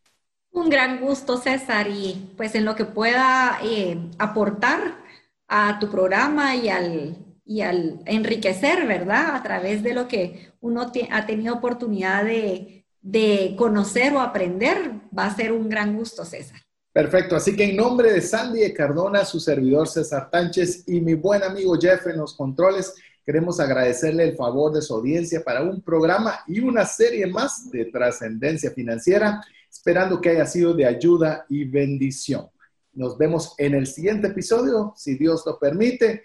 Un 0.53 0.71
gran 0.71 1.01
gusto, 1.01 1.37
César, 1.37 1.87
y 1.89 2.33
pues 2.37 2.55
en 2.55 2.65
lo 2.65 2.75
que 2.75 2.87
pueda 2.87 3.59
eh, 3.63 3.99
aportar 4.19 4.97
a 5.49 5.79
tu 5.79 5.91
programa 5.91 6.57
y 6.57 6.71
al, 6.71 7.26
y 7.47 7.61
al 7.61 8.01
enriquecer, 8.07 8.87
¿verdad? 8.87 9.37
A 9.37 9.43
través 9.43 9.83
de 9.83 9.95
lo 9.95 10.09
que 10.09 10.51
uno 10.61 10.91
ha 11.11 11.27
tenido 11.27 11.55
oportunidad 11.55 12.25
de, 12.25 12.85
de 13.01 13.55
conocer 13.57 14.13
o 14.15 14.21
aprender, 14.21 14.91
va 15.17 15.27
a 15.27 15.37
ser 15.37 15.53
un 15.53 15.69
gran 15.69 15.97
gusto, 15.97 16.25
César. 16.25 16.61
Perfecto, 16.93 17.37
así 17.37 17.55
que 17.55 17.65
en 17.65 17.77
nombre 17.77 18.13
de 18.13 18.21
Sandy 18.21 18.61
de 18.61 18.75
Cardona, 18.75 19.25
su 19.25 19.39
servidor 19.39 19.87
César 19.87 20.29
Tánchez 20.29 20.85
y 20.89 21.01
mi 21.01 21.15
buen 21.15 21.43
amigo 21.45 21.79
Jeff 21.79 22.07
en 22.07 22.17
los 22.17 22.35
controles, 22.35 22.95
queremos 23.25 23.61
agradecerle 23.61 24.25
el 24.25 24.37
favor 24.37 24.73
de 24.73 24.83
su 24.83 24.95
audiencia 24.95 25.45
para 25.45 25.63
un 25.63 25.83
programa 25.83 26.41
y 26.49 26.61
una 26.61 26.85
serie 26.85 27.27
más 27.27 27.71
de 27.71 27.85
trascendencia 27.87 28.71
financiera, 28.73 29.41
esperando 29.71 30.21
que 30.21 30.31
haya 30.31 30.47
sido 30.47 30.75
de 30.75 30.87
ayuda 30.87 31.45
y 31.49 31.65
bendición. 31.65 32.49
Nos 32.93 33.19
vemos 33.19 33.55
en 33.59 33.75
el 33.75 33.87
siguiente 33.87 34.29
episodio, 34.29 34.95
si 34.97 35.17
Dios 35.17 35.45
lo 35.45 35.59
permite. 35.59 36.25